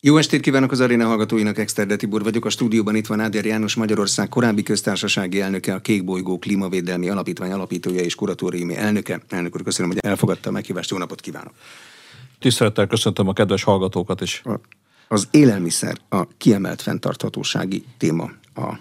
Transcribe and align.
Jó 0.00 0.16
estét 0.16 0.40
kívánok 0.40 0.72
az 0.72 0.80
aréna 0.80 1.06
hallgatóinak, 1.06 1.58
Exterde 1.58 1.96
Tibor 1.96 2.22
vagyok. 2.22 2.44
A 2.44 2.50
stúdióban 2.50 2.94
itt 2.94 3.06
van 3.06 3.20
Áder 3.20 3.44
János, 3.44 3.74
Magyarország 3.74 4.28
korábbi 4.28 4.62
köztársasági 4.62 5.40
elnöke, 5.40 5.74
a 5.74 5.80
Kékbolygó 5.80 6.38
Klímavédelmi 6.38 7.08
Alapítvány 7.08 7.52
alapítója 7.52 8.00
és 8.00 8.14
kuratóriumi 8.14 8.76
elnöke. 8.76 9.20
Elnök 9.28 9.54
úr, 9.54 9.62
köszönöm, 9.62 9.90
hogy 9.90 10.00
elfogadta 10.00 10.48
a 10.48 10.52
meghívást. 10.52 10.90
Jó 10.90 10.98
napot 10.98 11.20
kívánok! 11.20 11.52
Tisztelettel 12.38 12.86
köszöntöm 12.86 13.28
a 13.28 13.32
kedves 13.32 13.62
hallgatókat 13.62 14.20
is. 14.20 14.42
Az 15.08 15.28
élelmiszer 15.30 15.98
a 16.08 16.26
kiemelt 16.36 16.82
fenntarthatósági 16.82 17.84
téma 17.96 18.30
a 18.54 18.74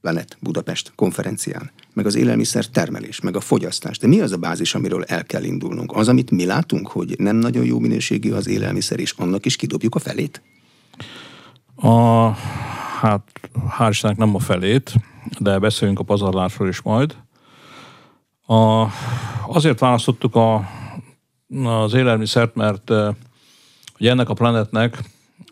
Planet 0.00 0.36
Budapest 0.40 0.92
konferencián, 0.94 1.70
meg 1.94 2.06
az 2.06 2.14
élelmiszer 2.14 2.66
termelés, 2.66 3.20
meg 3.20 3.36
a 3.36 3.40
fogyasztás. 3.40 3.98
De 3.98 4.06
mi 4.06 4.20
az 4.20 4.32
a 4.32 4.36
bázis, 4.36 4.74
amiről 4.74 5.04
el 5.04 5.24
kell 5.24 5.42
indulnunk? 5.42 5.92
Az, 5.96 6.08
amit 6.08 6.30
mi 6.30 6.44
látunk, 6.44 6.88
hogy 6.88 7.14
nem 7.18 7.36
nagyon 7.36 7.64
jó 7.64 7.78
minőségű 7.78 8.32
az 8.32 8.48
élelmiszer, 8.48 9.00
és 9.00 9.14
annak 9.16 9.46
is 9.46 9.56
kidobjuk 9.56 9.94
a 9.94 9.98
felét? 9.98 10.42
A, 11.74 12.28
hát 13.00 13.28
hál' 13.78 13.88
Istennek 13.90 14.16
nem 14.16 14.34
a 14.34 14.38
felét, 14.38 14.92
de 15.38 15.58
beszéljünk 15.58 15.98
a 15.98 16.04
pazarlásról 16.04 16.68
is 16.68 16.82
majd. 16.82 17.16
A, 18.46 18.86
azért 19.46 19.78
választottuk 19.78 20.34
a, 20.34 20.68
az 21.64 21.94
élelmiszert, 21.94 22.54
mert 22.54 22.90
ugye 23.98 24.10
ennek 24.10 24.28
a 24.28 24.34
planetnek 24.34 24.98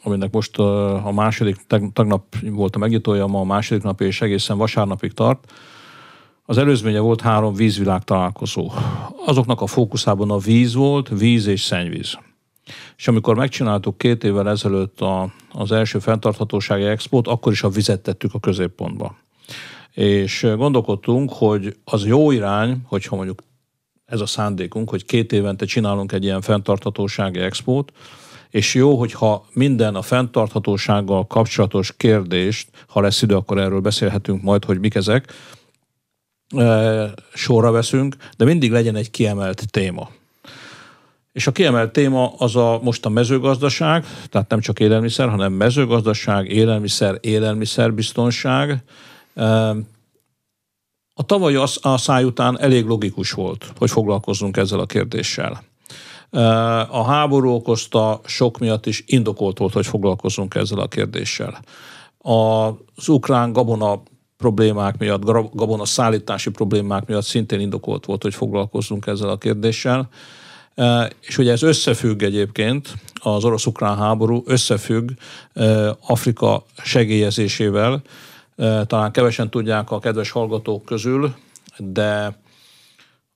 aminek 0.03 0.33
most 0.33 0.59
a 0.59 1.11
második, 1.15 1.56
tegnap 1.93 2.37
volt 2.43 2.77
a 2.77 2.79
megnyitója, 2.79 3.27
ma 3.27 3.41
a 3.41 3.45
második 3.45 3.83
nap 3.83 4.01
és 4.01 4.20
egészen 4.20 4.56
vasárnapig 4.56 5.12
tart. 5.12 5.53
Az 6.45 6.59
előzménye 6.59 6.99
volt 6.99 7.21
három 7.21 7.55
vízvilág 7.55 8.05
találkozó. 8.05 8.73
Azoknak 9.27 9.61
a 9.61 9.67
fókuszában 9.67 10.31
a 10.31 10.39
víz 10.39 10.75
volt, 10.75 11.09
víz 11.09 11.47
és 11.47 11.63
szennyvíz. 11.63 12.19
És 12.97 13.09
amikor 13.09 13.37
megcsináltuk 13.37 13.99
két 13.99 14.25
évvel 14.25 14.49
ezelőtt 14.49 15.01
a, 15.01 15.33
az 15.53 15.73
első 15.73 15.99
fenntarthatósági 15.99 16.85
expót, 16.85 17.29
akkor 17.29 17.53
is 17.53 17.63
a 17.63 17.69
vizet 17.69 18.01
tettük 18.01 18.35
a 18.35 18.41
középpontba. 18.41 19.17
És 19.93 20.47
gondolkodtunk, 20.57 21.33
hogy 21.33 21.77
az 21.84 22.07
jó 22.07 22.31
irány, 22.31 22.83
hogyha 22.87 23.17
mondjuk 23.17 23.43
ez 24.05 24.21
a 24.21 24.27
szándékunk, 24.27 24.91
hogy 24.91 25.05
két 25.05 25.33
évente 25.33 25.65
csinálunk 25.65 26.12
egy 26.12 26.25
ilyen 26.25 26.41
fenntarthatósági 26.41 27.39
expót, 27.39 27.93
és 28.51 28.75
jó, 28.75 28.99
hogyha 28.99 29.47
minden 29.53 29.95
a 29.95 30.03
fenntarthatósággal 30.03 31.27
kapcsolatos 31.27 31.97
kérdést, 31.97 32.69
ha 32.89 33.01
lesz 33.01 33.23
idő, 33.23 33.34
akkor 33.34 33.59
erről 33.59 33.81
beszélhetünk 33.81 34.43
majd, 34.43 34.65
hogy 34.65 34.79
mik 34.79 34.95
ezek, 34.95 35.33
sorra 37.34 37.70
veszünk, 37.70 38.17
de 38.36 38.45
mindig 38.45 38.70
legyen 38.70 38.97
egy 38.97 39.11
kiemelt 39.11 39.70
téma. 39.70 40.11
És 41.33 41.47
a 41.47 41.53
kiemelt 41.53 41.92
téma 41.92 42.33
az 42.39 42.56
a 42.56 42.81
most 42.83 43.06
a 43.06 43.09
mezőgazdaság, 43.09 44.06
tehát 44.28 44.48
nem 44.48 44.61
csak 44.61 44.81
élelmiszer, 44.81 45.28
hanem 45.28 45.53
mezőgazdaság, 45.53 46.50
élelmiszer, 46.50 47.19
élelmiszerbiztonság. 47.20 48.83
A 51.14 51.22
tavalyi 51.27 51.56
a 51.81 51.97
száj 51.97 52.25
után 52.25 52.61
elég 52.61 52.84
logikus 52.84 53.31
volt, 53.33 53.72
hogy 53.78 53.91
foglalkozzunk 53.91 54.56
ezzel 54.56 54.78
a 54.81 54.87
kérdéssel. 54.87 55.62
A 56.91 57.05
háború 57.05 57.50
okozta 57.50 58.20
sok 58.25 58.59
miatt 58.59 58.87
is 58.87 59.05
indokolt 59.06 59.59
volt, 59.59 59.72
hogy 59.72 59.87
foglalkozzunk 59.87 60.55
ezzel 60.55 60.78
a 60.78 60.89
kérdéssel. 60.89 61.61
Az 62.19 63.09
ukrán 63.09 63.53
gabona 63.53 64.03
problémák 64.43 64.98
miatt, 64.98 65.25
gabona 65.53 65.85
szállítási 65.85 66.51
problémák 66.51 67.07
miatt 67.07 67.25
szintén 67.25 67.61
indokolt 67.61 68.05
volt, 68.05 68.23
hogy 68.23 68.35
foglalkozzunk 68.35 69.07
ezzel 69.07 69.29
a 69.29 69.39
kérdéssel. 69.39 70.09
És 71.21 71.39
ugye 71.39 71.53
ez 71.53 71.62
összefügg 71.62 72.23
egyébként, 72.23 72.95
az 73.15 73.45
orosz-ukrán 73.45 73.97
háború 73.97 74.43
összefügg 74.47 75.11
Afrika 76.07 76.65
segélyezésével. 76.83 78.03
Talán 78.87 79.12
kevesen 79.12 79.51
tudják 79.51 79.91
a 79.91 79.99
kedves 79.99 80.31
hallgatók 80.31 80.84
közül, 80.84 81.34
de 81.77 82.37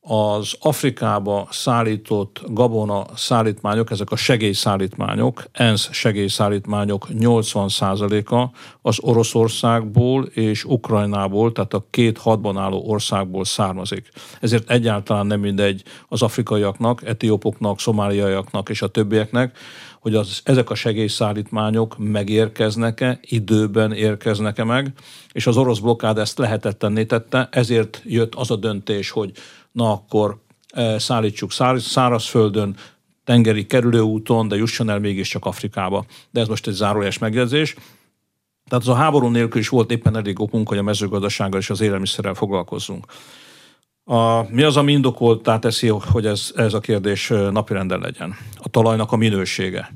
az 0.08 0.54
Afrikába 0.60 1.48
szállított 1.50 2.40
gabona 2.48 3.04
szállítmányok, 3.14 3.90
ezek 3.90 4.10
a 4.10 4.16
segélyszállítmányok, 4.16 5.44
ENSZ 5.52 5.88
segélyszállítmányok 5.92 7.06
80%-a 7.12 8.56
az 8.82 8.98
Oroszországból 9.00 10.24
és 10.24 10.64
Ukrajnából, 10.64 11.52
tehát 11.52 11.74
a 11.74 11.86
két 11.90 12.18
hadban 12.18 12.56
álló 12.56 12.82
országból 12.86 13.44
származik. 13.44 14.08
Ezért 14.40 14.70
egyáltalán 14.70 15.26
nem 15.26 15.40
mindegy 15.40 15.82
az 16.08 16.22
afrikaiaknak, 16.22 17.02
etiópoknak, 17.04 17.80
szomáliaiaknak 17.80 18.68
és 18.68 18.82
a 18.82 18.88
többieknek, 18.88 19.58
hogy 20.00 20.14
az, 20.14 20.40
ezek 20.44 20.70
a 20.70 20.74
segélyszállítmányok 20.74 21.94
megérkeznek-e, 21.98 23.18
időben 23.22 23.92
érkeznek-e 23.92 24.64
meg, 24.64 24.92
és 25.32 25.46
az 25.46 25.56
orosz 25.56 25.78
blokkád 25.78 26.18
ezt 26.18 26.38
lehetetlenné 26.38 27.04
tette, 27.04 27.48
ezért 27.50 28.02
jött 28.04 28.34
az 28.34 28.50
a 28.50 28.56
döntés, 28.56 29.10
hogy 29.10 29.32
na 29.76 29.92
akkor 29.92 30.38
szállítsuk 30.97 31.53
szárazföldön, 31.78 32.76
tengeri 33.25 33.66
kerülőúton, 33.66 34.48
de 34.48 34.56
jusson 34.56 34.91
el 34.91 34.98
mégiscsak 34.98 35.44
Afrikába. 35.44 36.04
De 36.31 36.41
ez 36.41 36.48
most 36.48 36.66
egy 36.66 36.75
zárójeles 36.75 37.19
megjegyzés. 37.19 37.75
Tehát 38.69 38.84
az 38.84 38.88
a 38.88 38.94
háború 38.94 39.28
nélkül 39.28 39.60
is 39.60 39.69
volt 39.69 39.91
éppen 39.91 40.16
elég 40.16 40.41
okunk, 40.41 40.69
hogy 40.69 40.78
a 40.78 40.82
mezőgazdasággal 40.82 41.60
és 41.60 41.70
az 41.70 41.81
élelmiszerrel 41.81 42.34
foglalkozzunk. 42.34 43.06
A, 44.04 44.42
mi 44.50 44.62
az, 44.62 44.76
ami 44.76 44.92
indokoltá 44.92 45.59
teszi, 45.59 45.88
hogy 45.88 46.26
ez, 46.26 46.53
ez 46.54 46.75
a 46.75 46.81
kérdés 46.81 47.28
napirenden 47.28 48.00
legyen? 48.00 48.36
A 48.56 48.69
talajnak 48.69 49.12
a 49.12 49.16
minősége 49.16 49.92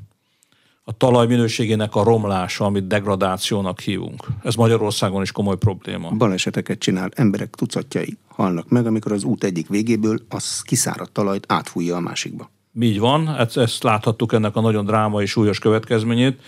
a 0.91 0.97
talaj 0.97 1.27
minőségének 1.27 1.95
a 1.95 2.03
romlása, 2.03 2.65
amit 2.65 2.87
degradációnak 2.87 3.79
hívunk. 3.79 4.27
Ez 4.43 4.55
Magyarországon 4.55 5.21
is 5.21 5.31
komoly 5.31 5.57
probléma. 5.57 6.09
Baleseteket 6.09 6.79
csinál, 6.79 7.09
emberek 7.15 7.49
tucatjai 7.49 8.17
halnak 8.27 8.69
meg, 8.69 8.85
amikor 8.85 9.11
az 9.11 9.23
út 9.23 9.43
egyik 9.43 9.67
végéből 9.67 10.19
az 10.29 10.61
kiszáradt 10.61 11.11
talajt 11.11 11.45
átfújja 11.47 11.95
a 11.95 11.99
másikba. 11.99 12.49
Így 12.81 12.99
van, 12.99 13.35
ezt, 13.37 13.57
ezt 13.57 13.83
láthattuk 13.83 14.33
ennek 14.33 14.55
a 14.55 14.61
nagyon 14.61 14.85
drámai 14.85 15.25
súlyos 15.25 15.59
következményét. 15.59 16.41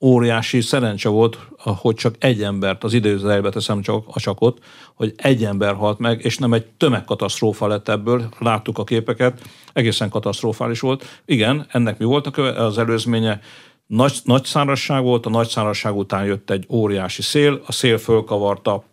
Óriási 0.00 0.60
szerencse 0.60 1.08
volt, 1.08 1.38
hogy 1.58 1.94
csak 1.94 2.14
egy 2.18 2.42
embert, 2.42 2.84
az 2.84 2.92
időzőjelbe 2.92 3.50
teszem 3.50 3.80
csak 3.80 4.04
a 4.06 4.20
csakot, 4.20 4.64
hogy 4.94 5.14
egy 5.16 5.44
ember 5.44 5.74
halt 5.74 5.98
meg, 5.98 6.24
és 6.24 6.38
nem 6.38 6.52
egy 6.52 6.66
tömegkatasztrófa 6.66 7.66
lett 7.66 7.88
ebből. 7.88 8.28
Láttuk 8.38 8.78
a 8.78 8.84
képeket, 8.84 9.42
egészen 9.72 10.08
katasztrofális 10.08 10.80
volt. 10.80 11.22
Igen, 11.24 11.66
ennek 11.68 11.98
mi 11.98 12.04
volt 12.04 12.26
az 12.36 12.78
előzménye? 12.78 13.40
Nagy, 13.86 14.20
nagy 14.24 14.44
szárazság 14.44 15.02
volt, 15.02 15.26
a 15.26 15.30
nagy 15.30 15.48
szárazság 15.48 15.96
után 15.96 16.24
jött 16.24 16.50
egy 16.50 16.66
óriási 16.68 17.22
szél, 17.22 17.62
a 17.66 17.72
szél 17.72 17.98
fölkavarta 17.98 18.84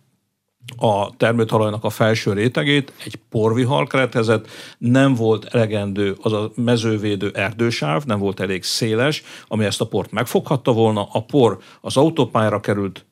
a 0.76 1.16
termőtalajnak 1.16 1.84
a 1.84 1.90
felső 1.90 2.32
rétegét, 2.32 2.92
egy 3.04 3.16
porvihar 3.30 3.86
keretezett, 3.86 4.46
nem 4.78 5.14
volt 5.14 5.44
elegendő 5.44 6.16
az 6.22 6.32
a 6.32 6.50
mezővédő 6.54 7.30
erdősáv, 7.34 8.04
nem 8.04 8.18
volt 8.18 8.40
elég 8.40 8.62
széles, 8.62 9.22
ami 9.46 9.64
ezt 9.64 9.80
a 9.80 9.86
port 9.86 10.10
megfoghatta 10.10 10.72
volna, 10.72 11.08
a 11.12 11.24
por 11.24 11.58
az 11.80 11.96
autópályára 11.96 12.60
került, 12.60 13.04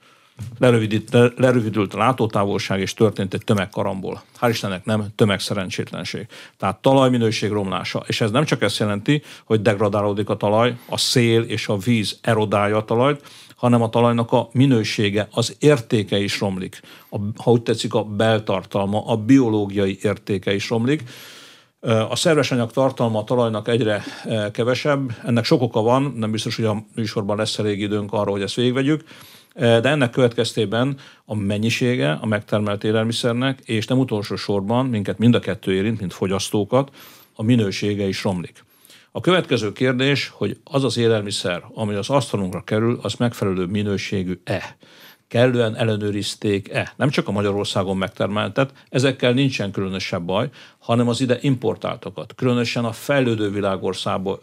lerövidült, 0.59 1.33
lerövidült 1.37 1.95
a 1.95 1.99
látótávolság, 1.99 2.81
és 2.81 2.95
történt 2.95 3.35
egy 3.35 3.45
tömegkarambol. 3.45 4.23
Hál' 4.41 4.49
Istennek 4.51 4.85
nem 4.85 5.07
tömegszerencsétlenség. 5.15 6.27
Tehát 6.57 6.77
talajminőség 6.77 7.51
romlása. 7.51 8.05
És 8.07 8.21
ez 8.21 8.31
nem 8.31 8.45
csak 8.45 8.63
ezt 8.63 8.79
jelenti, 8.79 9.23
hogy 9.45 9.63
degradálódik 9.63 10.29
a 10.29 10.37
talaj, 10.37 10.77
a 10.89 10.99
szél 10.99 11.43
és 11.43 11.69
a 11.69 11.77
víz 11.77 12.19
erodálja 12.23 12.77
a 12.77 12.85
talajt, 12.85 13.23
hanem 13.57 13.83
a 13.83 13.89
talajnak 13.89 14.33
a 14.33 14.49
minősége, 14.53 15.29
az 15.31 15.57
értéke 15.59 16.19
is 16.19 16.41
romlik. 16.41 16.81
A, 17.11 17.17
ha 17.43 17.51
úgy 17.51 17.63
tetszik, 17.63 17.95
a 17.95 18.05
beltartalma, 18.05 19.07
a 19.07 19.17
biológiai 19.17 19.99
értéke 20.03 20.55
is 20.55 20.69
romlik. 20.69 21.03
A 22.09 22.17
szerves 22.17 22.51
anyag 22.51 22.71
tartalma 22.71 23.19
a 23.19 23.25
talajnak 23.25 23.69
egyre 23.69 24.05
kevesebb. 24.53 25.17
Ennek 25.25 25.45
sok 25.45 25.63
oka 25.63 25.83
van, 25.83 26.15
nem 26.17 26.31
biztos, 26.31 26.57
hogy 26.57 26.65
a 26.65 26.85
műsorban 26.95 27.37
lesz 27.37 27.59
elég 27.59 27.81
időnk 27.81 28.13
arra, 28.13 28.31
hogy 28.31 28.43
ezt 28.43 28.55
végigvegyük 28.55 29.05
de 29.55 29.89
ennek 29.89 30.11
következtében 30.11 30.97
a 31.25 31.35
mennyisége 31.35 32.13
a 32.13 32.27
megtermelt 32.27 32.85
élelmiszernek, 32.85 33.61
és 33.65 33.87
nem 33.87 33.99
utolsó 33.99 34.37
sorban 34.37 34.87
minket 34.87 35.19
mind 35.19 35.35
a 35.35 35.39
kettő 35.39 35.73
érint, 35.75 36.01
mint 36.01 36.13
fogyasztókat, 36.13 36.91
a 37.35 37.43
minősége 37.43 38.07
is 38.07 38.23
romlik. 38.23 38.65
A 39.13 39.21
következő 39.21 39.73
kérdés, 39.73 40.29
hogy 40.29 40.57
az 40.65 40.85
az 40.85 40.97
élelmiszer, 40.97 41.63
ami 41.75 41.95
az 41.95 42.11
asztalunkra 42.11 42.63
kerül, 42.65 42.99
az 43.03 43.15
megfelelő 43.15 43.65
minőségű-e? 43.65 44.77
Kellően 45.31 45.77
ellenőrizték-e. 45.77 46.93
Nem 46.97 47.11
csak 47.11 47.29
a 47.29 47.33
Magyarországon 47.33 47.97
megtermeltet, 47.97 48.73
ezekkel 48.89 49.33
nincsen 49.33 49.71
különösebb 49.71 50.23
baj, 50.23 50.49
hanem 50.79 51.09
az 51.09 51.21
ide 51.21 51.39
importáltakat, 51.41 52.35
különösen 52.35 52.85
a 52.85 52.93
fejlődő 52.93 53.51
világ 53.51 53.83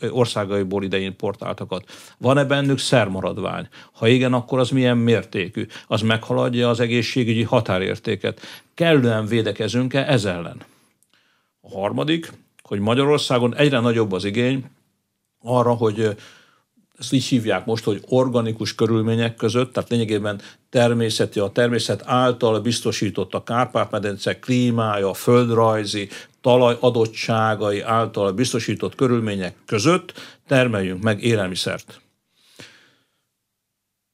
országaiból 0.10 0.84
ide 0.84 0.98
importáltakat. 0.98 1.92
Van-e 2.18 2.46
bennük 2.46 2.78
szermaradvány? 2.78 3.68
Ha 3.92 4.08
igen, 4.08 4.34
akkor 4.34 4.60
az 4.60 4.70
milyen 4.70 4.98
mértékű? 4.98 5.66
Az 5.88 6.02
meghaladja 6.02 6.70
az 6.70 6.80
egészségügyi 6.80 7.44
határértéket. 7.44 8.40
Kellően 8.74 9.26
védekezünk-e 9.26 10.06
ez 10.08 10.26
ellen? 10.26 10.62
A 11.62 11.80
harmadik, 11.80 12.32
hogy 12.62 12.80
Magyarországon 12.80 13.56
egyre 13.56 13.80
nagyobb 13.80 14.12
az 14.12 14.26
igény 14.26 14.66
arra, 15.42 15.74
hogy 15.74 16.16
ezt 16.98 17.14
így 17.14 17.26
hívják 17.26 17.66
most, 17.66 17.84
hogy 17.84 18.02
organikus 18.08 18.76
körülmények 18.76 19.36
között, 19.36 19.74
tehát 19.74 19.90
lényegében 19.90 20.42
természeti, 20.70 21.40
a 21.40 21.48
természet 21.48 22.02
által 22.06 22.60
biztosított 22.60 23.34
a 23.34 23.44
Kárpát-medence 23.44 24.40
klímája, 24.40 25.14
földrajzi, 25.14 26.10
talaj 26.42 26.78
adottságai 26.80 27.82
által 27.82 28.32
biztosított 28.32 28.96
körülmények 28.96 29.56
között 29.66 30.14
termeljünk 30.48 31.04
meg 31.04 31.24
élelmiszert. 31.24 32.02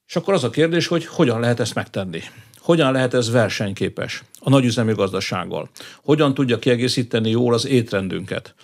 És 0.08 0.16
akkor 0.16 0.34
az 0.34 0.44
a 0.44 0.50
kérdés, 0.50 0.88
hogy 0.88 1.06
hogyan 1.06 1.40
lehet 1.40 1.60
ezt 1.60 1.76
megtenni. 1.76 2.22
Hogyan 2.58 2.92
lehet 2.92 3.14
ez 3.14 3.32
versenyképes 3.32 4.24
a 4.40 4.50
nagyüzemi 4.50 4.94
gazdasággal? 4.94 5.70
Hogyan 6.04 6.34
tudja 6.34 6.60
kiegészíteni 6.60 7.30
jól 7.30 7.54
az 7.54 7.66
étrendünket? 7.66 8.56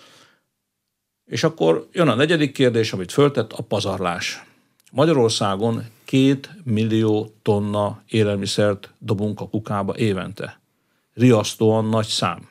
És 1.30 1.44
akkor 1.44 1.88
jön 1.92 2.08
a 2.08 2.14
negyedik 2.14 2.52
kérdés, 2.52 2.92
amit 2.92 3.12
föltett, 3.12 3.52
a 3.52 3.62
pazarlás. 3.62 4.44
Magyarországon 4.92 5.84
két 6.04 6.50
millió 6.64 7.34
tonna 7.42 8.02
élelmiszert 8.08 8.90
dobunk 8.98 9.40
a 9.40 9.48
kukába 9.48 9.96
évente. 9.96 10.60
Riasztóan 11.14 11.84
nagy 11.84 12.06
szám. 12.06 12.48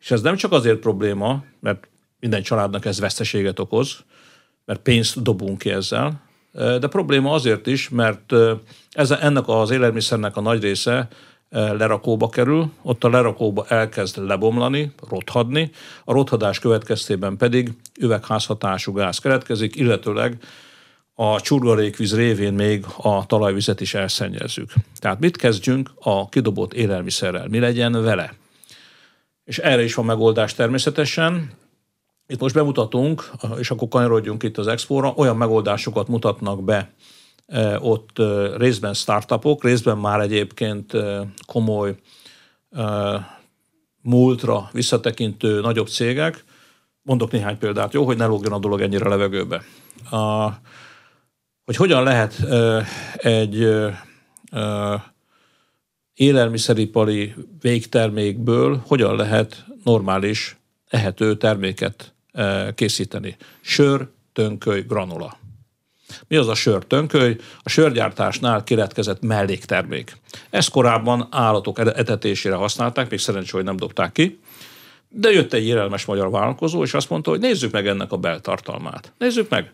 És 0.00 0.10
ez 0.10 0.20
nem 0.20 0.36
csak 0.36 0.52
azért 0.52 0.78
probléma, 0.78 1.44
mert 1.60 1.88
minden 2.20 2.42
családnak 2.42 2.84
ez 2.84 3.00
veszteséget 3.00 3.58
okoz, 3.58 3.96
mert 4.64 4.80
pénzt 4.80 5.22
dobunk 5.22 5.58
ki 5.58 5.70
ezzel, 5.70 6.20
de 6.52 6.86
probléma 6.88 7.32
azért 7.32 7.66
is, 7.66 7.88
mert 7.88 8.32
ez, 8.90 9.10
ennek 9.10 9.48
az 9.48 9.70
élelmiszernek 9.70 10.36
a 10.36 10.40
nagy 10.40 10.62
része 10.62 11.08
lerakóba 11.50 12.28
kerül, 12.28 12.70
ott 12.82 13.04
a 13.04 13.08
lerakóba 13.08 13.66
elkezd 13.68 14.26
lebomlani, 14.26 14.92
rothadni, 15.08 15.70
a 16.04 16.12
rothadás 16.12 16.58
következtében 16.58 17.36
pedig 17.36 17.72
üvegházhatású 18.00 18.92
gáz 18.92 19.18
keletkezik, 19.18 19.76
illetőleg 19.76 20.36
a 21.14 21.40
csurgarékvíz 21.40 22.14
révén 22.14 22.52
még 22.52 22.84
a 22.96 23.26
talajvizet 23.26 23.80
is 23.80 23.94
elszennyezzük. 23.94 24.72
Tehát 24.98 25.20
mit 25.20 25.36
kezdjünk 25.36 25.90
a 26.00 26.28
kidobott 26.28 26.74
élelmiszerrel? 26.74 27.48
Mi 27.48 27.58
legyen 27.58 28.02
vele? 28.02 28.34
És 29.44 29.58
erre 29.58 29.82
is 29.82 29.94
van 29.94 30.04
megoldás 30.04 30.54
természetesen. 30.54 31.50
Itt 32.26 32.40
most 32.40 32.54
bemutatunk, 32.54 33.30
és 33.58 33.70
akkor 33.70 33.88
kanyarodjunk 33.88 34.42
itt 34.42 34.58
az 34.58 34.66
expóra, 34.66 35.12
olyan 35.16 35.36
megoldásokat 35.36 36.08
mutatnak 36.08 36.64
be 36.64 36.90
ott 37.78 38.18
részben 38.56 38.94
startupok, 38.94 39.64
részben 39.64 39.98
már 39.98 40.20
egyébként 40.20 40.92
komoly 41.46 41.94
múltra 44.02 44.68
visszatekintő 44.72 45.60
nagyobb 45.60 45.88
cégek. 45.88 46.44
Mondok 47.02 47.30
néhány 47.30 47.58
példát, 47.58 47.92
jó, 47.92 48.04
hogy 48.04 48.16
ne 48.16 48.26
lógjon 48.26 48.52
a 48.52 48.58
dolog 48.58 48.80
ennyire 48.80 49.08
levegőbe. 49.08 49.62
A, 50.10 50.48
hogy 51.64 51.76
hogyan 51.76 52.02
lehet 52.02 52.44
egy 53.16 53.68
élelmiszeripari 56.14 57.34
végtermékből 57.60 58.82
hogyan 58.86 59.16
lehet 59.16 59.64
normális, 59.84 60.56
ehető 60.88 61.36
terméket 61.36 62.14
készíteni. 62.74 63.36
Sör, 63.60 64.08
tönköly, 64.32 64.80
granula. 64.80 65.38
Mi 66.28 66.36
az 66.36 66.48
a 66.48 66.54
sör 66.54 66.84
tönköly? 66.84 67.36
A 67.62 67.68
sörgyártásnál 67.68 68.64
keletkezett 68.64 69.22
melléktermék. 69.22 70.16
Ezt 70.50 70.70
korábban 70.70 71.28
állatok 71.30 71.78
etetésére 71.78 72.54
használták, 72.54 73.10
még 73.10 73.18
szerencsé, 73.18 73.50
hogy 73.50 73.64
nem 73.64 73.76
dobták 73.76 74.12
ki. 74.12 74.38
De 75.08 75.30
jött 75.30 75.52
egy 75.52 75.66
érelmes 75.66 76.04
magyar 76.04 76.30
vállalkozó, 76.30 76.82
és 76.82 76.94
azt 76.94 77.10
mondta, 77.10 77.30
hogy 77.30 77.40
nézzük 77.40 77.72
meg 77.72 77.86
ennek 77.86 78.12
a 78.12 78.16
beltartalmát. 78.16 79.12
Nézzük 79.18 79.48
meg. 79.48 79.72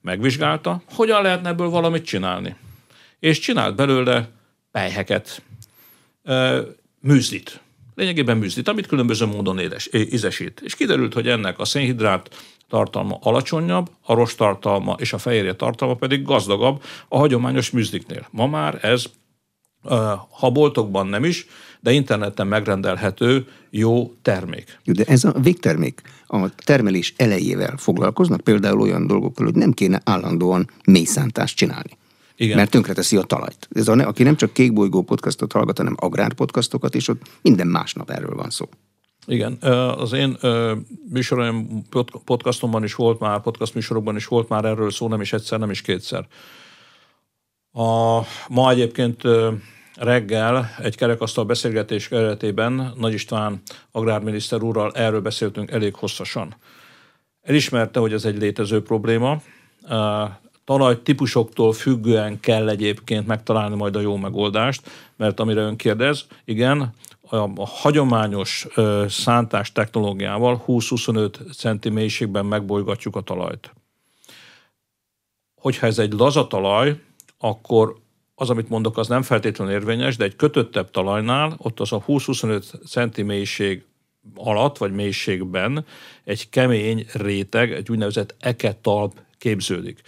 Megvizsgálta, 0.00 0.82
hogyan 0.94 1.22
lehetne 1.22 1.48
ebből 1.48 1.68
valamit 1.68 2.04
csinálni. 2.04 2.56
És 3.18 3.38
csinált 3.38 3.74
belőle 3.74 4.28
pejheket, 4.70 5.42
műzlit. 7.00 7.60
Lényegében 7.94 8.36
műzlit, 8.36 8.68
amit 8.68 8.86
különböző 8.86 9.26
módon 9.26 9.58
édes, 9.58 9.88
ízesít. 9.92 10.60
És 10.64 10.74
kiderült, 10.74 11.14
hogy 11.14 11.28
ennek 11.28 11.58
a 11.58 11.64
szénhidrát 11.64 12.36
tartalma 12.72 13.18
alacsonyabb, 13.22 13.90
a 14.02 14.14
rost 14.14 14.36
tartalma 14.36 14.96
és 14.98 15.12
a 15.12 15.18
fehérje 15.18 15.54
tartalma 15.54 15.94
pedig 15.94 16.22
gazdagabb 16.22 16.82
a 17.08 17.18
hagyományos 17.18 17.70
műzliknél. 17.70 18.26
Ma 18.30 18.46
már 18.46 18.78
ez, 18.84 19.04
ha 20.30 20.50
boltokban 20.52 21.06
nem 21.06 21.24
is, 21.24 21.46
de 21.80 21.92
interneten 21.92 22.46
megrendelhető 22.46 23.48
jó 23.70 24.14
termék. 24.22 24.78
De 24.84 25.04
ez 25.06 25.24
a 25.24 25.32
végtermék 25.42 26.02
a 26.26 26.54
termelés 26.54 27.14
elejével 27.16 27.76
foglalkoznak, 27.76 28.40
például 28.40 28.80
olyan 28.80 29.06
dolgokkal, 29.06 29.44
hogy 29.44 29.54
nem 29.54 29.72
kéne 29.72 30.00
állandóan 30.04 30.70
mélyszántást 30.84 31.56
csinálni. 31.56 31.98
Igen. 32.36 32.56
Mert 32.56 32.70
tönkreteszi 32.70 33.16
a 33.16 33.22
talajt. 33.22 33.68
Ez 33.72 33.88
a, 33.88 33.92
aki 33.92 34.22
nem 34.22 34.36
csak 34.36 34.52
Kékbolygó 34.52 35.02
podcastot 35.02 35.52
hallgat, 35.52 35.76
hanem 35.76 35.96
agrárpodcastokat, 35.96 36.94
és 36.94 37.08
ott 37.08 37.22
minden 37.42 37.66
másnap 37.66 38.10
erről 38.10 38.34
van 38.34 38.50
szó. 38.50 38.68
Igen, 39.26 39.52
az 39.96 40.12
én 40.12 40.36
műsorom, 41.10 41.82
podcastomban 42.24 42.84
is 42.84 42.94
volt 42.94 43.20
már, 43.20 43.40
podcast 43.40 43.74
műsorokban 43.74 44.16
is 44.16 44.26
volt 44.26 44.48
már 44.48 44.64
erről 44.64 44.90
szó, 44.90 45.08
nem 45.08 45.20
is 45.20 45.32
egyszer, 45.32 45.58
nem 45.58 45.70
is 45.70 45.82
kétszer. 45.82 46.26
A, 47.72 48.20
ma 48.48 48.70
egyébként 48.70 49.22
reggel 49.96 50.70
egy 50.78 50.96
kerekasztal 50.96 51.44
beszélgetés 51.44 52.08
keretében 52.08 52.92
Nagy 52.96 53.12
István 53.12 53.62
agrárminiszter 53.90 54.62
úrral 54.62 54.92
erről 54.92 55.20
beszéltünk 55.20 55.70
elég 55.70 55.94
hosszasan. 55.94 56.54
Elismerte, 57.42 58.00
hogy 58.00 58.12
ez 58.12 58.24
egy 58.24 58.38
létező 58.38 58.82
probléma. 58.82 59.42
Talajtípusoktól 60.64 61.72
függően 61.72 62.40
kell 62.40 62.68
egyébként 62.68 63.26
megtalálni 63.26 63.76
majd 63.76 63.96
a 63.96 64.00
jó 64.00 64.16
megoldást, 64.16 64.90
mert 65.16 65.40
amire 65.40 65.60
ön 65.60 65.76
kérdez, 65.76 66.26
igen, 66.44 66.94
a 67.38 67.66
hagyományos 67.66 68.66
szántás 69.08 69.72
technológiával 69.72 70.64
20-25 70.66 71.54
centi 71.56 71.88
mélységben 71.88 72.46
megbolygatjuk 72.46 73.16
a 73.16 73.20
talajt. 73.20 73.72
Hogyha 75.54 75.86
ez 75.86 75.98
egy 75.98 76.12
laza 76.12 76.46
talaj, 76.46 77.00
akkor 77.38 77.96
az, 78.34 78.50
amit 78.50 78.68
mondok, 78.68 78.98
az 78.98 79.08
nem 79.08 79.22
feltétlenül 79.22 79.74
érvényes, 79.74 80.16
de 80.16 80.24
egy 80.24 80.36
kötöttebb 80.36 80.90
talajnál 80.90 81.54
ott 81.56 81.80
az 81.80 81.92
a 81.92 82.04
20-25 82.06 82.86
centi 82.88 83.22
mélység 83.22 83.84
alatt, 84.34 84.78
vagy 84.78 84.92
mélységben 84.92 85.84
egy 86.24 86.48
kemény 86.48 87.06
réteg, 87.12 87.72
egy 87.72 87.90
úgynevezett 87.90 88.34
eketalp 88.40 89.14
képződik. 89.38 90.00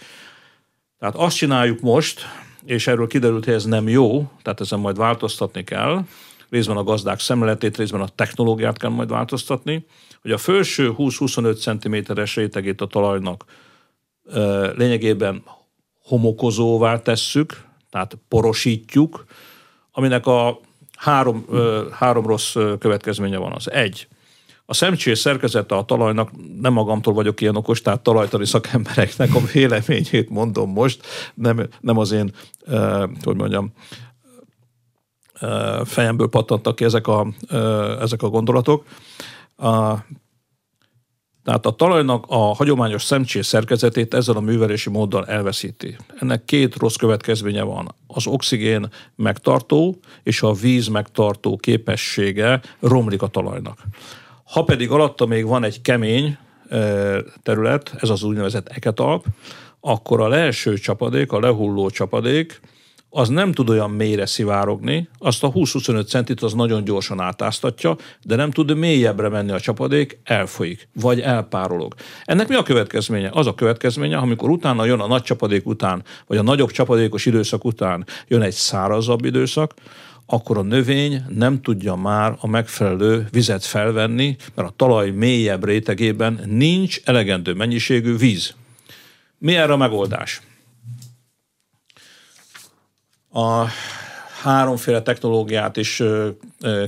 Tehát 0.99 1.15
azt 1.15 1.37
csináljuk 1.37 1.79
most, 1.79 2.21
és 2.65 2.87
erről 2.87 3.07
kiderült, 3.07 3.45
hogy 3.45 3.53
ez 3.53 3.65
nem 3.65 3.87
jó, 3.87 4.31
tehát 4.41 4.61
ezen 4.61 4.79
majd 4.79 4.97
változtatni 4.97 5.63
kell, 5.63 6.05
részben 6.49 6.77
a 6.77 6.83
gazdák 6.83 7.19
szemléletét, 7.19 7.77
részben 7.77 8.01
a 8.01 8.07
technológiát 8.07 8.77
kell 8.77 8.89
majd 8.89 9.09
változtatni, 9.09 9.85
hogy 10.21 10.31
a 10.31 10.37
felső 10.37 10.93
20-25 10.97 12.05
cm-es 12.07 12.35
rétegét 12.35 12.81
a 12.81 12.85
talajnak 12.85 13.45
lényegében 14.75 15.43
homokozóvá 16.03 17.01
tesszük, 17.01 17.63
tehát 17.89 18.17
porosítjuk, 18.27 19.25
aminek 19.91 20.25
a 20.25 20.59
három, 20.97 21.45
három 21.91 22.25
rossz 22.25 22.55
következménye 22.79 23.37
van. 23.37 23.51
Az 23.51 23.71
egy, 23.71 24.07
a 24.65 24.73
szemcsés 24.73 25.19
szerkezete 25.19 25.75
a 25.75 25.85
talajnak, 25.85 26.31
nem 26.61 26.73
magamtól 26.73 27.13
vagyok 27.13 27.41
ilyen 27.41 27.55
okos, 27.55 27.81
tehát 27.81 28.01
talajtani 28.01 28.45
szakembereknek 28.45 29.35
a 29.35 29.39
véleményét 29.53 30.29
mondom 30.29 30.71
most, 30.71 31.05
nem, 31.33 31.67
nem 31.79 31.97
az 31.97 32.11
én, 32.11 32.31
hogy 33.23 33.35
mondjam, 33.35 33.71
fejemből 35.83 36.27
pattantak 36.27 36.75
ki 36.75 36.83
ezek 36.83 37.07
a, 37.07 37.27
ezek 38.01 38.23
a 38.23 38.29
gondolatok. 38.29 38.85
A, 39.55 39.95
tehát 41.43 41.65
a 41.65 41.71
talajnak 41.71 42.25
a 42.27 42.37
hagyományos 42.37 43.03
szemcsés 43.03 43.45
szerkezetét 43.45 44.13
ezzel 44.13 44.35
a 44.35 44.39
művelési 44.39 44.89
móddal 44.89 45.25
elveszíti. 45.27 45.97
Ennek 46.19 46.45
két 46.45 46.75
rossz 46.75 46.95
következménye 46.95 47.63
van. 47.63 47.95
Az 48.07 48.27
oxigén 48.27 48.87
megtartó 49.15 49.99
és 50.23 50.41
a 50.41 50.53
víz 50.53 50.87
megtartó 50.87 51.57
képessége 51.57 52.61
romlik 52.79 53.21
a 53.21 53.27
talajnak. 53.27 53.83
Ha 54.43 54.63
pedig 54.63 54.91
alatta 54.91 55.25
még 55.25 55.45
van 55.45 55.63
egy 55.63 55.81
kemény 55.81 56.37
terület, 57.43 57.95
ez 57.99 58.09
az 58.09 58.23
úgynevezett 58.23 58.67
eketalp, 58.67 59.25
akkor 59.79 60.21
a 60.21 60.27
leeső 60.27 60.77
csapadék, 60.77 61.31
a 61.31 61.39
lehulló 61.39 61.89
csapadék 61.89 62.61
az 63.17 63.29
nem 63.29 63.51
tud 63.51 63.69
olyan 63.69 63.91
mélyre 63.91 64.25
szivárogni, 64.25 65.09
azt 65.17 65.43
a 65.43 65.51
20-25 65.51 66.07
centit 66.07 66.41
az 66.41 66.53
nagyon 66.53 66.83
gyorsan 66.83 67.19
átáztatja, 67.19 67.97
de 68.23 68.35
nem 68.35 68.51
tud 68.51 68.77
mélyebbre 68.77 69.29
menni 69.29 69.51
a 69.51 69.59
csapadék, 69.59 70.19
elfolyik, 70.23 70.87
vagy 70.93 71.19
elpárolog. 71.19 71.93
Ennek 72.23 72.47
mi 72.47 72.55
a 72.55 72.63
következménye? 72.63 73.29
Az 73.33 73.47
a 73.47 73.55
következménye, 73.55 74.17
amikor 74.17 74.49
utána 74.49 74.85
jön 74.85 74.99
a 74.99 75.07
nagy 75.07 75.21
csapadék 75.21 75.65
után, 75.65 76.03
vagy 76.27 76.37
a 76.37 76.41
nagyobb 76.41 76.71
csapadékos 76.71 77.25
időszak 77.25 77.65
után 77.65 78.05
jön 78.27 78.41
egy 78.41 78.53
szárazabb 78.53 79.25
időszak, 79.25 79.73
akkor 80.25 80.57
a 80.57 80.61
növény 80.61 81.23
nem 81.29 81.61
tudja 81.61 81.95
már 81.95 82.37
a 82.39 82.47
megfelelő 82.47 83.27
vizet 83.31 83.65
felvenni, 83.65 84.35
mert 84.55 84.67
a 84.67 84.73
talaj 84.75 85.09
mélyebb 85.09 85.65
rétegében 85.65 86.39
nincs 86.45 87.01
elegendő 87.03 87.53
mennyiségű 87.53 88.17
víz 88.17 88.55
Mi 89.37 89.55
erre 89.55 89.73
a 89.73 89.77
megoldás? 89.77 90.41
A 93.37 93.65
háromféle 94.41 95.01
technológiát 95.01 95.77
is 95.77 96.03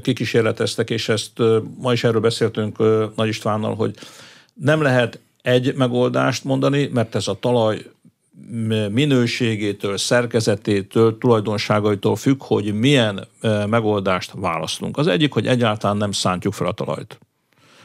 kikísérleteztek, 0.01 0.89
és 0.89 1.09
ezt 1.09 1.31
ma 1.77 1.93
is 1.93 2.03
erről 2.03 2.21
beszéltünk 2.21 2.77
Nagy 3.15 3.27
Istvánnal, 3.27 3.75
hogy 3.75 3.95
nem 4.53 4.81
lehet 4.81 5.19
egy 5.41 5.75
megoldást 5.75 6.43
mondani, 6.43 6.89
mert 6.93 7.15
ez 7.15 7.27
a 7.27 7.37
talaj 7.39 7.85
minőségétől, 8.89 9.97
szerkezetétől, 9.97 11.17
tulajdonságaitól 11.17 12.15
függ, 12.15 12.43
hogy 12.43 12.73
milyen 12.73 13.27
megoldást 13.69 14.31
választunk. 14.35 14.97
Az 14.97 15.07
egyik, 15.07 15.33
hogy 15.33 15.47
egyáltalán 15.47 15.97
nem 15.97 16.11
szántjuk 16.11 16.53
fel 16.53 16.67
a 16.67 16.71
talajt. 16.71 17.19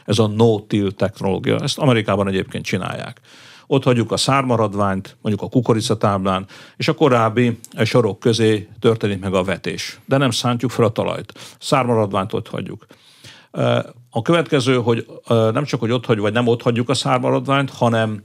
Ez 0.05 0.19
a 0.19 0.27
no-till 0.27 0.91
technológia. 0.91 1.59
Ezt 1.59 1.77
Amerikában 1.77 2.27
egyébként 2.27 2.65
csinálják. 2.65 3.19
Ott 3.67 3.83
hagyjuk 3.83 4.11
a 4.11 4.17
szármaradványt, 4.17 5.17
mondjuk 5.21 5.45
a 5.45 5.51
kukoricatáblán, 5.51 6.45
és 6.77 6.87
a 6.87 6.93
korábbi 6.93 7.59
sorok 7.83 8.19
közé 8.19 8.69
történik 8.79 9.19
meg 9.19 9.33
a 9.33 9.43
vetés. 9.43 9.99
De 10.05 10.17
nem 10.17 10.31
szántjuk 10.31 10.71
fel 10.71 10.85
a 10.85 10.91
talajt. 10.91 11.33
Szármaradványt 11.59 12.33
ott 12.33 12.47
hagyjuk. 12.47 12.85
A 14.09 14.21
következő, 14.21 14.75
hogy 14.75 15.07
nem 15.27 15.63
csak, 15.63 15.79
hogy 15.79 15.91
ott 15.91 16.05
hagyjuk, 16.05 16.25
vagy 16.25 16.33
nem 16.33 16.47
ott 16.47 16.61
hagyjuk 16.61 16.89
a 16.89 16.93
szármaradványt, 16.93 17.69
hanem 17.69 18.23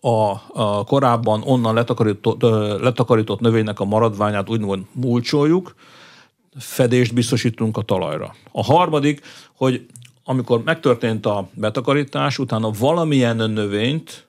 a, 0.00 0.34
a 0.52 0.84
korábban 0.84 1.42
onnan 1.44 1.74
letakarított, 1.74 2.42
letakarított 2.80 3.40
növénynek 3.40 3.80
a 3.80 3.84
maradványát 3.84 4.50
úgymond 4.50 4.86
mulcsoljuk, 4.92 5.74
fedést 6.58 7.14
biztosítunk 7.14 7.76
a 7.76 7.82
talajra. 7.82 8.34
A 8.52 8.62
harmadik, 8.62 9.20
hogy 9.56 9.86
amikor 10.24 10.62
megtörtént 10.64 11.26
a 11.26 11.48
betakarítás, 11.54 12.38
utána 12.38 12.70
valamilyen 12.78 13.36
növényt, 13.50 14.28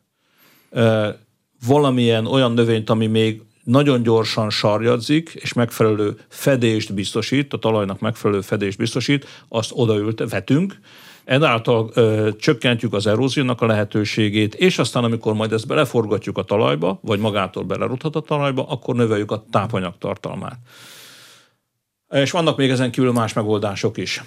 valamilyen 1.67 2.25
olyan 2.25 2.53
növényt, 2.53 2.89
ami 2.89 3.07
még 3.07 3.41
nagyon 3.63 4.03
gyorsan 4.03 4.49
sarjadzik, 4.49 5.29
és 5.33 5.53
megfelelő 5.53 6.19
fedést 6.27 6.93
biztosít, 6.93 7.53
a 7.53 7.57
talajnak 7.57 7.99
megfelelő 7.99 8.41
fedést 8.41 8.77
biztosít, 8.77 9.27
azt 9.47 9.71
odaült, 9.73 10.29
vetünk, 10.29 10.79
Ezáltal 11.23 11.89
ö, 11.93 12.29
csökkentjük 12.39 12.93
az 12.93 13.07
eróziónak 13.07 13.61
a 13.61 13.65
lehetőségét, 13.65 14.55
és 14.55 14.77
aztán, 14.77 15.03
amikor 15.03 15.33
majd 15.33 15.51
ezt 15.51 15.67
beleforgatjuk 15.67 16.37
a 16.37 16.43
talajba, 16.43 16.99
vagy 17.01 17.19
magától 17.19 17.63
beleruthat 17.63 18.15
a 18.15 18.19
talajba, 18.19 18.65
akkor 18.67 18.95
növeljük 18.95 19.31
a 19.31 19.45
tápanyag 19.51 19.97
tartalmát. 19.97 20.59
És 22.09 22.31
vannak 22.31 22.57
még 22.57 22.69
ezen 22.69 22.91
kívül 22.91 23.11
más 23.11 23.33
megoldások 23.33 23.97
is. 23.97 24.23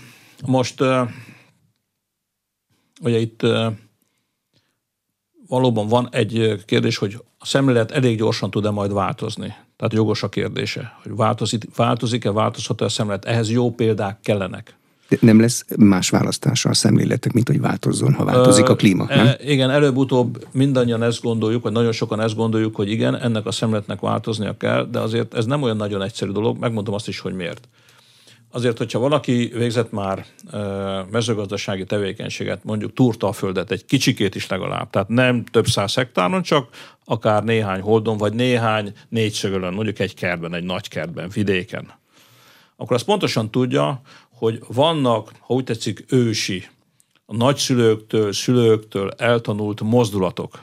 Most 0.46 0.80
ö, 0.80 1.02
ugye 3.00 3.19
itt 3.19 3.47
valóban 5.49 5.88
van 5.88 6.09
egy 6.11 6.62
kérdés, 6.65 6.97
hogy 6.97 7.23
a 7.38 7.47
szemlélet 7.47 7.91
elég 7.91 8.17
gyorsan 8.17 8.50
tud-e 8.50 8.71
majd 8.71 8.93
változni. 8.93 9.55
Tehát 9.76 9.93
jogos 9.93 10.23
a 10.23 10.29
kérdése, 10.29 10.99
hogy 11.03 11.17
változik, 11.17 11.76
változik-e, 11.76 12.33
változhat-e 12.33 12.85
a 12.85 12.88
szemlélet. 12.88 13.25
Ehhez 13.25 13.50
jó 13.50 13.71
példák 13.71 14.21
kellenek. 14.23 14.76
De 15.09 15.17
nem 15.21 15.41
lesz 15.41 15.65
más 15.76 16.11
választása 16.11 16.69
a 16.69 16.75
szemléletek, 16.75 17.33
mint 17.33 17.49
hogy 17.49 17.61
változzon, 17.61 18.15
ha 18.15 18.25
változik 18.25 18.69
a 18.69 18.75
klíma, 18.75 19.05
nem? 19.05 19.26
E, 19.26 19.38
igen, 19.45 19.71
előbb-utóbb 19.71 20.47
mindannyian 20.53 21.03
ezt 21.03 21.23
gondoljuk, 21.23 21.62
vagy 21.62 21.73
nagyon 21.73 21.93
sokan 21.93 22.21
ezt 22.21 22.37
gondoljuk, 22.37 22.76
hogy 22.76 22.91
igen, 22.91 23.17
ennek 23.17 23.47
a 23.47 23.50
szemléletnek 23.50 24.00
változnia 24.00 24.57
kell, 24.57 24.88
de 24.91 24.99
azért 24.99 25.35
ez 25.35 25.45
nem 25.45 25.62
olyan 25.62 25.76
nagyon 25.76 26.03
egyszerű 26.03 26.31
dolog, 26.31 26.59
megmondom 26.59 26.95
azt 26.95 27.09
is, 27.09 27.19
hogy 27.19 27.35
miért. 27.35 27.69
Azért, 28.57 28.79
hogyha 28.79 28.99
valaki 28.99 29.51
végzett 29.55 29.91
már 29.91 30.27
mezőgazdasági 31.11 31.85
tevékenységet, 31.85 32.65
mondjuk 32.65 32.93
túrta 32.93 33.29
a 33.29 33.33
földet, 33.33 33.71
egy 33.71 33.85
kicsikét 33.85 34.35
is 34.35 34.47
legalább, 34.47 34.91
tehát 34.91 35.09
nem 35.09 35.45
több 35.45 35.67
száz 35.67 35.95
hektáron, 35.95 36.43
csak 36.43 36.69
akár 37.05 37.45
néhány 37.45 37.81
holdon, 37.81 38.17
vagy 38.17 38.33
néhány 38.33 38.93
négyszögölön, 39.09 39.73
mondjuk 39.73 39.99
egy 39.99 40.15
kertben, 40.15 40.55
egy 40.55 40.65
nagy 40.65 40.89
kertben, 40.89 41.29
vidéken, 41.29 41.93
akkor 42.77 42.97
azt 42.97 43.05
pontosan 43.05 43.51
tudja, 43.51 44.01
hogy 44.31 44.63
vannak, 44.69 45.33
ha 45.41 45.55
úgy 45.55 45.65
tetszik, 45.65 46.05
ősi, 46.09 46.69
a 47.27 47.37
nagyszülőktől, 47.37 48.33
szülőktől 48.33 49.11
eltanult 49.11 49.81
mozdulatok, 49.81 50.61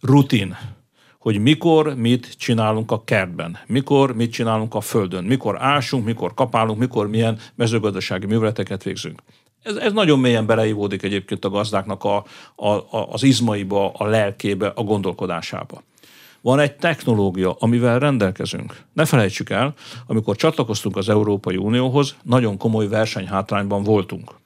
rutin, 0.00 0.56
hogy 1.22 1.38
mikor 1.38 1.94
mit 1.94 2.34
csinálunk 2.38 2.90
a 2.90 3.04
kertben, 3.04 3.58
mikor 3.66 4.14
mit 4.14 4.32
csinálunk 4.32 4.74
a 4.74 4.80
földön, 4.80 5.24
mikor 5.24 5.62
ásunk, 5.62 6.04
mikor 6.04 6.34
kapálunk, 6.34 6.78
mikor 6.78 7.08
milyen 7.08 7.38
mezőgazdasági 7.54 8.26
műveleteket 8.26 8.82
végzünk. 8.82 9.22
Ez, 9.62 9.76
ez 9.76 9.92
nagyon 9.92 10.18
mélyen 10.18 10.46
beleívódik 10.46 11.02
egyébként 11.02 11.44
a 11.44 11.50
gazdáknak 11.50 12.04
a, 12.04 12.24
a, 12.56 12.68
a, 12.68 13.08
az 13.10 13.22
izmaiba, 13.22 13.92
a 13.92 14.06
lelkébe, 14.06 14.66
a 14.66 14.82
gondolkodásába. 14.82 15.82
Van 16.40 16.58
egy 16.58 16.76
technológia, 16.76 17.56
amivel 17.58 17.98
rendelkezünk. 17.98 18.82
Ne 18.92 19.04
felejtsük 19.04 19.50
el, 19.50 19.74
amikor 20.06 20.36
csatlakoztunk 20.36 20.96
az 20.96 21.08
Európai 21.08 21.56
Unióhoz, 21.56 22.16
nagyon 22.22 22.56
komoly 22.56 22.88
versenyhátrányban 22.88 23.82
voltunk. 23.82 24.40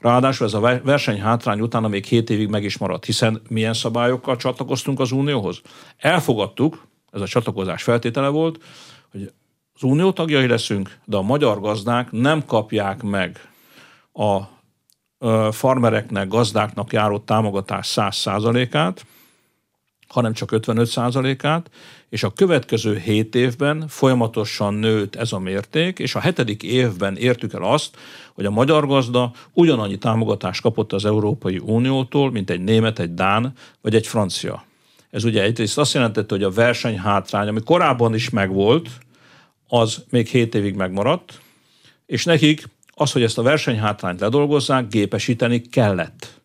Ráadásul 0.00 0.46
ez 0.46 0.54
a 0.54 0.80
versenyhátrány 0.84 1.60
utána 1.60 1.88
még 1.88 2.04
7 2.04 2.30
évig 2.30 2.48
meg 2.48 2.64
is 2.64 2.78
maradt, 2.78 3.04
hiszen 3.04 3.42
milyen 3.48 3.74
szabályokkal 3.74 4.36
csatlakoztunk 4.36 5.00
az 5.00 5.12
Unióhoz? 5.12 5.60
Elfogadtuk, 5.96 6.86
ez 7.10 7.20
a 7.20 7.26
csatlakozás 7.26 7.82
feltétele 7.82 8.28
volt, 8.28 8.62
hogy 9.10 9.32
az 9.74 9.82
Unió 9.82 10.12
tagjai 10.12 10.46
leszünk, 10.46 10.98
de 11.04 11.16
a 11.16 11.22
magyar 11.22 11.60
gazdák 11.60 12.10
nem 12.10 12.44
kapják 12.44 13.02
meg 13.02 13.48
a 14.12 14.38
farmereknek, 15.52 16.28
gazdáknak 16.28 16.92
járó 16.92 17.18
támogatás 17.18 17.92
100%-át, 17.96 19.06
hanem 20.12 20.32
csak 20.32 20.48
55%-át, 20.52 21.70
és 22.08 22.22
a 22.22 22.30
következő 22.30 22.98
7 22.98 23.34
évben 23.34 23.84
folyamatosan 23.88 24.74
nőtt 24.74 25.16
ez 25.16 25.32
a 25.32 25.38
mérték, 25.38 25.98
és 25.98 26.14
a 26.14 26.20
hetedik 26.20 26.62
évben 26.62 27.16
értük 27.16 27.52
el 27.52 27.62
azt, 27.62 27.96
hogy 28.34 28.44
a 28.44 28.50
magyar 28.50 28.86
gazda 28.86 29.32
ugyanannyi 29.52 29.98
támogatást 29.98 30.60
kapott 30.60 30.92
az 30.92 31.04
Európai 31.04 31.58
Uniótól, 31.58 32.30
mint 32.30 32.50
egy 32.50 32.60
német, 32.60 32.98
egy 32.98 33.14
dán 33.14 33.52
vagy 33.80 33.94
egy 33.94 34.06
francia. 34.06 34.64
Ez 35.10 35.24
ugye 35.24 35.42
egyrészt 35.42 35.78
azt 35.78 35.94
jelentette, 35.94 36.34
hogy 36.34 36.44
a 36.44 36.50
versenyhátrány, 36.50 37.48
ami 37.48 37.60
korábban 37.62 38.14
is 38.14 38.30
megvolt, 38.30 38.88
az 39.68 40.04
még 40.10 40.26
7 40.26 40.54
évig 40.54 40.74
megmaradt, 40.74 41.40
és 42.06 42.24
nekik 42.24 42.68
az, 42.94 43.12
hogy 43.12 43.22
ezt 43.22 43.38
a 43.38 43.42
versenyhátrányt 43.42 44.20
ledolgozzák, 44.20 44.88
gépesíteni 44.88 45.60
kellett. 45.60 46.39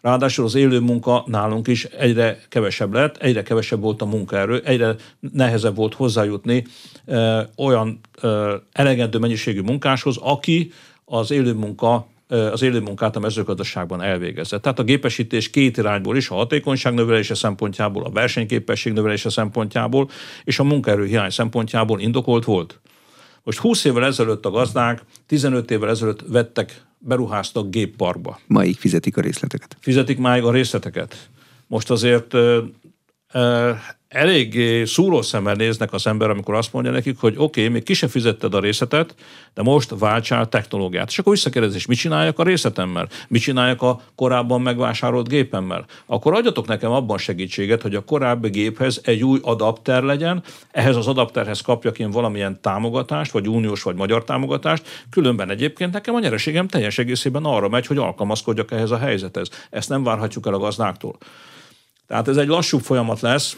Ráadásul 0.00 0.44
az 0.44 0.54
élő 0.54 0.80
munka 0.80 1.24
nálunk 1.26 1.66
is 1.66 1.84
egyre 1.84 2.38
kevesebb 2.48 2.92
lett, 2.92 3.16
egyre 3.16 3.42
kevesebb 3.42 3.80
volt 3.80 4.02
a 4.02 4.06
munkaerő, 4.06 4.62
egyre 4.64 4.94
nehezebb 5.32 5.76
volt 5.76 5.94
hozzájutni 5.94 6.64
ö, 7.04 7.40
olyan 7.56 8.00
ö, 8.20 8.56
elegendő 8.72 9.18
mennyiségű 9.18 9.60
munkáshoz, 9.60 10.16
aki 10.16 10.72
az 11.04 11.30
élő 11.30 11.52
munka 11.52 12.06
az 12.28 12.62
élő 12.62 12.80
munkát 12.80 13.16
a 13.16 13.20
mezőgazdaságban 13.20 14.02
elvégezze. 14.02 14.58
Tehát 14.58 14.78
a 14.78 14.82
gépesítés 14.82 15.50
két 15.50 15.76
irányból 15.76 16.16
is, 16.16 16.30
a 16.30 16.34
hatékonyság 16.34 16.94
növelése 16.94 17.34
szempontjából, 17.34 18.04
a 18.04 18.10
versenyképesség 18.10 18.92
növelése 18.92 19.30
szempontjából 19.30 20.10
és 20.44 20.58
a 20.58 20.64
munkaerő 20.64 21.04
hiány 21.06 21.30
szempontjából 21.30 22.00
indokolt 22.00 22.44
volt. 22.44 22.80
Most 23.48 23.60
20 23.60 23.84
évvel 23.84 24.04
ezelőtt 24.04 24.44
a 24.44 24.50
gazdák 24.50 25.02
15 25.26 25.70
évvel 25.70 25.88
ezelőtt 25.88 26.20
vettek 26.26 26.82
beruháztak 26.98 27.70
gépparkba. 27.70 28.40
Máig 28.46 28.76
fizetik 28.76 29.16
a 29.16 29.20
részleteket. 29.20 29.76
Fizetik 29.80 30.18
máig 30.18 30.44
a 30.44 30.50
részleteket. 30.50 31.28
Most 31.66 31.90
azért 31.90 32.34
elég 34.08 34.82
szúró 34.86 35.22
szemmel 35.22 35.54
néznek 35.54 35.92
az 35.92 36.06
ember, 36.06 36.30
amikor 36.30 36.54
azt 36.54 36.72
mondja 36.72 36.92
nekik, 36.92 37.18
hogy 37.18 37.34
oké, 37.36 37.60
okay, 37.60 37.72
még 37.72 37.82
ki 37.82 37.94
sem 37.94 38.08
fizetted 38.08 38.54
a 38.54 38.60
részletet, 38.60 39.14
de 39.54 39.62
most 39.62 39.94
váltsál 39.98 40.48
technológiát. 40.48 41.08
És 41.08 41.18
akkor 41.18 41.32
visszakérdezés, 41.32 41.86
mit 41.86 41.98
csináljak 41.98 42.38
a 42.38 42.42
részletemmel? 42.42 43.08
Mit 43.28 43.42
csináljak 43.42 43.82
a 43.82 44.00
korábban 44.14 44.60
megvásárolt 44.60 45.28
gépemmel? 45.28 45.84
Akkor 46.06 46.34
adjatok 46.34 46.66
nekem 46.66 46.90
abban 46.90 47.18
segítséget, 47.18 47.82
hogy 47.82 47.94
a 47.94 48.04
korábbi 48.04 48.48
géphez 48.48 49.00
egy 49.04 49.24
új 49.24 49.38
adapter 49.42 50.02
legyen, 50.02 50.42
ehhez 50.70 50.96
az 50.96 51.06
adapterhez 51.06 51.60
kapjak 51.60 51.98
én 51.98 52.10
valamilyen 52.10 52.60
támogatást, 52.60 53.30
vagy 53.30 53.48
uniós, 53.48 53.82
vagy 53.82 53.96
magyar 53.96 54.24
támogatást, 54.24 55.06
különben 55.10 55.50
egyébként 55.50 55.92
nekem 55.92 56.14
a 56.14 56.20
nyereségem 56.20 56.68
teljes 56.68 56.98
egészében 56.98 57.44
arra 57.44 57.68
megy, 57.68 57.86
hogy 57.86 57.98
alkalmazkodjak 57.98 58.70
ehhez 58.70 58.90
a 58.90 58.98
helyzethez. 58.98 59.48
Ezt 59.70 59.88
nem 59.88 60.02
várhatjuk 60.02 60.46
el 60.46 60.54
a 60.54 60.58
gazdáktól. 60.58 61.18
Tehát 62.08 62.28
ez 62.28 62.36
egy 62.36 62.48
lassú 62.48 62.78
folyamat 62.78 63.20
lesz 63.20 63.56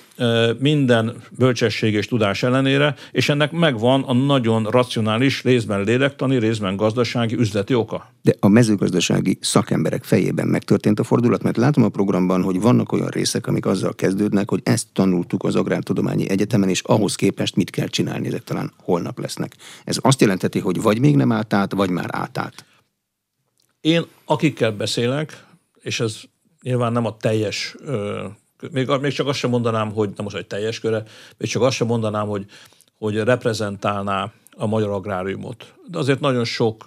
minden 0.59 1.23
bölcsesség 1.39 1.95
és 1.95 2.07
tudás 2.07 2.43
ellenére, 2.43 2.95
és 3.13 3.29
ennek 3.29 3.53
megvan 3.53 4.03
a 4.03 4.13
nagyon 4.13 4.65
racionális, 4.65 5.43
részben 5.43 5.85
lélektani, 5.85 6.39
részben 6.39 6.77
gazdasági, 6.77 7.35
üzleti 7.35 7.75
oka. 7.75 8.13
De 8.23 8.35
a 8.41 8.49
mezőgazdasági 8.49 9.39
szakemberek 9.41 10.05
fejében 10.05 10.47
megtörtént 10.47 11.01
a 11.01 11.05
fordulat, 11.05 11.43
mert 11.43 11.57
látom 11.57 11.85
a 11.85 11.89
programban, 11.89 12.43
hogy 12.43 12.61
vannak 12.61 12.93
olyan 12.93 13.09
részek, 13.09 13.47
amik 13.47 13.67
azzal 13.67 13.95
kezdődnek, 13.95 14.51
hogy 14.51 14.61
ezt 14.65 14.87
tanultuk 14.93 15.45
az 15.45 15.57
Agrártudományi 15.57 16.31
Egyetemen, 16.31 16.69
és 16.69 16.83
ahhoz 16.83 17.15
képest 17.15 17.57
mit 17.57 17.71
kell 17.71 17.89
csinálni, 17.89 18.27
ezek 18.27 18.45
talán 18.45 18.73
holnap 18.77 19.19
lesznek. 19.19 19.57
Ez 19.85 19.99
azt 20.01 20.21
jelenteti, 20.21 20.59
hogy 20.59 20.83
vagy 20.83 21.01
még 21.01 21.17
nem 21.17 21.33
állt 21.33 21.53
át, 21.53 21.73
vagy 21.73 21.91
már 21.91 22.09
átállt. 22.13 22.65
Én 23.81 24.05
akikkel 24.25 24.73
beszélek, 24.73 25.45
és 25.81 26.01
ez 26.01 26.21
nyilván 26.63 26.93
nem 26.93 27.07
a 27.07 27.17
teljes 27.17 27.77
ö, 27.85 28.27
még, 28.71 28.89
még 29.01 29.13
csak 29.13 29.27
azt 29.27 29.39
sem 29.39 29.51
mondanám, 29.51 29.93
hogy 29.93 30.09
nem 30.09 30.25
most 30.25 30.37
egy 30.37 30.47
teljes 30.47 30.81
köre, 30.81 31.03
még 31.37 31.49
csak 31.49 31.63
azt 31.63 31.77
sem 31.77 31.87
mondanám, 31.87 32.27
hogy, 32.27 32.45
hogy 32.99 33.17
reprezentálná 33.17 34.33
a 34.57 34.67
magyar 34.67 34.91
agráriumot. 34.91 35.75
De 35.87 35.99
azért 35.99 36.21
nagyon 36.21 36.45
sok 36.45 36.85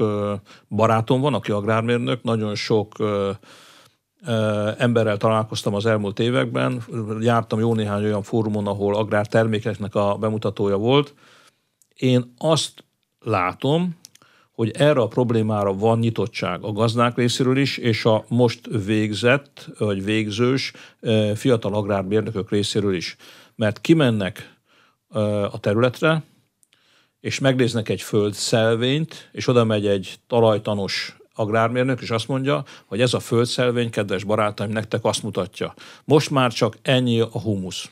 barátom 0.69 1.21
van, 1.21 1.33
aki 1.33 1.51
agrármérnök, 1.51 2.23
nagyon 2.23 2.55
sok 2.55 2.95
emberrel 4.77 5.17
találkoztam 5.17 5.73
az 5.73 5.85
elmúlt 5.85 6.19
években, 6.19 6.83
jártam 7.19 7.59
jó 7.59 7.73
néhány 7.73 8.03
olyan 8.03 8.23
fórumon, 8.23 8.67
ahol 8.67 8.95
agrártermékeknek 8.95 9.95
a 9.95 10.17
bemutatója 10.17 10.77
volt. 10.77 11.13
Én 11.95 12.33
azt 12.37 12.83
látom, 13.19 13.95
hogy 14.53 14.71
erre 14.71 15.01
a 15.01 15.07
problémára 15.07 15.73
van 15.73 15.99
nyitottság 15.99 16.63
a 16.63 16.71
gazdák 16.71 17.15
részéről 17.15 17.57
is, 17.57 17.77
és 17.77 18.05
a 18.05 18.25
most 18.27 18.59
végzett, 18.85 19.69
vagy 19.77 20.03
végzős 20.03 20.71
fiatal 21.35 21.73
agrárbérnökök 21.73 22.49
részéről 22.49 22.95
is. 22.95 23.15
Mert 23.55 23.81
kimennek 23.81 24.57
a 25.51 25.59
területre, 25.59 26.23
és 27.19 27.39
megnéznek 27.39 27.89
egy 27.89 28.01
földszelvényt, 28.01 29.29
és 29.31 29.47
oda 29.47 29.63
megy 29.63 29.87
egy 29.87 30.15
talajtanos 30.27 31.17
agrármérnök, 31.33 32.01
és 32.01 32.09
azt 32.09 32.27
mondja, 32.27 32.63
hogy 32.85 33.01
ez 33.01 33.13
a 33.13 33.19
földszelvény, 33.19 33.89
kedves 33.89 34.23
barátaim, 34.23 34.71
nektek 34.71 35.05
azt 35.05 35.23
mutatja. 35.23 35.73
Most 36.03 36.29
már 36.29 36.51
csak 36.51 36.77
ennyi 36.81 37.19
a 37.19 37.39
humusz. 37.39 37.89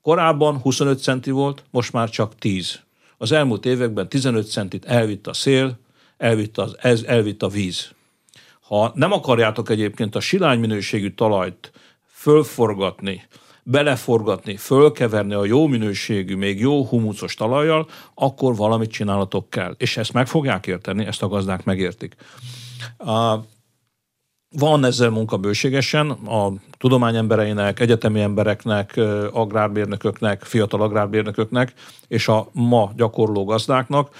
Korábban 0.00 0.58
25 0.58 1.02
centi 1.02 1.30
volt, 1.30 1.64
most 1.70 1.92
már 1.92 2.10
csak 2.10 2.34
10. 2.34 2.80
Az 3.18 3.32
elmúlt 3.32 3.66
években 3.66 4.08
15 4.08 4.50
centit 4.50 4.84
elvitt 4.84 5.26
a 5.26 5.32
szél, 5.32 5.78
elvitt, 6.22 6.58
az, 6.58 6.76
ez, 6.80 7.02
elvitt 7.02 7.42
a 7.42 7.48
víz. 7.48 7.90
Ha 8.60 8.92
nem 8.94 9.12
akarjátok 9.12 9.70
egyébként 9.70 10.14
a 10.14 10.20
silány 10.20 10.60
minőségű 10.60 11.10
talajt 11.10 11.72
fölforgatni, 12.12 13.22
beleforgatni, 13.62 14.56
fölkeverni 14.56 15.34
a 15.34 15.44
jó 15.44 15.66
minőségű, 15.66 16.36
még 16.36 16.60
jó 16.60 16.84
humuszos 16.84 17.34
talajjal, 17.34 17.88
akkor 18.14 18.56
valamit 18.56 18.90
csinálatok 18.90 19.50
kell. 19.50 19.74
És 19.78 19.96
ezt 19.96 20.12
meg 20.12 20.26
fogják 20.26 20.66
érteni, 20.66 21.06
ezt 21.06 21.22
a 21.22 21.28
gazdák 21.28 21.64
megértik. 21.64 22.14
Van 24.58 24.84
ezzel 24.84 25.10
munka 25.10 25.36
bőségesen, 25.36 26.10
a 26.10 26.52
tudományembereinek, 26.78 27.80
egyetemi 27.80 28.20
embereknek, 28.20 29.00
agrárbérnököknek, 29.32 30.42
fiatal 30.42 30.82
agrárbérnököknek 30.82 31.72
és 32.08 32.28
a 32.28 32.48
ma 32.52 32.92
gyakorló 32.96 33.44
gazdáknak, 33.44 34.14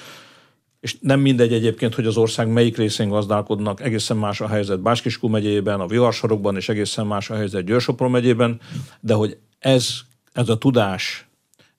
és 0.82 0.96
nem 1.00 1.20
mindegy 1.20 1.52
egyébként, 1.52 1.94
hogy 1.94 2.06
az 2.06 2.16
ország 2.16 2.48
melyik 2.48 2.76
részén 2.76 3.08
gazdálkodnak, 3.08 3.80
egészen 3.80 4.16
más 4.16 4.40
a 4.40 4.48
helyzet 4.48 4.80
Báskiskú 4.80 5.28
megyében, 5.28 5.80
a 5.80 5.86
Viharsarokban, 5.86 6.56
és 6.56 6.68
egészen 6.68 7.06
más 7.06 7.30
a 7.30 7.34
helyzet 7.34 7.64
Győrsopron 7.64 8.10
megyében, 8.10 8.60
de 9.00 9.14
hogy 9.14 9.38
ez, 9.58 9.94
ez 10.32 10.48
a 10.48 10.58
tudás, 10.58 11.26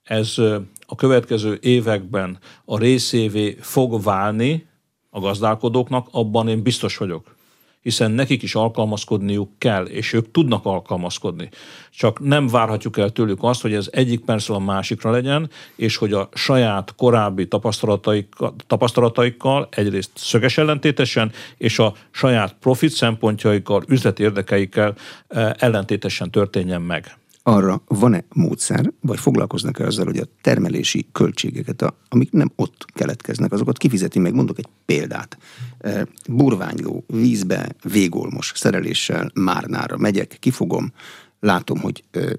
ez 0.04 0.38
a 0.86 0.96
következő 0.96 1.58
években 1.62 2.38
a 2.66 2.78
részévé 2.78 3.58
fog 3.60 4.04
válni 4.04 4.68
a 5.10 5.20
gazdálkodóknak, 5.20 6.08
abban 6.12 6.48
én 6.48 6.62
biztos 6.62 6.98
vagyok 6.98 7.36
hiszen 7.84 8.12
nekik 8.12 8.42
is 8.42 8.56
alkalmazkodniuk 8.56 9.50
kell, 9.58 9.86
és 9.86 10.14
ők 10.14 10.32
tudnak 10.32 10.66
alkalmazkodni. 10.66 11.50
Csak 11.92 12.20
nem 12.20 12.48
várhatjuk 12.48 12.98
el 12.98 13.10
tőlük 13.10 13.44
azt, 13.44 13.62
hogy 13.62 13.74
ez 13.74 13.88
egyik 13.92 14.20
percről 14.20 14.58
a 14.58 14.60
másikra 14.60 15.12
legyen, 15.12 15.50
és 15.76 15.98
hogy 15.98 16.14
a 16.14 16.30
saját 16.34 16.96
korábbi 16.96 17.48
tapasztalataikkal, 17.48 18.56
tapasztalataikkal 18.68 19.68
egyrészt 19.72 20.12
szöges 20.16 20.58
ellentétesen, 20.58 21.32
és 21.58 21.80
a 21.80 21.94
saját 22.12 22.56
profit 22.60 22.92
szempontjaikkal, 22.92 23.84
üzleti 23.88 24.24
érdekeikkel 24.24 24.96
eh, 25.28 25.52
ellentétesen 25.58 26.32
történjen 26.32 26.82
meg 26.82 27.18
arra 27.44 27.82
van-e 27.88 28.26
módszer, 28.34 28.94
vagy 29.02 29.20
foglalkoznak 29.20 29.80
-e 29.80 29.86
azzal, 29.86 30.06
hogy 30.06 30.18
a 30.18 30.28
termelési 30.42 31.08
költségeket, 31.12 31.82
a, 31.82 31.98
amik 32.10 32.32
nem 32.32 32.52
ott 32.56 32.86
keletkeznek, 32.94 33.52
azokat 33.52 33.78
kifizeti 33.78 34.20
meg. 34.20 34.34
Mondok 34.34 34.58
egy 34.58 34.68
példát. 34.86 35.38
E, 35.80 36.08
burványló, 36.30 37.04
vízbe, 37.08 37.76
végolmos 37.84 38.52
szereléssel 38.56 39.32
Márnára 39.34 39.98
megyek, 39.98 40.38
kifogom, 40.40 40.94
látom, 41.40 41.80
hogy 41.80 42.04
e, 42.12 42.36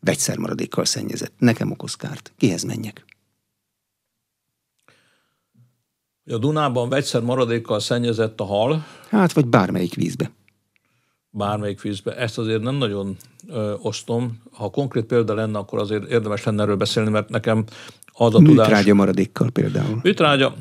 vegyszermaradékkal 0.00 0.84
szennyezett. 0.84 1.32
Nekem 1.38 1.70
okoz 1.70 1.94
kárt. 1.94 2.32
Kihez 2.36 2.62
menjek? 2.62 3.04
A 6.30 6.38
Dunában 6.38 6.88
vegyszer 6.88 7.22
maradékkal 7.22 7.80
szennyezett 7.80 8.40
a 8.40 8.44
hal. 8.44 8.86
Hát, 9.08 9.32
vagy 9.32 9.46
bármelyik 9.46 9.94
vízbe 9.94 10.30
bármelyik 11.30 11.80
vízbe. 11.80 12.16
Ezt 12.16 12.38
azért 12.38 12.62
nem 12.62 12.74
nagyon 12.74 13.16
ö, 13.48 13.72
osztom. 13.82 14.42
Ha 14.52 14.70
konkrét 14.70 15.04
példa 15.04 15.34
lenne, 15.34 15.58
akkor 15.58 15.78
azért 15.78 16.10
érdemes 16.10 16.44
lenne 16.44 16.62
erről 16.62 16.76
beszélni, 16.76 17.10
mert 17.10 17.28
nekem 17.28 17.64
az 18.12 18.34
a 18.34 18.38
tudás... 18.38 18.66
Műtrágya 18.66 18.94
maradékkal 18.94 19.50
például. 19.50 20.00
Műtrágya, 20.02 20.54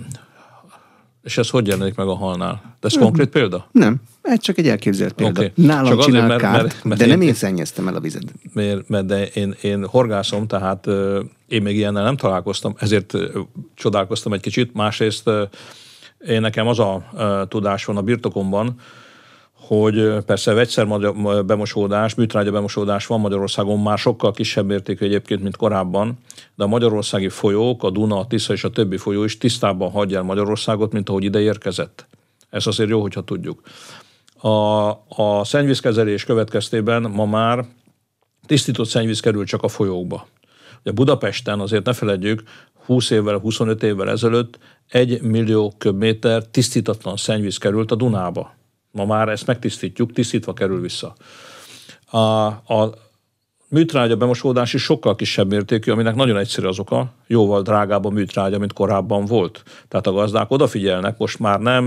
és 1.28 1.38
ez 1.38 1.50
hogy 1.50 1.68
jelenik 1.68 1.96
meg 1.96 2.08
a 2.08 2.16
halnál? 2.16 2.62
De 2.80 2.88
ez 2.88 2.94
nem, 2.94 3.04
konkrét 3.04 3.30
példa? 3.30 3.68
Nem, 3.72 3.96
ez 4.22 4.40
csak 4.40 4.58
egy 4.58 4.68
elképzelt 4.68 5.14
példa. 5.14 5.40
Okay. 5.40 5.66
Nálam 5.66 5.86
csak 5.86 6.02
csinál 6.02 6.24
azért, 6.24 6.42
mert, 6.42 6.42
kárt, 6.42 6.64
mert, 6.64 6.84
mert 6.84 7.00
de 7.00 7.06
én, 7.06 7.12
nem 7.12 7.22
én 7.22 7.34
szennyeztem 7.34 7.88
el 7.88 7.96
a 7.96 8.00
vizet. 8.00 8.34
Mert, 8.54 8.90
mert 8.90 9.06
de 9.06 9.26
én, 9.26 9.56
én 9.62 9.88
horgászom, 9.88 10.48
tehát 10.48 10.88
én 11.48 11.62
még 11.62 11.76
ilyennel 11.76 12.04
nem 12.04 12.18
találkoztam, 12.18 12.76
ezért 12.78 13.14
csodálkoztam 13.74 14.34
egy 14.34 14.42
kicsit. 14.42 14.74
Másrészt 14.74 15.30
én 16.28 16.42
nekem 16.42 16.68
az 16.68 16.80
a 16.80 17.04
tudás 17.48 17.86
van 17.86 17.98
a 17.98 18.02
birtokomban, 18.02 18.76
hogy 19.60 20.24
persze 20.26 20.54
vegyszer 20.54 20.88
bemosódás, 21.46 22.16
műtrágya 22.16 22.52
bemosódás 22.52 23.06
van 23.06 23.20
Magyarországon 23.20 23.80
már 23.80 23.98
sokkal 23.98 24.32
kisebb 24.32 24.66
mértékű 24.66 25.06
egyébként, 25.06 25.42
mint 25.42 25.58
korábban, 25.58 26.18
de 26.56 26.64
a 26.64 26.68
magyarországi 26.68 27.30
folyók, 27.30 27.84
a 27.84 27.90
Duna, 27.90 28.20
a 28.20 28.28
Tisza 28.28 28.54
és 28.54 28.64
a 28.64 28.70
többi 28.70 28.98
folyó 28.98 29.24
is 29.24 29.38
tisztában 29.38 29.92
hagyja 29.92 30.18
el 30.18 30.24
Magyarországot, 30.24 30.92
mint 30.92 31.10
ahogy 31.10 31.24
ide 31.24 31.40
érkezett. 31.40 32.08
Ez 32.50 32.68
azért 32.68 32.90
jó, 32.90 33.02
hogyha 33.02 33.24
tudjuk. 33.24 33.62
A, 34.38 34.90
a 35.08 35.44
szennyvízkezelés 35.44 36.24
következtében 36.24 37.02
ma 37.02 37.26
már 37.26 37.66
tisztított 38.46 38.88
szennyvíz 38.88 39.20
kerül 39.20 39.46
csak 39.46 39.64
a 39.64 39.68
folyókba. 39.68 40.28
Ugye 40.82 40.92
Budapesten 40.92 41.60
azért 41.60 41.86
ne 41.86 41.94
feledjük, 41.94 42.44
20 42.86 43.10
évvel, 43.10 43.38
25 43.38 43.84
évvel 43.84 44.10
ezelőtt 44.10 44.60
egy 44.88 45.22
millió 45.22 45.74
köbméter 45.78 46.44
tisztítatlan 46.44 47.18
szennyvíz 47.18 47.58
került 47.58 47.92
a 47.92 47.96
Dunába. 47.96 48.57
Ma 48.92 49.06
már 49.06 49.30
ezt 49.30 49.48
megtisztítjuk, 49.48 50.12
tisztítva 50.14 50.54
kerül 50.54 50.82
vissza. 50.82 51.16
A, 52.06 52.18
a 52.18 52.94
műtrágya 53.70 54.16
bemosódás 54.16 54.74
is 54.74 54.84
sokkal 54.84 55.16
kisebb 55.16 55.50
mértékű, 55.50 55.92
aminek 55.92 56.16
nagyon 56.16 56.38
egyszerű 56.38 56.68
az 56.68 56.80
oka, 56.80 57.14
jóval 57.28 57.62
drágább 57.62 58.06
a 58.06 58.10
műtrágya, 58.10 58.60
mint 58.60 58.74
korábban 58.74 59.26
volt. 59.26 59.64
Tehát 59.88 60.08
a 60.08 60.12
gazdák 60.12 60.52
odafigyelnek, 60.52 61.18
most 61.18 61.40
már 61.40 61.60
nem 61.60 61.86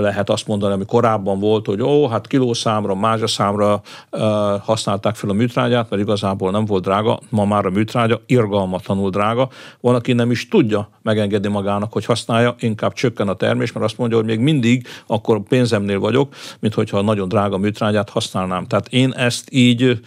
lehet 0.00 0.30
azt 0.30 0.46
mondani, 0.46 0.72
ami 0.72 0.84
korábban 0.84 1.38
volt, 1.38 1.66
hogy 1.66 1.82
ó, 1.82 2.08
hát 2.08 2.26
kilószámra, 2.26 2.94
mázsaszámra 2.94 3.80
uh, 4.10 4.20
használták 4.60 5.14
fel 5.14 5.30
a 5.30 5.32
műtrágyát, 5.32 5.90
mert 5.90 6.02
igazából 6.02 6.50
nem 6.50 6.64
volt 6.64 6.82
drága, 6.82 7.18
ma 7.28 7.44
már 7.44 7.66
a 7.66 7.70
műtrágya 7.70 8.20
irgalmatlanul 8.26 9.10
drága. 9.10 9.48
Van, 9.80 9.94
aki 9.94 10.12
nem 10.12 10.30
is 10.30 10.48
tudja 10.48 10.88
megengedni 11.02 11.48
magának, 11.48 11.92
hogy 11.92 12.04
használja, 12.04 12.54
inkább 12.58 12.92
csökken 12.92 13.28
a 13.28 13.34
termés, 13.34 13.72
mert 13.72 13.86
azt 13.86 13.98
mondja, 13.98 14.16
hogy 14.16 14.26
még 14.26 14.38
mindig 14.38 14.86
akkor 15.06 15.42
pénzemnél 15.42 15.98
vagyok, 15.98 16.34
mint 16.60 16.74
hogyha 16.74 17.00
nagyon 17.00 17.28
drága 17.28 17.58
műtrágyát 17.58 18.10
használnám. 18.10 18.66
Tehát 18.66 18.88
én 18.88 19.12
ezt 19.12 19.48
így, 19.52 20.00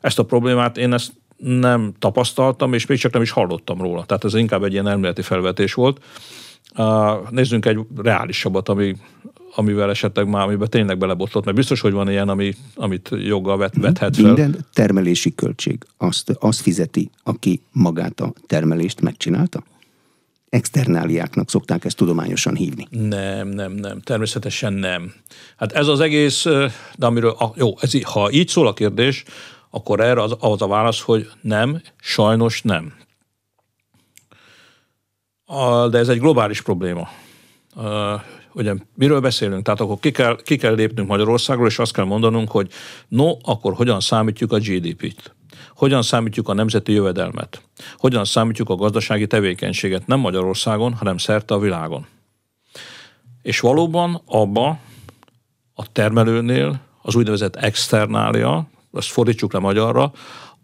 ezt 0.00 0.18
a 0.18 0.22
problémát, 0.22 0.78
én 0.78 0.92
ezt 0.92 1.12
nem 1.36 1.92
tapasztaltam, 1.98 2.72
és 2.72 2.86
még 2.86 2.98
csak 2.98 3.12
nem 3.12 3.22
is 3.22 3.30
hallottam 3.30 3.80
róla. 3.80 4.04
Tehát 4.04 4.24
ez 4.24 4.34
inkább 4.34 4.64
egy 4.64 4.72
ilyen 4.72 4.88
elméleti 4.88 5.22
felvetés 5.22 5.74
volt. 5.74 6.00
Nézzünk 7.30 7.66
egy 7.66 7.78
reálisabbat, 7.96 8.68
ami, 8.68 8.96
amivel 9.54 9.90
esetleg 9.90 10.28
már, 10.28 10.42
amiben 10.42 10.68
tényleg 10.68 10.98
belebotlott, 10.98 11.44
mert 11.44 11.56
biztos, 11.56 11.80
hogy 11.80 11.92
van 11.92 12.10
ilyen, 12.10 12.28
ami, 12.28 12.54
amit 12.74 13.10
joggal 13.12 13.56
vet, 13.56 13.76
vethet 13.76 14.16
fel. 14.16 14.24
Minden 14.24 14.66
termelési 14.72 15.34
költség 15.34 15.86
azt, 15.96 16.30
azt 16.40 16.60
fizeti, 16.60 17.10
aki 17.22 17.62
magát 17.72 18.20
a 18.20 18.32
termelést 18.46 19.00
megcsinálta? 19.00 19.62
externáliáknak 20.48 21.50
szokták 21.50 21.84
ezt 21.84 21.96
tudományosan 21.96 22.54
hívni. 22.54 22.86
Nem, 22.90 23.48
nem, 23.48 23.72
nem, 23.72 24.00
természetesen 24.00 24.72
nem. 24.72 25.12
Hát 25.56 25.72
ez 25.72 25.86
az 25.86 26.00
egész, 26.00 26.44
de 26.96 27.06
amiről, 27.06 27.36
jó, 27.54 27.74
ez, 27.80 28.02
ha 28.02 28.30
így 28.30 28.48
szól 28.48 28.66
a 28.66 28.72
kérdés, 28.72 29.24
akkor 29.70 30.00
erre 30.00 30.22
az, 30.22 30.36
az 30.38 30.62
a 30.62 30.66
válasz, 30.66 31.00
hogy 31.00 31.28
nem, 31.40 31.82
sajnos 32.00 32.62
nem 32.62 32.92
de 35.90 35.98
ez 35.98 36.08
egy 36.08 36.18
globális 36.18 36.62
probléma. 36.62 37.08
Ugye 38.54 38.74
miről 38.94 39.20
beszélünk? 39.20 39.64
Tehát 39.64 39.80
akkor 39.80 39.98
ki 40.00 40.10
kell, 40.10 40.36
ki 40.42 40.56
kell 40.56 40.74
lépnünk 40.74 41.08
Magyarországról, 41.08 41.66
és 41.66 41.78
azt 41.78 41.92
kell 41.92 42.04
mondanunk, 42.04 42.50
hogy 42.50 42.70
no, 43.08 43.36
akkor 43.42 43.74
hogyan 43.74 44.00
számítjuk 44.00 44.52
a 44.52 44.58
GDP-t? 44.58 45.34
Hogyan 45.74 46.02
számítjuk 46.02 46.48
a 46.48 46.52
nemzeti 46.52 46.92
jövedelmet? 46.92 47.62
Hogyan 47.96 48.24
számítjuk 48.24 48.70
a 48.70 48.74
gazdasági 48.74 49.26
tevékenységet 49.26 50.06
nem 50.06 50.18
Magyarországon, 50.18 50.94
hanem 50.94 51.18
szerte 51.18 51.54
a 51.54 51.58
világon? 51.58 52.06
És 53.42 53.60
valóban 53.60 54.22
abba 54.26 54.78
a 55.74 55.92
termelőnél 55.92 56.80
az 57.02 57.14
úgynevezett 57.14 57.56
externália, 57.56 58.66
azt 58.90 59.08
fordítsuk 59.08 59.52
le 59.52 59.58
magyarra, 59.58 60.12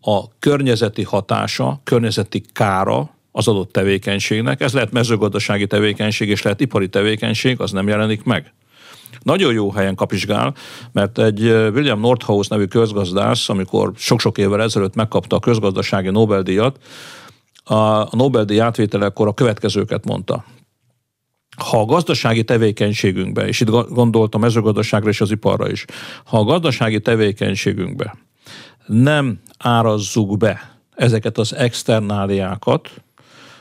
a 0.01 0.39
környezeti 0.39 1.03
hatása, 1.03 1.81
környezeti 1.85 2.41
kára 2.53 3.11
az 3.33 3.49
adott 3.49 3.73
tevékenységnek, 3.73 4.61
ez 4.61 4.73
lehet 4.73 4.93
mezőgazdasági 4.93 5.67
tevékenység, 5.67 6.29
és 6.29 6.43
lehet 6.43 6.61
ipari 6.61 6.89
tevékenység, 6.89 7.61
az 7.61 7.73
nem 7.73 7.89
jelenik 7.89 8.23
meg. 8.23 8.53
Nagyon 9.23 9.53
jó 9.53 9.71
helyen 9.71 9.95
kapizsgál, 9.95 10.55
mert 10.93 11.19
egy 11.19 11.43
William 11.45 12.01
Nordhaus 12.01 12.49
nevű 12.49 12.65
közgazdász, 12.65 13.49
amikor 13.49 13.93
sok-sok 13.97 14.39
évvel 14.39 14.63
ezelőtt 14.63 14.95
megkapta 14.95 15.37
a 15.37 15.41
közgazdasági 15.41 16.11
Nobel-díjat, 16.11 16.79
a 17.65 18.17
Nobel-díj 18.17 18.61
átvételekor 18.61 19.27
a 19.27 19.35
következőket 19.35 20.05
mondta. 20.05 20.45
Ha 21.57 21.81
a 21.81 21.85
gazdasági 21.85 22.45
tevékenységünkbe, 22.45 23.47
és 23.47 23.61
itt 23.61 23.71
gondoltam 23.89 24.41
mezőgazdaságra 24.41 25.09
és 25.09 25.21
az 25.21 25.31
iparra 25.31 25.71
is, 25.71 25.85
ha 26.25 26.39
a 26.39 26.45
gazdasági 26.45 27.01
tevékenységünkbe 27.01 28.15
nem 28.87 29.41
árazzuk 29.59 30.37
be 30.37 30.79
ezeket 30.95 31.39
az 31.39 31.55
externáliákat, 31.55 33.03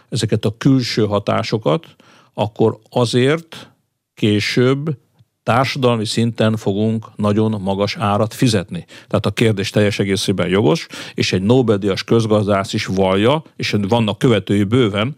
ezeket 0.10 0.46
a 0.46 0.56
külső 0.58 1.06
hatásokat, 1.06 1.86
akkor 2.34 2.80
azért 2.90 3.72
később 4.14 4.98
társadalmi 5.44 6.06
szinten 6.06 6.58
fogunk 6.58 7.06
nagyon 7.16 7.62
magas 7.62 7.96
árat 7.96 8.34
fizetni. 8.34 8.86
Tehát 9.08 9.26
a 9.26 9.32
kérdés 9.32 9.70
teljes 9.70 10.00
egészében 10.00 10.48
jogos, 10.48 10.88
és 11.14 11.34
egy 11.34 11.42
Nobel-díjas 11.42 12.04
közgazdász 12.04 12.74
is 12.74 12.86
vallja, 12.86 13.44
és 13.56 13.76
vannak 13.88 14.18
követői 14.18 14.64
bőven, 14.64 15.16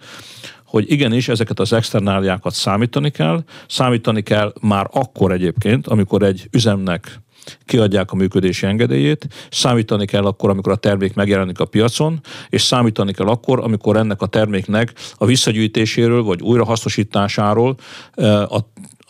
hogy 0.66 0.92
igenis 0.92 1.28
ezeket 1.28 1.60
az 1.60 1.74
externáliákat 1.74 2.54
számítani 2.54 3.10
kell, 3.10 3.44
számítani 3.68 4.22
kell 4.22 4.54
már 4.62 4.88
akkor 4.92 5.32
egyébként, 5.32 5.88
amikor 5.88 6.24
egy 6.24 6.48
üzemnek 6.52 7.22
kiadják 7.66 8.12
a 8.12 8.16
működési 8.16 8.66
engedélyét, 8.66 9.28
számítani 9.52 10.06
kell 10.06 10.26
akkor, 10.26 10.50
amikor 10.50 10.72
a 10.72 10.76
termék 10.76 11.14
megjelenik 11.14 11.60
a 11.60 11.66
piacon, 11.66 12.20
és 12.50 12.62
számítani 12.62 13.14
kell 13.14 13.28
akkor, 13.28 13.60
amikor 13.60 13.98
ennek 13.98 14.22
a 14.22 14.26
terméknek 14.26 14.94
a 15.16 15.26
visszagyűjtéséről 15.26 16.24
vagy 16.24 16.42
újrahasznosításáról 16.42 17.76
a, 18.16 18.58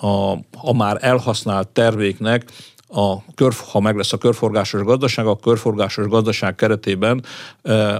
a, 0.07 0.31
a 0.51 0.73
már 0.73 0.97
elhasznált 1.01 1.67
terméknek 1.67 2.45
a 2.91 3.33
kör, 3.35 3.53
ha 3.71 3.79
meg 3.79 3.95
lesz 3.95 4.13
a 4.13 4.17
körforgásos 4.17 4.81
gazdaság, 4.81 5.25
a 5.25 5.35
körforgásos 5.35 6.07
gazdaság 6.07 6.55
keretében 6.55 7.23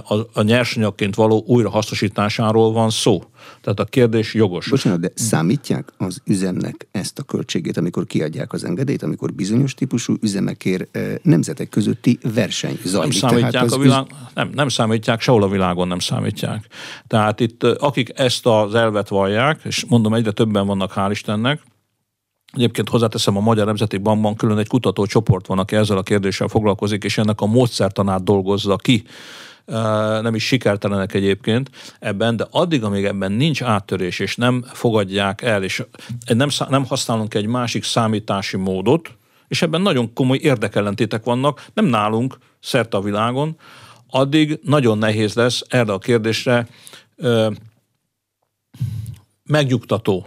a, 0.04 0.14
a 0.32 0.42
nyersanyagként 0.42 1.14
való 1.14 1.44
újrahasznosításáról 1.46 2.72
van 2.72 2.90
szó. 2.90 3.22
Tehát 3.60 3.80
a 3.80 3.84
kérdés 3.84 4.34
jogos. 4.34 4.68
Bocsánat, 4.68 5.00
de 5.00 5.10
számítják 5.14 5.92
az 5.96 6.20
üzemnek 6.24 6.86
ezt 6.90 7.18
a 7.18 7.22
költségét, 7.22 7.76
amikor 7.76 8.06
kiadják 8.06 8.52
az 8.52 8.64
engedélyt, 8.64 9.02
amikor 9.02 9.32
bizonyos 9.32 9.74
típusú 9.74 10.14
üzemekért 10.20 10.98
nemzetek 11.22 11.68
közötti 11.68 12.18
verseny 12.34 12.78
zajlik. 12.84 13.20
Nem 13.20 13.30
számítják, 13.30 13.52
Tehát 13.52 13.72
a 13.72 13.78
világ, 13.78 14.06
üz... 14.10 14.16
nem, 14.34 14.50
nem 14.54 14.68
számítják, 14.68 15.20
sehol 15.20 15.42
a 15.42 15.48
világon 15.48 15.88
nem 15.88 15.98
számítják. 15.98 16.66
Tehát 17.06 17.40
itt 17.40 17.62
akik 17.64 18.12
ezt 18.14 18.46
az 18.46 18.74
elvet 18.74 19.08
vallják, 19.08 19.60
és 19.64 19.84
mondom, 19.88 20.14
egyre 20.14 20.30
többen 20.30 20.66
vannak, 20.66 20.92
hál' 20.94 21.08
Istennek, 21.10 21.60
Egyébként 22.52 22.88
hozzáteszem, 22.88 23.36
a 23.36 23.40
Magyar 23.40 23.66
Nemzeti 23.66 23.96
Bankban 23.96 24.34
külön 24.34 24.58
egy 24.58 24.68
kutatócsoport 24.68 25.46
van, 25.46 25.58
aki 25.58 25.76
ezzel 25.76 25.96
a 25.96 26.02
kérdéssel 26.02 26.48
foglalkozik, 26.48 27.04
és 27.04 27.18
ennek 27.18 27.40
a 27.40 27.46
módszertanát 27.46 28.24
dolgozza 28.24 28.76
ki. 28.76 29.04
Nem 30.20 30.34
is 30.34 30.46
sikertelenek 30.46 31.14
egyébként 31.14 31.70
ebben, 31.98 32.36
de 32.36 32.46
addig, 32.50 32.84
amíg 32.84 33.04
ebben 33.04 33.32
nincs 33.32 33.62
áttörés, 33.62 34.18
és 34.18 34.36
nem 34.36 34.64
fogadják 34.72 35.42
el, 35.42 35.62
és 35.62 35.82
nem, 36.26 36.48
nem 36.68 36.84
használunk 36.86 37.34
egy 37.34 37.46
másik 37.46 37.84
számítási 37.84 38.56
módot, 38.56 39.10
és 39.48 39.62
ebben 39.62 39.80
nagyon 39.80 40.12
komoly 40.12 40.38
érdekellentétek 40.42 41.24
vannak, 41.24 41.66
nem 41.74 41.84
nálunk, 41.84 42.38
szerte 42.60 42.96
a 42.96 43.00
világon, 43.00 43.56
addig 44.10 44.60
nagyon 44.62 44.98
nehéz 44.98 45.34
lesz 45.34 45.62
erre 45.68 45.92
a 45.92 45.98
kérdésre 45.98 46.66
ö, 47.16 47.50
megnyugtató 49.44 50.26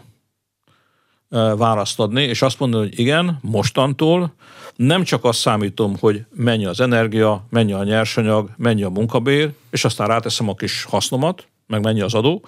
választ 1.57 1.99
adni, 1.99 2.23
és 2.23 2.41
azt 2.41 2.59
mondani, 2.59 2.87
hogy 2.87 2.99
igen, 2.99 3.39
mostantól 3.41 4.33
nem 4.75 5.03
csak 5.03 5.23
azt 5.23 5.39
számítom, 5.39 5.95
hogy 5.99 6.25
mennyi 6.35 6.65
az 6.65 6.79
energia, 6.79 7.45
mennyi 7.49 7.73
a 7.73 7.83
nyersanyag, 7.83 8.49
mennyi 8.57 8.83
a 8.83 8.89
munkabér, 8.89 9.51
és 9.69 9.85
aztán 9.85 10.07
ráteszem 10.07 10.49
a 10.49 10.55
kis 10.55 10.83
hasznomat, 10.83 11.47
meg 11.67 11.81
mennyi 11.81 12.01
az 12.01 12.13
adó, 12.13 12.45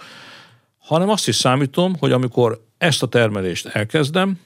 hanem 0.80 1.10
azt 1.10 1.28
is 1.28 1.36
számítom, 1.36 1.95
hogy 2.00 2.12
amikor 2.12 2.63
ezt 2.78 3.04
a 3.04 3.08
termelést 3.08 3.65
elkezdem, 3.65 4.39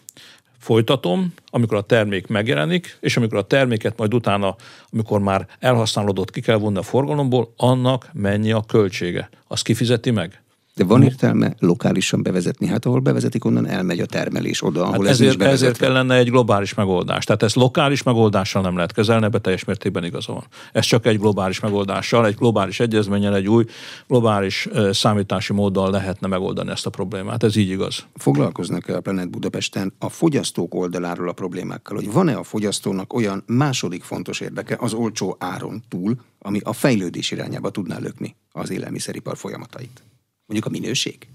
folytatom, 0.60 1.34
amikor 1.50 1.78
a 1.78 1.82
termék 1.82 2.28
megjelenik, 2.28 2.98
és 3.00 3.18
amikor 3.18 3.38
a 3.38 3.48
terméket 3.48 3.98
majd 3.98 4.14
utána, 4.14 4.56
amikor 4.92 5.20
már 5.20 5.48
elhasználódott, 5.60 6.32
ki 6.32 6.42
kell 6.42 6.58
vonni 6.58 6.78
a 6.78 6.82
forgalomból, 6.82 7.54
annak 7.58 8.10
mennyi 8.14 8.52
a 8.52 8.64
költsége. 8.68 9.30
Azt 9.48 9.64
kifizeti 9.64 10.12
meg? 10.12 10.42
De 10.80 10.86
van 10.86 11.04
értelme 11.04 11.54
lokálisan 11.60 12.24
bevezetni? 12.24 12.68
Hát 12.68 12.86
ahol 12.86 13.00
bevezetik, 13.00 13.46
onnan 13.46 13.68
elmegy 13.68 14.00
a 14.00 14.06
termelés 14.06 14.64
oda, 14.64 14.82
ahol 14.82 14.92
hát 14.92 15.04
ez 15.06 15.22
ezért, 15.22 15.42
ezért 15.42 15.78
kellene 15.78 16.16
egy 16.16 16.30
globális 16.30 16.74
megoldás. 16.74 17.26
Tehát 17.26 17.44
ezt 17.44 17.56
lokális 17.56 18.04
megoldással 18.04 18.62
nem 18.62 18.76
lehet 18.76 18.92
kezelni, 18.92 19.26
ebbe 19.26 19.40
teljes 19.40 19.64
mértékben 19.64 20.04
igaza 20.04 20.34
van. 20.34 20.44
Ez 20.72 20.86
csak 20.86 21.06
egy 21.06 21.20
globális 21.20 21.60
megoldással, 21.60 22.26
egy 22.26 22.36
globális 22.36 22.80
egyezménnyel, 22.80 23.36
egy 23.36 23.48
új 23.48 23.66
globális 24.08 24.68
számítási 24.92 25.54
móddal 25.54 25.92
lehetne 25.92 26.28
megoldani 26.28 26.70
ezt 26.70 26.86
a 26.86 26.90
problémát. 26.90 27.44
Ez 27.44 27.56
így 27.56 27.70
igaz. 27.70 28.06
Foglalkoznak-e 28.16 28.96
a 28.96 29.02
Planet 29.02 29.30
Budapesten 29.30 29.94
a 30.00 30.10
fogyasztók 30.10 30.76
oldaláról 30.76 31.30
a 31.30 31.34
problémákkal, 31.34 31.96
hogy 31.96 32.12
van-e 32.12 32.36
a 32.36 32.44
fogyasztónak 32.44 33.14
olyan 33.14 33.44
második 33.46 34.04
fontos 34.04 34.40
érdeke 34.40 34.78
az 34.80 34.94
olcsó 34.94 35.36
áron 35.40 35.84
túl, 35.90 36.16
ami 36.40 36.60
a 36.64 36.74
fejlődés 36.74 37.32
irányába 37.32 37.70
tudná 37.70 37.98
lökni 37.98 38.36
az 38.52 38.70
élelmiszeripar 38.70 39.38
folyamatait? 39.38 40.04
Mondjuk 40.50 40.66
a 40.66 40.80
minőség? 40.80 41.28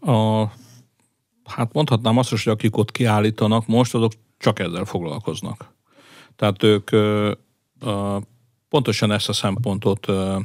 A, 0.00 0.44
hát 1.44 1.72
mondhatnám 1.72 2.18
azt 2.18 2.32
is, 2.32 2.44
hogy 2.44 2.52
akik 2.52 2.76
ott 2.76 2.90
kiállítanak 2.90 3.66
most, 3.66 3.94
azok 3.94 4.12
csak 4.38 4.58
ezzel 4.58 4.84
foglalkoznak. 4.84 5.74
Tehát 6.36 6.62
ők 6.62 6.90
ö, 6.90 7.32
ö, 7.80 8.18
pontosan 8.68 9.12
ezt 9.12 9.28
a 9.28 9.32
szempontot 9.32 10.08
ö, 10.08 10.38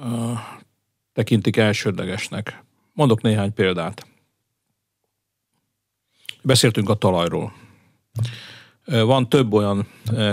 ö, 0.00 0.32
tekintik 1.12 1.56
elsődlegesnek. 1.56 2.64
Mondok 2.92 3.22
néhány 3.22 3.54
példát. 3.54 4.06
Beszéltünk 6.42 6.88
a 6.88 6.94
talajról. 6.94 7.52
Van 8.84 9.28
több 9.28 9.52
olyan 9.52 9.86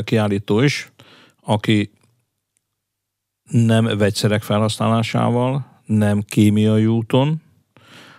kiállító 0.04 0.60
is, 0.60 0.91
aki 1.41 1.91
nem 3.43 3.97
vegyszerek 3.97 4.43
felhasználásával, 4.43 5.77
nem 5.88 6.21
kémiai 6.21 6.86
úton, 6.86 7.41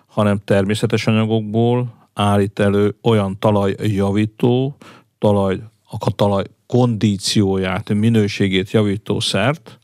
hanem 0.07 0.41
természetes 0.45 1.07
anyagokból 1.07 1.95
állít 2.15 2.59
elő 2.59 2.95
olyan 3.03 3.39
talajjavító, 3.39 4.77
talaj, 5.19 5.61
a 5.99 6.15
talaj 6.15 6.45
kondícióját, 6.67 7.95
minőségét 7.95 8.71
javító 8.71 9.21
szert, 9.21 9.79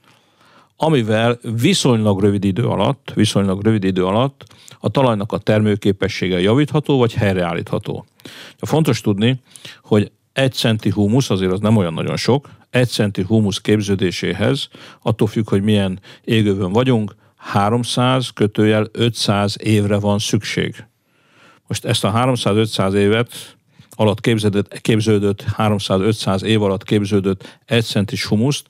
amivel 0.76 1.38
viszonylag 1.60 2.20
rövid 2.20 2.44
idő 2.44 2.66
alatt, 2.66 3.12
viszonylag 3.14 3.62
rövid 3.62 3.84
idő 3.84 4.04
alatt 4.04 4.44
a 4.80 4.88
talajnak 4.88 5.32
a 5.32 5.38
termőképessége 5.38 6.40
javítható 6.40 6.98
vagy 6.98 7.14
helyreállítható. 7.14 8.04
Ja, 8.60 8.66
fontos 8.66 9.00
tudni, 9.00 9.40
hogy 9.82 10.12
egy 10.32 10.52
centi 10.52 10.90
humusz, 10.90 11.30
azért 11.30 11.52
az 11.52 11.60
nem 11.60 11.76
olyan 11.76 11.94
nagyon 11.94 12.16
sok, 12.16 12.50
egy 12.70 12.88
centi 12.88 13.22
humusz 13.22 13.58
képződéséhez, 13.58 14.68
attól 15.02 15.28
függ, 15.28 15.48
hogy 15.48 15.62
milyen 15.62 16.00
égővön 16.24 16.72
vagyunk, 16.72 17.14
300 17.44 18.28
kötőjel 18.28 18.86
500 18.92 19.56
évre 19.60 19.98
van 19.98 20.18
szükség. 20.18 20.84
Most 21.66 21.84
ezt 21.84 22.04
a 22.04 22.12
300-500 22.12 22.92
évet 22.92 23.56
alatt 23.90 24.20
képződött, 24.20 24.80
képződött 24.80 25.44
300-500 25.56 26.42
év 26.42 26.62
alatt 26.62 26.84
képződött 26.84 27.58
egy 27.64 27.84
centis 27.84 28.24
humuszt, 28.24 28.66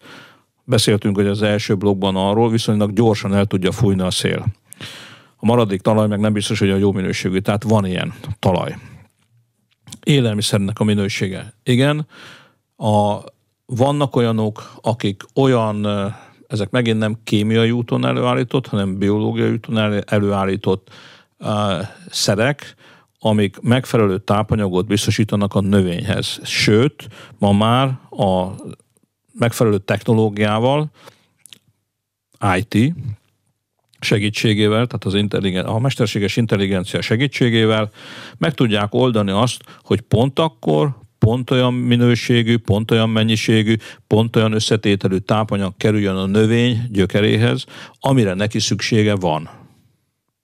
beszéltünk, 0.64 1.16
hogy 1.16 1.26
az 1.26 1.42
első 1.42 1.74
blogban 1.74 2.16
arról 2.16 2.50
viszonylag 2.50 2.92
gyorsan 2.92 3.34
el 3.34 3.46
tudja 3.46 3.72
fújni 3.72 4.02
a 4.02 4.10
szél. 4.10 4.46
A 5.36 5.46
maradék 5.46 5.80
talaj 5.80 6.08
meg 6.08 6.20
nem 6.20 6.32
biztos, 6.32 6.58
hogy 6.58 6.70
a 6.70 6.76
jó 6.76 6.92
minőségű, 6.92 7.38
tehát 7.38 7.62
van 7.62 7.86
ilyen 7.86 8.14
talaj. 8.38 8.76
Élelmiszernek 10.02 10.80
a 10.80 10.84
minősége. 10.84 11.54
Igen, 11.62 12.06
a, 12.76 13.18
vannak 13.66 14.16
olyanok, 14.16 14.72
akik 14.82 15.22
olyan 15.34 15.86
ezek 16.54 16.70
megint 16.70 16.98
nem 16.98 17.16
kémiai 17.24 17.70
úton 17.70 18.06
előállított, 18.06 18.66
hanem 18.66 18.98
biológiai 18.98 19.52
úton 19.52 20.02
előállított 20.06 20.90
uh, 21.38 21.48
szerek, 22.10 22.74
amik 23.18 23.60
megfelelő 23.60 24.18
tápanyagot 24.18 24.86
biztosítanak 24.86 25.54
a 25.54 25.60
növényhez. 25.60 26.40
Sőt, 26.42 27.08
ma 27.38 27.52
már 27.52 27.98
a 28.10 28.54
megfelelő 29.38 29.78
technológiával, 29.78 30.90
IT 32.56 32.94
segítségével, 34.00 34.86
tehát 34.86 35.04
az 35.04 35.14
intelligen, 35.14 35.64
a 35.64 35.78
mesterséges 35.78 36.36
intelligencia 36.36 37.00
segítségével 37.00 37.90
meg 38.38 38.54
tudják 38.54 38.94
oldani 38.94 39.30
azt, 39.30 39.62
hogy 39.82 40.00
pont 40.00 40.38
akkor, 40.38 40.96
pont 41.24 41.50
olyan 41.50 41.74
minőségű, 41.74 42.56
pont 42.56 42.90
olyan 42.90 43.10
mennyiségű, 43.10 43.76
pont 44.06 44.36
olyan 44.36 44.52
összetételű 44.52 45.16
tápanyag 45.16 45.76
kerüljön 45.76 46.16
a 46.16 46.26
növény 46.26 46.88
gyökeréhez, 46.90 47.64
amire 48.00 48.34
neki 48.34 48.58
szüksége 48.58 49.14
van. 49.14 49.50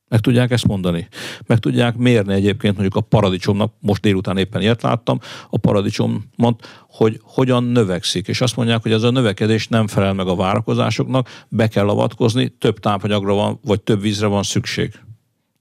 Meg 0.08 0.20
tudják 0.20 0.50
ezt 0.50 0.66
mondani? 0.66 1.08
Meg 1.46 1.58
tudják 1.58 1.96
mérni 1.96 2.34
egyébként 2.34 2.72
mondjuk 2.72 2.96
a 2.96 3.00
paradicsomnak, 3.00 3.72
most 3.80 4.02
délután 4.02 4.36
éppen 4.36 4.60
ilyet 4.60 4.82
láttam, 4.82 5.18
a 5.50 5.58
paradicsomat, 5.58 6.84
hogy 6.88 7.20
hogyan 7.22 7.64
növekszik. 7.64 8.28
És 8.28 8.40
azt 8.40 8.56
mondják, 8.56 8.82
hogy 8.82 8.92
ez 8.92 9.02
a 9.02 9.10
növekedés 9.10 9.68
nem 9.68 9.86
felel 9.86 10.12
meg 10.14 10.26
a 10.26 10.34
várakozásoknak, 10.34 11.28
be 11.48 11.68
kell 11.68 11.88
avatkozni, 11.88 12.48
több 12.48 12.78
tápanyagra 12.78 13.34
van, 13.34 13.60
vagy 13.64 13.80
több 13.80 14.00
vízre 14.00 14.26
van 14.26 14.42
szükség. 14.42 14.92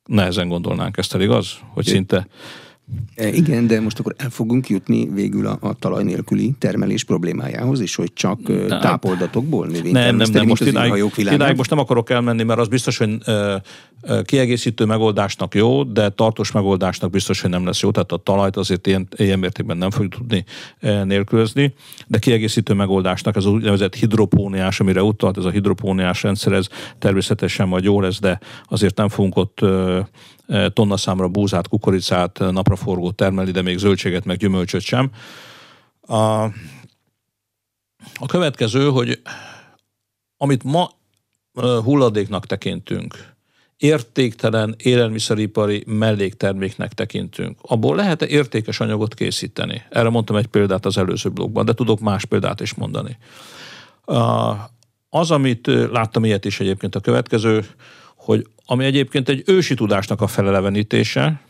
Nehezen 0.06 0.48
gondolnánk 0.48 0.98
ezt 0.98 1.14
el, 1.14 1.22
igaz? 1.22 1.60
Hogy 1.74 1.86
szinte 1.86 2.28
igen, 3.16 3.68
de 3.68 3.82
most 3.82 4.00
akkor 4.00 4.14
el 4.18 4.30
fogunk 4.30 4.70
jutni 4.70 5.10
végül 5.14 5.48
a, 5.48 5.58
a 5.62 5.74
talaj 5.74 6.04
nélküli 6.04 6.54
termelés 6.58 7.04
problémájához 7.04 7.80
is, 7.80 7.96
hogy 7.96 8.14
csak 8.14 8.42
de, 8.42 8.80
tápoldatokból 8.80 9.68
növény 9.68 9.92
nem, 9.92 10.16
nem, 10.16 10.30
nem, 10.32 10.48
most 10.48 10.66
idáig, 10.66 11.04
idáig 11.16 11.58
most 11.58 11.70
nem 11.70 11.80
akarok 11.80 12.10
elmenni, 12.10 12.44
mert 12.44 12.60
az 12.60 12.68
biztos, 12.68 12.98
hogy 12.98 13.18
ö, 13.26 13.56
ö, 14.02 14.22
kiegészítő 14.22 14.86
megoldásnak 14.86 15.56
jó, 15.56 15.84
de 15.84 16.10
tartós 16.10 16.52
megoldásnak 16.52 17.10
biztos, 17.10 17.42
hogy 17.42 17.50
nem 17.50 17.66
lesz 17.66 17.82
jó, 17.82 17.92
tehát 17.92 18.12
a 18.12 18.18
talajt 18.18 18.58
azért 18.58 18.88
ilyen, 18.88 19.08
ilyen 19.16 19.40
mértékben 19.40 19.78
nem 19.78 19.92
fogjuk 19.92 20.14
tudni 20.14 20.46
nélkülözni, 21.04 21.74
de 22.08 22.18
kiegészítő 22.18 22.74
megoldásnak 22.74 23.36
ez 23.36 23.46
az 23.46 23.52
úgynevezett 23.52 23.96
hidropóniás, 23.96 24.80
amire 24.80 25.04
utalt, 25.04 25.38
ez 25.38 25.46
a 25.46 25.50
hidropóniás 25.50 26.24
rendszer, 26.24 26.54
ez 26.54 26.68
természetesen 27.00 27.68
majd 27.68 27.84
jó 27.84 28.02
lesz, 28.02 28.20
de 28.20 28.40
azért 28.66 28.98
nem 28.98 29.10
fogunk 29.10 29.36
ott 29.36 29.62
ö, 29.62 30.00
tonna 30.74 30.98
számra 30.98 31.28
búzát, 31.28 31.68
kukoricát, 31.68 32.40
napraforgót 32.40 33.16
termelni, 33.16 33.52
de 33.52 33.62
még 33.62 33.78
zöldséget, 33.78 34.26
meg 34.26 34.38
gyümölcsöt 34.38 34.82
sem. 34.82 35.12
A, 36.02 36.44
a 38.14 38.26
következő, 38.28 38.90
hogy 38.90 39.22
amit 40.38 40.64
ma 40.64 40.90
hulladéknak 41.84 42.46
tekintünk, 42.46 43.38
értéktelen 43.78 44.76
élelmiszeripari 44.78 45.84
mellékterméknek 45.88 46.94
tekintünk. 46.94 47.58
Abból 47.62 47.96
lehet-e 47.96 48.28
értékes 48.28 48.80
anyagot 48.80 49.14
készíteni? 49.14 49.84
Erre 49.90 50.10
mondtam 50.10 50.36
egy 50.36 50.48
példát 50.48 50.86
az 50.86 50.98
előző 50.98 51.30
blogban, 51.30 51.66
de 51.66 51.74
tudok 51.74 52.00
más 52.00 52.26
példát 52.26 52.60
is 52.60 52.74
mondani. 52.74 53.18
Az, 55.10 55.32
amit 55.32 55.68
láttam 55.68 56.26
ilyet 56.26 56.46
is 56.46 56.60
egyébként 56.60 56.96
a 56.96 57.00
következő, 57.00 57.66
hogy 58.16 58.48
ami 58.72 58.86
egyébként 58.86 59.30
egy 59.30 59.44
ősi 59.46 59.74
tudásnak 59.74 60.22
a 60.22 60.28
felelevenítése, 60.28 61.42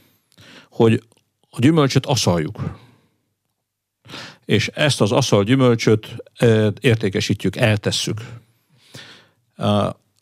hogy 0.69 1.03
a 1.49 1.59
gyümölcsöt 1.59 2.05
aszaljuk. 2.05 2.79
És 4.45 4.67
ezt 4.67 5.01
az 5.01 5.11
aszal 5.11 5.43
gyümölcsöt 5.43 6.15
értékesítjük, 6.79 7.55
eltesszük. 7.55 8.21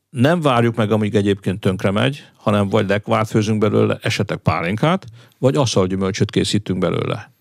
Nem 0.09 0.41
várjuk 0.41 0.75
meg, 0.75 0.91
amíg 0.91 1.15
egyébként 1.15 1.59
tönkre 1.59 1.91
megy, 1.91 2.25
hanem 2.35 2.69
vagy 2.69 2.87
lekvárt 2.87 3.29
főzünk 3.29 3.59
belőle, 3.59 3.99
esetek 4.01 4.37
pálinkát, 4.37 5.05
vagy 5.39 5.55
aszalgyümölcsöt 5.55 6.31
készítünk 6.31 6.79
belőle. 6.79 7.31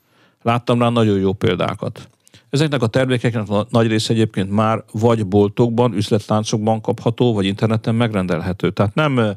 Láttam 0.43 0.81
rá 0.81 0.89
nagyon 0.89 1.19
jó 1.19 1.33
példákat. 1.33 2.09
Ezeknek 2.57 2.83
a 2.83 2.87
termékeknek 2.87 3.49
a 3.49 3.67
nagy 3.71 3.87
része 3.87 4.13
egyébként 4.13 4.51
már 4.51 4.85
vagy 4.93 5.27
boltokban, 5.27 5.95
üzletláncokban 5.95 6.81
kapható, 6.81 7.35
vagy 7.35 7.45
interneten 7.45 7.95
megrendelhető. 7.95 8.71
Tehát 8.71 8.95
nem 8.95 9.37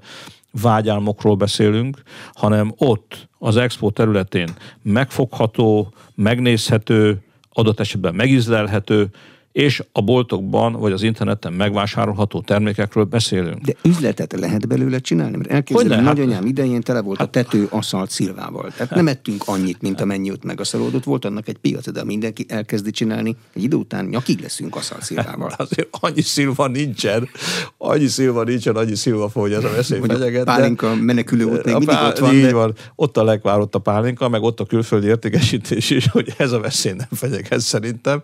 vágyálmokról 0.62 1.36
beszélünk, 1.36 2.01
hanem 2.34 2.73
ott 2.77 3.27
az 3.38 3.58
expo 3.58 3.89
területén 3.89 4.49
megfogható, 4.82 5.93
megnézhető, 6.15 7.23
adott 7.53 7.79
esetben 7.79 8.15
megízlelhető, 8.15 9.10
és 9.51 9.83
a 9.91 10.01
boltokban 10.01 10.73
vagy 10.73 10.91
az 10.91 11.03
interneten 11.03 11.53
megvásárolható 11.53 12.41
termékekről 12.41 13.03
beszélünk. 13.03 13.62
De 13.62 13.73
üzletet 13.83 14.33
lehet 14.39 14.67
belőle 14.67 14.99
csinálni? 14.99 15.38
Mert 15.38 15.51
elképzelem, 15.51 15.97
hogy 15.97 16.05
nagyanyám 16.05 16.45
idején 16.45 16.81
tele 16.81 17.01
volt 17.01 17.17
hát, 17.17 17.27
a 17.27 17.29
tető 17.29 17.67
aszalt 17.69 18.09
szilvával. 18.09 18.71
Tehát 18.71 18.95
nem 18.95 19.07
ettünk 19.07 19.43
annyit, 19.45 19.81
mint 19.81 20.01
amennyi 20.01 20.31
ott 20.31 20.43
megaszalódott. 20.43 21.03
Volt 21.03 21.25
annak 21.25 21.47
egy 21.47 21.57
piac, 21.57 21.91
de 21.91 22.03
mindenki 22.03 22.45
elkezdi 22.47 22.91
csinálni, 22.91 23.35
egy 23.53 23.63
idő 23.63 23.75
után 23.75 24.05
nyakig 24.05 24.41
leszünk 24.41 24.75
aszalt 24.75 25.03
szilvával. 25.03 25.49
Hát 25.49 25.62
azért 25.62 25.88
annyi 25.91 26.21
szilva 26.21 26.67
nincsen, 26.67 27.29
annyi 27.77 28.07
szilva 28.07 28.43
nincsen, 28.43 28.75
annyi 28.75 28.95
szilva 28.95 29.29
fogja 29.29 29.57
ez 29.57 29.63
a 29.63 29.69
veszély 29.69 29.99
fenyeget. 30.07 30.45
Pálinka 30.45 30.95
menekülő 30.95 31.43
út 31.43 31.65
még 31.65 31.75
mindig 31.75 31.97
ott 32.03 32.17
van. 32.17 32.33
Így 32.33 32.41
de... 32.41 32.53
van. 32.53 32.75
Ott 32.95 33.17
a 33.17 33.23
legvárott 33.23 33.75
a 33.75 33.79
pálinka, 33.79 34.29
meg 34.29 34.41
ott 34.41 34.59
a 34.59 34.65
külföldi 34.65 35.07
értékesítés 35.07 35.89
is, 35.89 36.07
hogy 36.07 36.33
ez 36.38 36.51
a 36.51 36.59
veszély 36.59 36.93
nem 36.93 37.07
fenyeget 37.12 37.59
szerintem. 37.59 38.21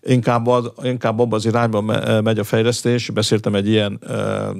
Inkább, 0.00 0.46
az, 0.46 0.72
inkább 0.82 1.18
abban 1.18 1.38
az 1.38 1.46
irányban 1.46 1.84
megy 2.24 2.38
a 2.38 2.44
fejlesztés. 2.44 3.10
Beszéltem 3.10 3.54
egy 3.54 3.68
ilyen 3.68 4.00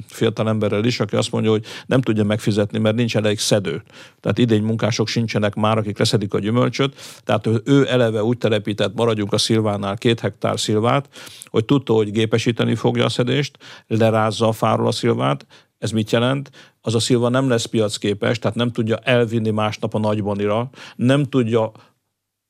fiatal 0.07 0.49
emberrel 0.49 0.85
is, 0.85 1.01
aki 1.01 1.17
azt 1.17 1.33
mondja, 1.33 1.51
hogy 1.51 1.65
nem 1.87 2.01
tudja 2.01 2.25
megfizetni, 2.25 2.79
mert 2.79 2.97
nincs 2.97 3.17
elég 3.17 3.39
szedő. 3.39 3.83
Tehát 4.21 4.39
idény 4.39 4.63
munkások 4.63 5.09
sincsenek 5.09 5.55
már, 5.55 5.79
akik 5.79 5.99
leszedik 5.99 6.35
a 6.35 6.39
gyümölcsöt. 6.39 7.21
Tehát 7.25 7.49
ő 7.65 7.89
eleve 7.89 8.23
úgy 8.23 8.39
telepített, 8.39 8.95
maradjunk 8.95 9.33
a 9.33 9.39
szilvánál, 9.39 9.97
két 9.97 10.21
hektár 10.21 10.61
szilvát, 10.61 11.09
hogy 11.45 11.65
tudta, 11.65 11.93
hogy 11.93 12.11
gépesíteni 12.11 12.75
fogja 12.75 13.05
a 13.05 13.09
szedést, 13.09 13.59
lerázza 13.87 14.49
a 14.49 14.53
fáról 14.53 14.87
a 14.87 14.93
szilvát, 14.93 15.47
ez 15.79 15.91
mit 15.91 16.11
jelent? 16.11 16.51
Az 16.81 16.95
a 16.95 17.01
szilva 17.01 17.29
nem 17.29 17.49
lesz 17.49 17.65
piacképes, 17.65 18.39
tehát 18.39 18.57
nem 18.57 18.71
tudja 18.71 18.97
elvinni 18.97 19.51
másnap 19.51 19.95
a 19.95 19.99
nagybanira, 19.99 20.71
nem 20.97 21.25
tudja 21.25 21.73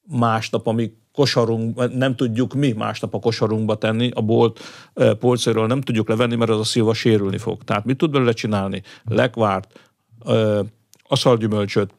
másnap, 0.08 0.66
amíg 0.66 0.92
kosarunk, 1.18 1.96
nem 1.96 2.16
tudjuk 2.16 2.54
mi 2.54 2.72
másnap 2.72 3.14
a 3.14 3.18
kosarunkba 3.18 3.78
tenni, 3.78 4.10
a 4.14 4.20
bolt 4.20 4.60
polcairól 5.18 5.66
nem 5.66 5.80
tudjuk 5.80 6.08
levenni, 6.08 6.36
mert 6.36 6.50
az 6.50 6.58
a 6.58 6.64
szilva 6.64 6.94
sérülni 6.94 7.38
fog. 7.38 7.64
Tehát 7.64 7.84
mit 7.84 7.96
tud 7.96 8.10
belőle 8.10 8.32
csinálni? 8.32 8.82
Lekvárt, 9.04 9.80
aszalgyümölcsöt, 11.02 11.94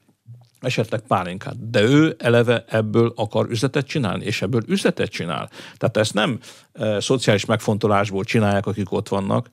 esetleg 0.59 0.99
pálinkát. 0.99 1.69
De 1.69 1.81
ő 1.81 2.15
eleve 2.19 2.63
ebből 2.67 3.13
akar 3.15 3.49
üzletet 3.49 3.87
csinálni, 3.87 4.25
és 4.25 4.41
ebből 4.41 4.61
üzletet 4.67 5.09
csinál. 5.09 5.49
Tehát 5.77 5.97
ezt 5.97 6.13
nem 6.13 6.39
e, 6.73 6.99
szociális 6.99 7.45
megfontolásból 7.45 8.23
csinálják, 8.23 8.65
akik 8.65 8.91
ott 8.91 9.07
vannak, 9.07 9.49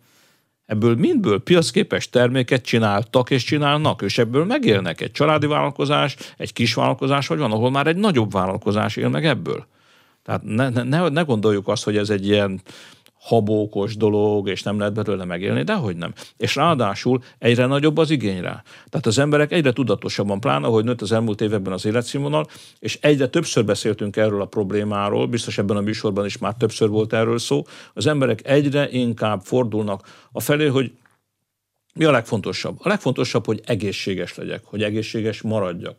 Ebből 0.66 0.94
mindből 0.94 1.42
piacképes 1.42 2.10
terméket 2.10 2.64
csináltak 2.64 3.30
és 3.30 3.44
csinálnak, 3.44 4.02
és 4.02 4.18
ebből 4.18 4.44
megélnek 4.44 5.00
egy 5.00 5.12
családi 5.12 5.46
vállalkozás, 5.46 6.16
egy 6.36 6.52
kis 6.52 6.74
vállalkozás, 6.74 7.26
vagy 7.26 7.38
van, 7.38 7.52
ahol 7.52 7.70
már 7.70 7.86
egy 7.86 7.96
nagyobb 7.96 8.32
vállalkozás 8.32 8.96
él 8.96 9.08
meg 9.08 9.26
ebből. 9.26 9.66
Tehát 10.24 10.42
ne, 10.42 10.68
ne, 10.68 11.08
ne 11.08 11.22
gondoljuk 11.22 11.68
azt, 11.68 11.84
hogy 11.84 11.96
ez 11.96 12.10
egy 12.10 12.26
ilyen 12.26 12.60
habókos 13.26 13.96
dolog, 13.96 14.48
és 14.48 14.62
nem 14.62 14.78
lehet 14.78 14.94
belőle 14.94 15.24
megélni, 15.24 15.62
de 15.62 15.74
hogy 15.74 15.96
nem. 15.96 16.12
És 16.36 16.54
ráadásul 16.54 17.22
egyre 17.38 17.66
nagyobb 17.66 17.96
az 17.96 18.10
igény 18.10 18.40
rá. 18.40 18.62
Tehát 18.88 19.06
az 19.06 19.18
emberek 19.18 19.52
egyre 19.52 19.72
tudatosabban, 19.72 20.40
pláne, 20.40 20.66
ahogy 20.66 20.84
nőtt 20.84 21.00
az 21.00 21.12
elmúlt 21.12 21.40
években 21.40 21.72
az 21.72 21.84
életszínvonal, 21.84 22.46
és 22.78 22.98
egyre 23.00 23.28
többször 23.28 23.64
beszéltünk 23.64 24.16
erről 24.16 24.40
a 24.40 24.46
problémáról, 24.46 25.26
biztos 25.26 25.58
ebben 25.58 25.76
a 25.76 25.80
műsorban 25.80 26.24
is 26.24 26.38
már 26.38 26.54
többször 26.54 26.88
volt 26.88 27.12
erről 27.12 27.38
szó, 27.38 27.62
az 27.94 28.06
emberek 28.06 28.48
egyre 28.48 28.90
inkább 28.90 29.40
fordulnak 29.42 30.28
a 30.32 30.40
felé, 30.40 30.66
hogy 30.66 30.92
mi 31.94 32.04
a 32.04 32.10
legfontosabb? 32.10 32.76
A 32.82 32.88
legfontosabb, 32.88 33.46
hogy 33.46 33.60
egészséges 33.64 34.34
legyek, 34.34 34.64
hogy 34.64 34.82
egészséges 34.82 35.42
maradjak. 35.42 35.96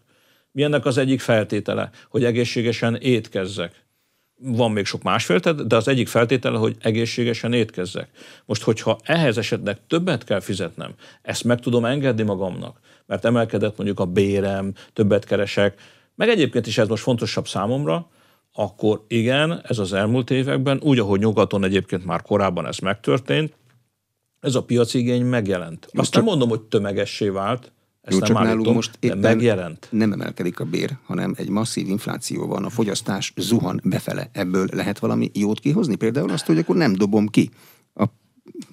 Mi 0.52 0.64
ennek 0.64 0.86
az 0.86 0.98
egyik 0.98 1.20
feltétele? 1.20 1.90
Hogy 2.10 2.24
egészségesen 2.24 2.96
étkezzek 2.96 3.87
van 4.40 4.72
még 4.72 4.86
sok 4.86 5.04
más 5.04 5.26
feltétel, 5.26 5.66
de 5.66 5.76
az 5.76 5.88
egyik 5.88 6.08
feltétele, 6.08 6.58
hogy 6.58 6.76
egészségesen 6.82 7.54
étkezzek. 7.54 8.10
Most, 8.46 8.64
hogyha 8.64 8.98
ehhez 9.04 9.38
esetleg 9.38 9.78
többet 9.88 10.24
kell 10.24 10.40
fizetnem, 10.40 10.94
ezt 11.22 11.44
meg 11.44 11.60
tudom 11.60 11.86
engedni 11.86 12.24
magamnak, 12.24 12.80
mert 13.06 13.26
emelkedett 13.26 13.78
mondjuk 13.78 14.00
a 14.00 14.06
bérem, 14.06 14.74
többet 14.94 15.26
keresek, 15.26 15.80
meg 16.16 16.30
egyébként 16.30 16.68
is 16.68 16.78
ez 16.78 16.88
most 16.88 17.04
fontosabb 17.04 17.48
számomra, 17.48 18.10
akkor 18.54 19.04
igen, 19.08 19.62
ez 19.64 19.80
az 19.80 19.94
elmúlt 19.94 20.30
években, 20.30 20.80
úgy, 20.84 21.00
ahogy 21.00 21.20
nyugaton 21.20 21.64
egyébként 21.64 22.06
már 22.06 22.22
korábban 22.22 22.68
ez 22.68 22.78
megtörtént, 22.78 23.54
ez 24.40 24.56
a 24.56 24.64
piacigény 24.64 25.26
megjelent. 25.26 25.88
Azt 25.94 26.14
nem 26.14 26.24
mondom, 26.24 26.50
hogy 26.50 26.62
tömegessé 26.62 27.30
vált, 27.30 27.72
ezt 28.08 28.20
Jó, 28.20 28.26
csak 28.26 28.36
állítom, 28.36 28.58
nálunk 28.58 28.76
most 28.76 28.98
éppen 29.00 29.18
megjelent. 29.18 29.88
nem 29.92 30.12
emelkedik 30.12 30.60
a 30.60 30.66
bér, 30.66 30.98
hanem 31.04 31.34
egy 31.38 31.50
masszív 31.50 31.88
infláció 31.88 32.48
van, 32.48 32.66
a 32.66 32.70
fogyasztás 32.70 33.34
zuhan 33.36 33.82
befele. 33.84 34.30
Ebből 34.32 34.68
lehet 34.72 35.00
valami 35.00 35.32
jót 35.34 35.60
kihozni? 35.60 35.96
Például 35.96 36.32
azt, 36.32 36.46
hogy 36.46 36.58
akkor 36.58 36.76
nem 36.76 36.94
dobom 36.94 37.28
ki 37.28 37.50
a 37.94 38.06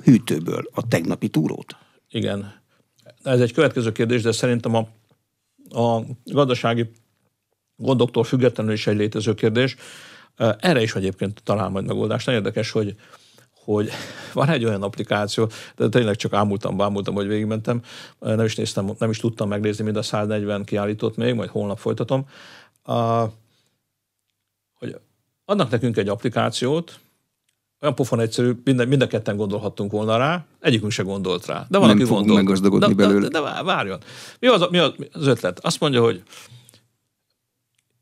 hűtőből 0.05 0.69
a 0.73 0.89
tegnapi 0.89 1.29
túrót? 1.29 1.77
Igen. 2.11 2.63
Ez 3.23 3.41
egy 3.41 3.53
következő 3.53 3.93
kérdés, 3.93 4.23
de 4.23 4.33
szerintem 4.33 4.75
a, 4.75 4.89
a 5.81 6.05
gazdasági 6.25 6.91
gondoktól 7.77 8.25
függetlenül 8.25 8.73
is 8.73 8.87
egy 8.87 8.97
létező 8.97 9.35
kérdés. 9.35 9.77
Erre 10.59 10.83
is 10.83 10.95
egyébként 10.95 11.43
talál 11.43 11.69
majd 11.69 11.87
megoldást. 11.87 12.27
Nagyon 12.27 12.41
érdekes, 12.41 12.71
hogy 12.71 12.95
hogy 13.65 13.91
van 14.33 14.49
egy 14.49 14.65
olyan 14.65 14.83
applikáció, 14.83 15.51
de 15.77 15.89
tényleg 15.89 16.17
csak 16.17 16.33
ámultam, 16.33 16.77
bámultam, 16.77 17.15
hogy 17.15 17.27
végigmentem, 17.27 17.83
nem 18.19 18.45
is 18.45 18.57
néztem, 18.57 18.91
nem 18.99 19.11
is 19.11 19.19
tudtam 19.19 19.49
megnézni, 19.49 19.85
mind 19.85 19.97
a 19.97 20.03
140 20.03 20.65
kiállított 20.65 21.17
még, 21.17 21.35
majd 21.35 21.51
holnap 21.51 21.79
folytatom. 21.79 22.27
hogy 24.75 24.99
adnak 25.45 25.71
nekünk 25.71 25.97
egy 25.97 26.09
applikációt, 26.09 26.99
olyan 27.81 27.97
pofon 27.97 28.21
egyszerű, 28.21 28.53
minden, 28.65 28.89
mind 28.89 29.03
a 29.03 29.07
ketten 29.07 29.37
gondolhattunk 29.37 29.93
volna 29.93 30.17
rá, 30.17 30.45
egyikünk 30.61 30.93
se 30.93 31.03
gondolt 31.03 31.47
rá. 31.47 31.67
De 31.69 31.79
van, 31.79 31.89
Nem 31.89 31.97
aki 31.97 32.09
gondolt. 32.09 32.43
meggazdagodni 32.43 32.95
de, 32.95 32.95
belőle. 32.95 33.29
De, 33.29 33.41
de, 33.41 33.53
de 33.53 33.63
várjon. 33.63 33.99
Mi 34.39 34.47
az, 34.47 34.67
mi 34.71 34.79
az 34.79 34.93
az 35.13 35.27
ötlet? 35.27 35.59
Azt 35.59 35.81
mondja, 35.81 36.03
hogy 36.03 36.23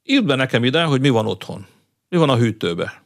írd 0.02 0.24
be 0.24 0.34
nekem 0.34 0.64
ide, 0.64 0.82
hogy 0.84 1.00
mi 1.00 1.08
van 1.08 1.26
otthon. 1.26 1.66
Mi 2.08 2.16
van 2.16 2.30
a 2.30 2.36
hűtőbe. 2.36 3.01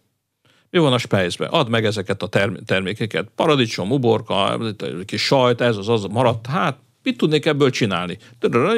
Mi 0.70 0.78
van 0.78 0.92
a 0.92 0.98
spejzbe? 0.98 1.46
Add 1.46 1.68
meg 1.68 1.84
ezeket 1.84 2.22
a 2.22 2.26
term- 2.26 2.64
termékeket. 2.64 3.28
Paradicsom, 3.34 3.92
uborka, 3.92 4.58
kis 5.04 5.24
sajt, 5.24 5.60
ez 5.60 5.76
az, 5.76 5.88
az 5.88 6.04
maradt. 6.04 6.46
Hát, 6.46 6.78
mit 7.02 7.16
tudnék 7.16 7.46
ebből 7.46 7.70
csinálni? 7.70 8.18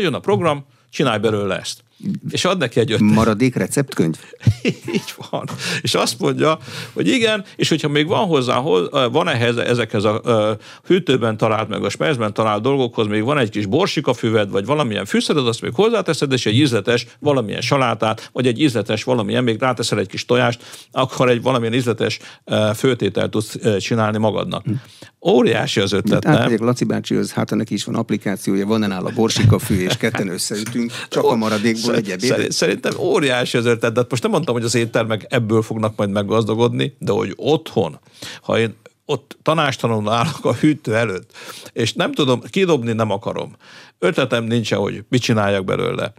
Jön 0.01 0.14
a 0.14 0.18
program, 0.18 0.66
csinálj 0.90 1.18
belőle 1.18 1.59
ezt. 1.59 1.83
És 2.30 2.44
ad 2.44 2.58
neki 2.58 2.80
egy 2.80 2.92
ötletet. 2.92 3.16
Maradék 3.16 3.54
receptkönyv? 3.54 4.16
Így 4.94 5.14
van. 5.30 5.48
És 5.80 5.94
azt 5.94 6.18
mondja, 6.18 6.58
hogy 6.92 7.08
igen, 7.08 7.44
és 7.56 7.68
hogyha 7.68 7.88
még 7.88 8.06
van 8.06 8.26
hozzá, 8.26 8.61
van 9.11 9.28
ehhez, 9.28 9.56
ezekhez 9.56 10.04
a 10.04 10.56
hűtőben 10.87 11.37
talált, 11.37 11.68
meg 11.68 11.84
a 11.84 11.88
spejzben 11.88 12.34
talált 12.34 12.62
dolgokhoz, 12.62 13.06
még 13.06 13.24
van 13.24 13.38
egy 13.38 13.50
kis 13.50 13.66
borsikafüved, 13.66 14.50
vagy 14.50 14.66
valamilyen 14.66 15.04
fűszered, 15.04 15.46
azt 15.46 15.62
még 15.62 15.72
hozzáteszed, 15.74 16.32
és 16.32 16.46
egy 16.46 16.54
ízletes 16.54 17.06
valamilyen 17.18 17.61
salátát, 17.61 18.30
vagy 18.32 18.46
egy 18.46 18.61
ízletes 18.61 19.04
valamilyen, 19.04 19.44
még 19.44 19.61
ráteszel 19.61 19.98
egy 19.98 20.08
kis 20.08 20.24
tojást, 20.24 20.88
akkor 20.92 21.28
egy 21.28 21.42
valamilyen 21.42 21.74
ízletes 21.74 22.18
főtételt 22.74 23.30
tudsz 23.30 23.56
csinálni 23.78 24.18
magadnak. 24.18 24.64
Óriási 25.26 25.80
az 25.80 25.92
ötlet, 25.92 26.22
nem? 26.24 26.34
Átmegyek 26.34 26.61
Laci 26.61 26.84
bácsihoz, 26.84 27.32
hát 27.32 27.54
neki 27.54 27.74
is 27.74 27.84
van 27.84 27.94
applikációja, 27.94 28.66
van 28.66 28.80
nála 28.80 29.11
borsikafű, 29.14 29.80
és 29.80 29.96
ketten 29.96 30.28
összeütünk, 30.38 30.92
csak 31.08 31.24
a 31.24 31.37
maradékból 31.37 31.88
egy 31.94 32.11
ebédet. 32.11 32.37
Szerint- 32.37 32.53
Szerintem 32.53 32.92
óriási 32.98 33.57
az 33.57 33.64
ötlet, 33.66 33.92
de 33.92 34.05
most 34.09 34.22
nem 34.22 34.31
mondtam, 34.31 34.55
hogy 34.55 34.64
az 34.64 34.74
éttermek 34.74 35.27
ebből 35.29 35.62
fognak 35.62 35.96
majd 35.96 36.11
meggazdagodni, 36.11 36.96
de 36.98 37.12
hogy 37.12 37.33
otthon, 37.37 37.98
ha 38.42 38.59
én 38.59 38.74
ott 39.05 39.37
tanástalanul 39.42 40.09
állok 40.12 40.44
a 40.44 40.55
hűtő 40.55 40.96
előtt, 40.96 41.33
és 41.72 41.92
nem 41.92 42.12
tudom, 42.12 42.40
kidobni 42.40 42.92
nem 42.92 43.11
akarom. 43.11 43.57
Ötletem 43.98 44.44
nincs, 44.44 44.74
hogy 44.74 45.05
mit 45.09 45.22
csináljak 45.22 45.64
belőle. 45.64 46.12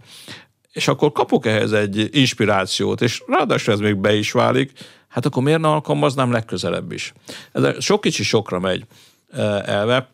És 0.72 0.88
akkor 0.88 1.12
kapok 1.12 1.46
ehhez 1.46 1.72
egy 1.72 2.08
inspirációt, 2.16 3.00
és 3.00 3.22
ráadásul 3.26 3.72
ez 3.74 3.80
még 3.80 3.96
be 3.96 4.14
is 4.14 4.32
válik, 4.32 4.72
hát 5.08 5.26
akkor 5.26 5.42
miért 5.42 5.60
ne 5.60 5.68
alkalmaznám 5.68 6.32
legközelebb 6.32 6.92
is? 6.92 7.12
Ez 7.52 7.82
sok 7.84 8.00
kicsi 8.00 8.22
sokra 8.22 8.58
megy 8.58 8.84
eh, 9.32 9.62
elve. 9.68 10.08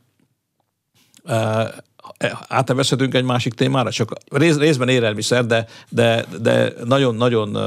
Átnevezhetünk 2.49 3.14
egy 3.14 3.25
másik 3.25 3.55
témára, 3.55 3.90
csak 3.90 4.12
rész, 4.31 4.59
részben 4.59 4.88
élelmiszer, 4.88 5.47
de, 5.47 5.66
de, 5.88 6.25
de 6.40 6.73
nagyon-nagyon 6.85 7.59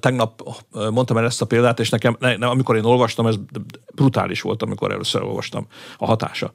tegnap 0.00 0.42
mondtam 0.90 1.16
el 1.16 1.24
ezt 1.24 1.42
a 1.42 1.46
példát, 1.46 1.80
és 1.80 1.90
nekem, 1.90 2.16
ne, 2.20 2.36
ne, 2.36 2.46
amikor 2.46 2.76
én 2.76 2.84
olvastam, 2.84 3.26
ez 3.26 3.34
brutális 3.94 4.40
volt, 4.40 4.62
amikor 4.62 4.92
először 4.92 5.22
olvastam 5.22 5.66
a 5.98 6.06
hatása. 6.06 6.52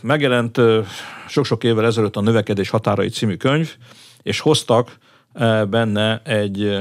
Megjelent 0.00 0.60
sok-sok 1.28 1.64
évvel 1.64 1.86
ezelőtt 1.86 2.16
a 2.16 2.20
Növekedés 2.20 2.70
határai 2.70 3.08
című 3.08 3.36
könyv, 3.36 3.76
és 4.22 4.40
hoztak 4.40 4.98
benne 5.68 6.22
egy 6.24 6.62
ö, 6.62 6.80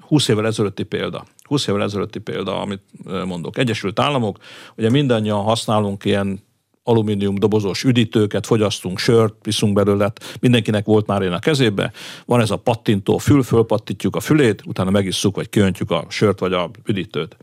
20 0.00 0.28
évvel 0.28 0.46
ezelőtti 0.46 0.82
példa. 0.82 1.24
20 1.42 1.66
évvel 1.66 1.82
ezelőtti 1.82 2.18
példa, 2.18 2.60
amit 2.60 2.82
mondok. 3.24 3.58
Egyesült 3.58 4.00
Államok, 4.00 4.38
ugye 4.76 4.90
mindannyian 4.90 5.42
használunk 5.42 6.04
ilyen 6.04 6.42
alumínium 6.82 7.34
dobozos 7.34 7.84
üdítőket, 7.84 8.46
fogyasztunk 8.46 8.98
sört, 8.98 9.34
viszunk 9.42 9.72
belőle, 9.72 10.12
mindenkinek 10.40 10.84
volt 10.84 11.06
már 11.06 11.22
én 11.22 11.32
a 11.32 11.38
kezébe, 11.38 11.92
van 12.26 12.40
ez 12.40 12.50
a 12.50 12.56
pattintó 12.56 13.18
fül, 13.18 13.42
fölpattintjuk 13.42 14.16
a 14.16 14.20
fülét, 14.20 14.62
utána 14.66 14.90
megisszuk, 14.90 15.36
vagy 15.36 15.48
kiöntjük 15.48 15.90
a 15.90 16.04
sört, 16.08 16.38
vagy 16.38 16.52
a 16.52 16.70
üdítőt. 16.84 17.36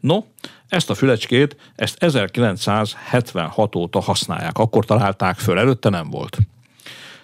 No, 0.00 0.24
ezt 0.68 0.90
a 0.90 0.94
fülecskét, 0.94 1.56
ezt 1.74 2.02
1976 2.02 3.76
óta 3.76 4.00
használják, 4.00 4.58
akkor 4.58 4.84
találták 4.84 5.38
föl, 5.38 5.58
előtte 5.58 5.88
nem 5.88 6.10
volt. 6.10 6.38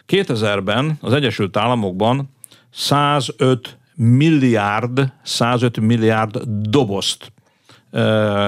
2000-ben 0.07 0.99
az 1.01 1.13
Egyesült 1.13 1.57
Államokban 1.57 2.31
105 2.71 3.79
milliárd, 3.95 5.13
105 5.23 5.81
milliárd 5.81 6.39
dobozt 6.47 7.33
ö, 7.91 8.47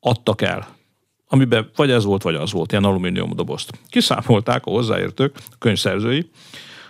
adtak 0.00 0.42
el 0.42 0.80
amiben 1.32 1.70
vagy 1.76 1.90
ez 1.90 2.04
volt, 2.04 2.22
vagy 2.22 2.34
az 2.34 2.52
volt, 2.52 2.72
ilyen 2.72 2.84
alumínium 2.84 3.34
dobozt. 3.34 3.72
Kiszámolták 3.88 4.66
a 4.66 4.70
hozzáértők, 4.70 5.36
a 5.36 5.56
könyvszerzői, 5.58 6.30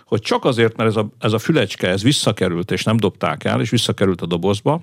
hogy 0.05 0.21
csak 0.21 0.45
azért, 0.45 0.77
mert 0.77 0.89
ez 0.89 0.95
a, 0.95 1.09
ez 1.19 1.33
a 1.33 1.39
fülecske, 1.39 1.87
ez 1.87 2.03
visszakerült, 2.03 2.71
és 2.71 2.83
nem 2.83 2.97
dobták 2.97 3.43
el, 3.43 3.61
és 3.61 3.69
visszakerült 3.69 4.21
a 4.21 4.25
dobozba, 4.25 4.81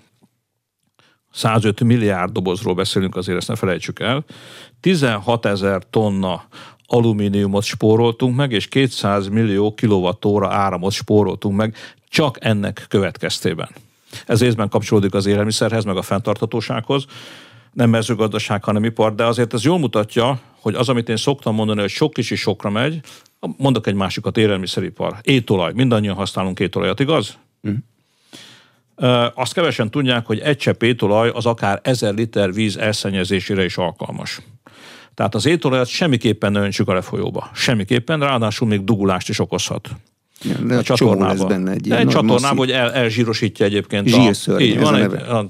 105 1.32 1.84
milliárd 1.84 2.32
dobozról 2.32 2.74
beszélünk, 2.74 3.16
azért 3.16 3.38
ezt 3.38 3.48
ne 3.48 3.54
felejtsük 3.56 4.00
el, 4.00 4.24
16 4.80 5.46
ezer 5.46 5.82
tonna 5.90 6.44
alumíniumot 6.86 7.62
spóroltunk 7.62 8.36
meg, 8.36 8.52
és 8.52 8.68
200 8.68 9.28
millió 9.28 9.74
kilovattóra 9.74 10.52
áramot 10.52 10.92
spóroltunk 10.92 11.56
meg 11.56 11.76
csak 12.08 12.36
ennek 12.40 12.84
következtében. 12.88 13.68
Ez 14.26 14.40
részben 14.40 14.68
kapcsolódik 14.68 15.14
az 15.14 15.26
élelmiszerhez, 15.26 15.84
meg 15.84 15.96
a 15.96 16.02
fenntarthatósághoz, 16.02 17.04
nem 17.72 17.90
mezőgazdaság, 17.90 18.64
hanem 18.64 18.84
ipar, 18.84 19.14
de 19.14 19.24
azért 19.24 19.54
ez 19.54 19.64
jól 19.64 19.78
mutatja, 19.78 20.40
hogy 20.60 20.74
az, 20.74 20.88
amit 20.88 21.08
én 21.08 21.16
szoktam 21.16 21.54
mondani, 21.54 21.80
hogy 21.80 21.90
sok 21.90 22.12
kicsi 22.12 22.34
sokra 22.34 22.70
megy, 22.70 23.00
mondok 23.56 23.86
egy 23.86 23.94
másikat, 23.94 24.36
élelmiszeripar, 24.36 25.16
étolaj, 25.22 25.72
mindannyian 25.74 26.14
használunk 26.14 26.60
étolajat, 26.60 27.00
igaz? 27.00 27.38
Mm. 27.68 27.74
Azt 29.34 29.52
kevesen 29.52 29.90
tudják, 29.90 30.26
hogy 30.26 30.38
egy 30.38 30.56
csepp 30.56 30.82
étolaj 30.82 31.28
az 31.28 31.46
akár 31.46 31.80
ezer 31.82 32.14
liter 32.14 32.52
víz 32.52 32.76
elszennyezésére 32.76 33.64
is 33.64 33.76
alkalmas. 33.76 34.40
Tehát 35.14 35.34
az 35.34 35.46
étolajat 35.46 35.86
semmiképpen 35.86 36.52
ne 36.52 36.60
öntsük 36.60 36.88
a 36.88 36.94
lefolyóba. 36.94 37.50
Semmiképpen, 37.54 38.20
ráadásul 38.20 38.68
még 38.68 38.84
dugulást 38.84 39.28
is 39.28 39.38
okozhat. 39.38 39.88
De 40.66 40.76
a 40.76 40.82
csatornában. 40.82 41.36
Lesz 41.36 41.46
benne 41.46 41.70
egy 41.70 41.80
de 41.80 41.98
egy 41.98 42.08
csatornában, 42.08 42.56
hogy 42.56 42.70
el, 42.70 42.92
elzsírosítja 42.92 43.66
egyébként. 43.66 44.06
Zsírszörny, 44.06 44.62
a, 44.62 44.64
így, 44.64 44.80
van 44.80 44.94
a 44.94 44.96
egy, 44.96 45.02
neve. 45.02 45.18
a, 45.18 45.42
mi 45.42 45.48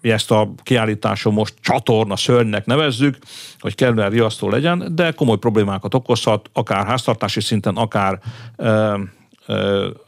ezt 0.00 0.30
a 0.30 0.52
kiállításon 0.62 1.32
most 1.32 1.54
csatorna 1.60 2.16
szörnynek 2.16 2.66
nevezzük, 2.66 3.18
hogy 3.58 3.74
kellően 3.74 4.10
riasztó 4.10 4.48
legyen, 4.48 4.88
de 4.94 5.10
komoly 5.10 5.38
problémákat 5.38 5.94
okozhat, 5.94 6.50
akár 6.52 6.86
háztartási 6.86 7.40
szinten, 7.40 7.76
akár 7.76 8.20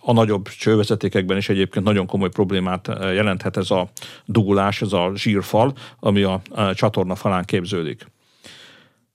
a 0.01 0.13
nagyobb 0.13 0.49
csővezetékekben 0.49 1.37
is 1.37 1.49
egyébként 1.49 1.85
nagyon 1.85 2.07
komoly 2.07 2.29
problémát 2.29 2.89
jelenthet 3.01 3.57
ez 3.57 3.71
a 3.71 3.89
dugulás, 4.25 4.83
ez 4.83 4.93
a 4.93 5.13
zsírfal, 5.15 5.73
ami 6.01 6.23
a, 6.23 6.41
csatorna 6.75 7.15
falán 7.15 7.45
képződik. 7.45 8.07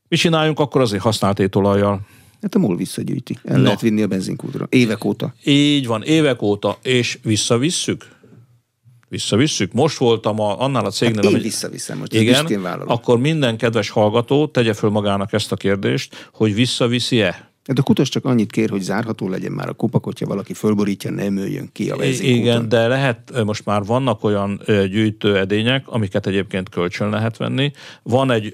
Mi 0.07 0.15
csináljunk 0.15 0.59
akkor 0.59 0.81
azért 0.81 1.01
használt 1.01 1.39
étolajjal? 1.39 1.99
Hát 2.41 2.55
a 2.55 2.59
MOL 2.59 2.75
visszagyűjti. 2.75 3.37
El 3.43 3.57
no. 3.57 3.63
lehet 3.63 3.81
vinni 3.81 4.01
a 4.01 4.07
benzinkútra. 4.07 4.67
Évek 4.69 5.03
óta. 5.03 5.33
Így 5.43 5.87
van, 5.87 6.03
évek 6.03 6.41
óta, 6.41 6.77
és 6.81 7.19
visszavisszük? 7.23 8.19
Visszavisszük. 9.11 9.73
Most 9.73 9.97
voltam 9.97 10.39
a, 10.39 10.59
annál 10.61 10.85
a 10.85 10.89
cégnél, 10.89 11.15
hát 11.15 11.25
én 11.25 11.33
ami- 11.33 11.43
visszaviszem, 11.43 11.97
most 11.97 12.13
igen, 12.13 12.45
akkor 12.85 13.19
minden 13.19 13.57
kedves 13.57 13.89
hallgató 13.89 14.47
tegye 14.47 14.73
föl 14.73 14.89
magának 14.89 15.33
ezt 15.33 15.51
a 15.51 15.55
kérdést, 15.55 16.29
hogy 16.33 16.53
visszaviszi-e? 16.53 17.50
Hát 17.67 17.79
a 17.79 17.81
kutas 17.81 18.09
csak 18.09 18.25
annyit 18.25 18.51
kér, 18.51 18.69
hogy 18.69 18.81
zárható 18.81 19.29
legyen 19.29 19.51
már 19.51 19.69
a 19.69 19.73
kupak, 19.73 20.03
hogyha 20.03 20.25
valaki 20.25 20.53
fölborítja, 20.53 21.11
nem 21.11 21.37
öljön 21.37 21.69
ki 21.71 21.89
a 21.89 21.95
benzinkúton. 21.95 22.39
Igen, 22.39 22.69
de 22.69 22.87
lehet, 22.87 23.43
most 23.45 23.65
már 23.65 23.83
vannak 23.83 24.23
olyan 24.23 24.61
ö, 24.65 24.87
gyűjtő 24.87 25.37
edények, 25.37 25.87
amiket 25.87 26.27
egyébként 26.27 26.69
kölcsön 26.69 27.09
lehet 27.09 27.37
venni. 27.37 27.71
Van 28.03 28.31
egy 28.31 28.53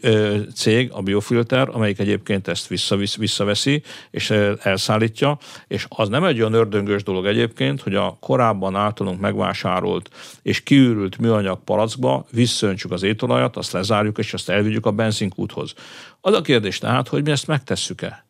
cég, 0.55 0.89
a 0.93 1.01
Biofilter, 1.01 1.69
amelyik 1.71 1.99
egyébként 1.99 2.47
ezt 2.47 2.67
visszavisz, 2.67 3.15
visszaveszi, 3.15 3.81
és 4.11 4.29
elszállítja, 4.61 5.37
és 5.67 5.85
az 5.89 6.09
nem 6.09 6.23
egy 6.23 6.39
olyan 6.39 6.53
ördöngös 6.53 7.03
dolog 7.03 7.25
egyébként, 7.25 7.81
hogy 7.81 7.95
a 7.95 8.17
korábban 8.19 8.75
általunk 8.75 9.19
megvásárolt 9.19 10.09
és 10.41 10.61
kiürült 10.61 11.17
műanyag 11.17 11.63
palackba 11.63 12.25
visszaöntsük 12.31 12.91
az 12.91 13.03
étolajat, 13.03 13.57
azt 13.57 13.71
lezárjuk, 13.71 14.17
és 14.17 14.33
azt 14.33 14.49
elvigyük 14.49 14.85
a 14.85 14.91
benzinkúthoz. 14.91 15.73
Az 16.21 16.33
a 16.33 16.41
kérdés 16.41 16.77
tehát, 16.77 17.07
hogy 17.07 17.23
mi 17.23 17.31
ezt 17.31 17.47
megtesszük-e? 17.47 18.26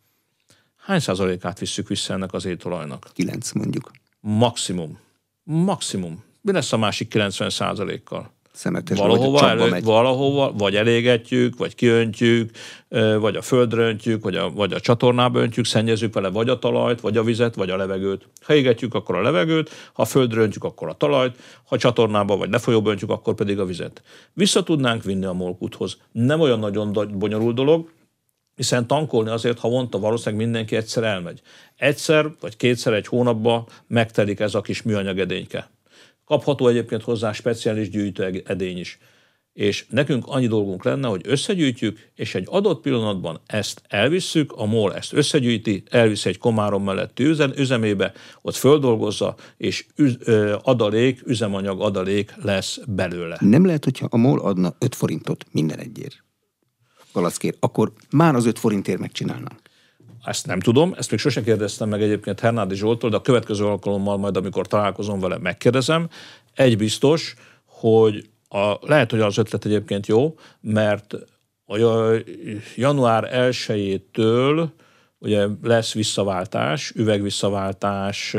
Hány 0.88 1.00
százalékát 1.00 1.60
visszük 1.60 1.88
vissza 1.88 2.14
ennek 2.14 2.34
az 2.34 2.46
étolajnak? 2.46 3.10
Kilenc 3.14 3.52
mondjuk. 3.52 3.92
Maximum. 4.20 5.00
Maximum. 5.44 6.24
Mi 6.42 6.52
lesz 6.52 6.74
a 6.74 6.78
másik 6.78 7.08
90 7.08 7.50
százalékkal? 7.50 8.32
Szemetes 8.52 8.98
Valahova, 8.98 9.50
elő, 9.50 9.70
megy. 9.70 9.84
valahova, 9.84 10.54
vagy 10.54 10.76
elégetjük, 10.76 11.58
vagy 11.58 11.76
kiöntjük, 11.76 12.52
vagy 13.20 13.36
a 13.36 13.42
földre 13.42 13.82
öntjük, 13.82 14.24
vagy 14.24 14.36
a, 14.36 14.52
vagy 14.52 14.74
a 14.74 14.80
csatornába 14.80 15.40
öntjük, 15.40 15.66
szennyezzük 15.66 16.14
vele 16.14 16.30
vagy 16.30 16.50
a 16.50 16.60
talajt, 16.60 17.02
vagy 17.02 17.18
a 17.18 17.24
vizet, 17.24 17.56
vagy 17.56 17.70
a 17.70 17.78
levegőt. 17.78 18.28
Ha 18.42 18.54
égetjük, 18.54 18.94
akkor 18.94 19.16
a 19.16 19.22
levegőt, 19.22 19.70
ha 19.94 20.02
a 20.02 20.06
földre 20.06 20.42
öntjük, 20.42 20.64
akkor 20.64 20.90
a 20.90 20.94
talajt, 20.94 21.36
ha 21.64 21.76
a 21.76 21.78
csatornába 21.78 22.38
vagy 22.38 22.50
lefolyóba 22.50 22.90
öntjük, 22.90 23.10
akkor 23.10 23.34
pedig 23.34 23.60
a 23.60 23.66
vizet. 23.66 24.02
Vissza 24.34 24.64
tudnánk 24.64 25.04
vinni 25.04 25.26
a 25.26 25.34
molkúthoz. 25.34 25.98
Nem 26.12 26.40
olyan 26.40 26.60
nagyon 26.60 27.10
bonyolult 27.18 27.56
dolog, 27.56 27.90
hiszen 28.58 28.88
tankolni 28.88 29.30
azért, 29.30 29.60
ha 29.60 29.70
mondta, 29.70 30.00
valószínűleg 30.00 30.46
mindenki 30.46 30.76
egyszer 30.76 31.04
elmegy. 31.04 31.42
Egyszer 31.76 32.32
vagy 32.40 32.58
kétszer 32.58 32.94
egy 32.94 33.08
hónapban 33.08 33.68
megtelik 33.88 34.40
ez 34.40 34.56
a 34.56 34.62
kis 34.62 34.82
műanyag 34.82 35.20
edényke. 35.20 35.70
Kapható 36.26 36.68
egyébként 36.68 37.02
hozzá 37.02 37.32
speciális 37.32 37.90
gyűjtő 37.90 38.44
edény 38.46 38.78
is. 38.78 39.00
És 39.54 39.86
nekünk 39.90 40.24
annyi 40.28 40.48
dolgunk 40.48 40.84
lenne, 40.84 41.08
hogy 41.08 41.22
összegyűjtjük, 41.26 42.10
és 42.16 42.36
egy 42.36 42.48
adott 42.50 42.82
pillanatban 42.82 43.40
ezt 43.46 43.82
elvisszük, 43.88 44.52
a 44.52 44.66
MOL 44.66 44.96
ezt 44.96 45.14
összegyűjti, 45.14 45.84
elviszi 45.90 46.30
egy 46.30 46.38
komárom 46.38 46.84
melletti 46.84 47.24
üzen, 47.24 47.54
üzemébe, 47.58 48.12
ott 48.42 48.56
földolgozza, 48.56 49.36
és 49.58 49.86
üz, 49.96 50.16
ö, 50.20 50.56
adalék, 50.62 51.22
üzemanyag 51.26 51.82
adalék 51.82 52.34
lesz 52.44 52.80
belőle. 52.88 53.38
Nem 53.40 53.66
lehet, 53.66 53.84
hogyha 53.84 54.08
a 54.10 54.18
MOL 54.18 54.40
adna 54.40 54.76
5 54.80 54.96
forintot 54.96 55.46
minden 55.52 55.80
egyért 55.80 56.26
palackért, 57.18 57.58
akkor 57.60 57.92
már 58.10 58.36
az 58.36 58.46
5 58.46 58.60
forintért 58.60 59.00
megcsinálnánk. 59.00 59.60
Ezt 60.24 60.46
nem 60.46 60.60
tudom, 60.60 60.94
ezt 60.98 61.12
még 61.12 61.20
sose 61.20 61.44
kérdeztem 61.44 61.90
meg 61.90 62.02
egyébként 62.02 62.40
Hernádi 62.40 62.76
Zsoltól, 62.76 63.10
de 63.10 63.16
a 63.16 63.22
következő 63.22 63.66
alkalommal 63.66 64.18
majd, 64.18 64.38
amikor 64.38 64.68
találkozom 64.68 65.20
vele, 65.20 65.38
megkérdezem. 65.38 66.10
Egy 66.54 66.78
biztos, 66.78 67.34
hogy 67.66 68.30
a, 68.50 68.74
lehet, 68.82 69.12
hogy 69.12 69.20
az 69.20 69.38
ötlet 69.38 69.66
egyébként 69.66 70.08
jó, 70.08 70.36
mert 70.62 71.14
a 71.66 71.78
január 72.76 73.52
1-től 73.52 74.68
ugye 75.20 75.48
lesz 75.64 75.94
visszaváltás, 75.94 76.92
üvegvisszaváltás, 76.96 78.36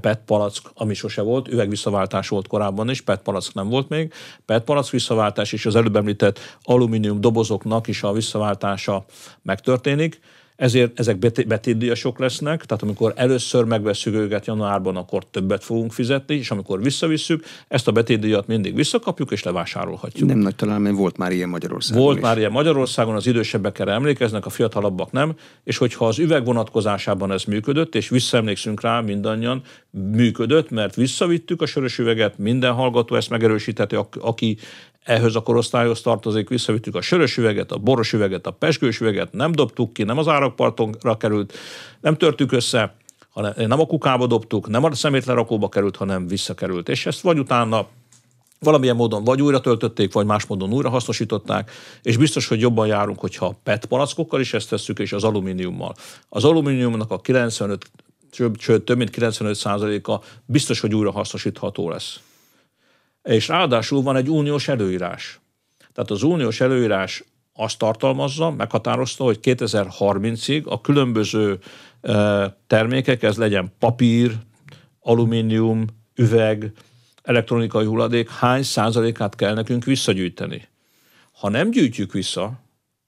PET 0.00 0.20
palack, 0.26 0.70
ami 0.74 0.94
sose 0.94 1.22
volt, 1.22 1.48
üvegvisszaváltás 1.48 2.28
volt 2.28 2.46
korábban 2.46 2.90
is, 2.90 3.00
PET 3.00 3.22
palack 3.22 3.54
nem 3.54 3.68
volt 3.68 3.88
még, 3.88 4.12
PET 4.46 4.64
palack 4.64 4.90
visszaváltás 4.90 5.52
és 5.52 5.66
az 5.66 5.76
előbb 5.76 5.96
említett 5.96 6.38
alumínium 6.62 7.20
dobozoknak 7.20 7.88
is 7.88 8.02
a 8.02 8.12
visszaváltása 8.12 9.04
megtörténik 9.42 10.20
ezért 10.60 10.98
ezek 10.98 11.18
betétdíjasok 11.46 12.18
lesznek, 12.18 12.64
tehát 12.64 12.82
amikor 12.82 13.12
először 13.16 13.64
megveszünk 13.64 14.16
őket 14.16 14.46
januárban, 14.46 14.96
akkor 14.96 15.24
többet 15.30 15.64
fogunk 15.64 15.92
fizetni, 15.92 16.34
és 16.34 16.50
amikor 16.50 16.82
visszavisszük, 16.82 17.44
ezt 17.68 17.88
a 17.88 17.92
betétdíjat 17.92 18.46
mindig 18.46 18.74
visszakapjuk 18.74 19.30
és 19.30 19.42
levásárolhatjuk. 19.42 20.28
Nem 20.28 20.38
nagy 20.38 20.54
talán, 20.54 20.80
mert 20.80 20.96
volt 20.96 21.16
már 21.16 21.32
ilyen 21.32 21.48
Magyarországon 21.48 22.02
Volt 22.02 22.16
is. 22.16 22.22
már 22.22 22.38
ilyen 22.38 22.50
Magyarországon, 22.52 23.14
az 23.14 23.26
idősebbek 23.26 23.78
erre 23.78 23.92
emlékeznek, 23.92 24.46
a 24.46 24.50
fiatalabbak 24.50 25.12
nem, 25.12 25.34
és 25.64 25.76
hogyha 25.76 26.06
az 26.06 26.18
üveg 26.18 26.44
vonatkozásában 26.44 27.32
ez 27.32 27.44
működött, 27.44 27.94
és 27.94 28.08
visszaemlékszünk 28.08 28.80
rá 28.80 29.00
mindannyian, 29.00 29.62
működött, 29.90 30.70
mert 30.70 30.94
visszavittük 30.94 31.62
a 31.62 31.66
sörös 31.66 31.98
üveget, 31.98 32.38
minden 32.38 32.72
hallgató 32.72 33.16
ezt 33.16 33.30
megerősíteti, 33.30 33.96
aki 34.20 34.56
ehhez 35.04 35.34
a 35.34 35.40
korosztályhoz 35.40 36.00
tartozik, 36.00 36.48
visszavittük 36.48 36.94
a 36.94 37.00
sörös 37.00 37.36
üveget, 37.36 37.72
a 37.72 37.78
boros 37.78 38.12
üveget, 38.12 38.46
a 38.46 38.50
pesgős 38.50 39.00
üveget, 39.00 39.32
nem 39.32 39.52
dobtuk 39.52 39.92
ki, 39.92 40.02
nem 40.02 40.18
az 40.18 40.28
árakpartonra 40.28 41.16
került, 41.16 41.52
nem 42.00 42.16
törtük 42.16 42.52
össze, 42.52 42.94
hanem 43.30 43.52
nem 43.56 43.80
a 43.80 43.86
kukába 43.86 44.26
dobtuk, 44.26 44.68
nem 44.68 44.84
a 44.84 44.94
szemétlerakóba 44.94 45.68
került, 45.68 45.96
hanem 45.96 46.26
visszakerült. 46.26 46.88
És 46.88 47.06
ezt 47.06 47.20
vagy 47.20 47.38
utána 47.38 47.86
valamilyen 48.58 48.96
módon 48.96 49.24
vagy 49.24 49.42
újra 49.42 49.60
töltötték, 49.60 50.12
vagy 50.12 50.26
más 50.26 50.46
módon 50.46 50.72
újra 50.72 50.88
hasznosították, 50.88 51.70
és 52.02 52.16
biztos, 52.16 52.48
hogy 52.48 52.60
jobban 52.60 52.86
járunk, 52.86 53.20
hogyha 53.20 53.58
PET 53.62 53.84
palackokkal 53.84 54.40
is 54.40 54.54
ezt 54.54 54.68
tesszük, 54.68 54.98
és 54.98 55.12
az 55.12 55.24
alumíniummal. 55.24 55.94
Az 56.28 56.44
alumíniumnak 56.44 57.10
a 57.10 57.18
95, 57.18 57.90
sőt, 58.58 58.82
több 58.82 58.96
mint 58.96 59.10
95 59.10 60.06
a 60.06 60.20
biztos, 60.46 60.80
hogy 60.80 60.94
újra 60.94 61.10
hasznosítható 61.10 61.88
lesz 61.88 62.20
és 63.22 63.48
ráadásul 63.48 64.02
van 64.02 64.16
egy 64.16 64.28
uniós 64.28 64.68
előírás. 64.68 65.40
Tehát 65.92 66.10
az 66.10 66.22
uniós 66.22 66.60
előírás 66.60 67.24
azt 67.52 67.78
tartalmazza, 67.78 68.50
meghatározta, 68.50 69.24
hogy 69.24 69.38
2030-ig 69.42 70.64
a 70.64 70.80
különböző 70.80 71.58
termékek, 72.66 73.22
ez 73.22 73.36
legyen 73.36 73.72
papír, 73.78 74.38
alumínium, 75.00 75.84
üveg, 76.14 76.72
elektronikai 77.22 77.84
hulladék, 77.84 78.30
hány 78.30 78.62
százalékát 78.62 79.34
kell 79.34 79.54
nekünk 79.54 79.84
visszagyűjteni. 79.84 80.68
Ha 81.32 81.48
nem 81.48 81.70
gyűjtjük 81.70 82.12
vissza, 82.12 82.60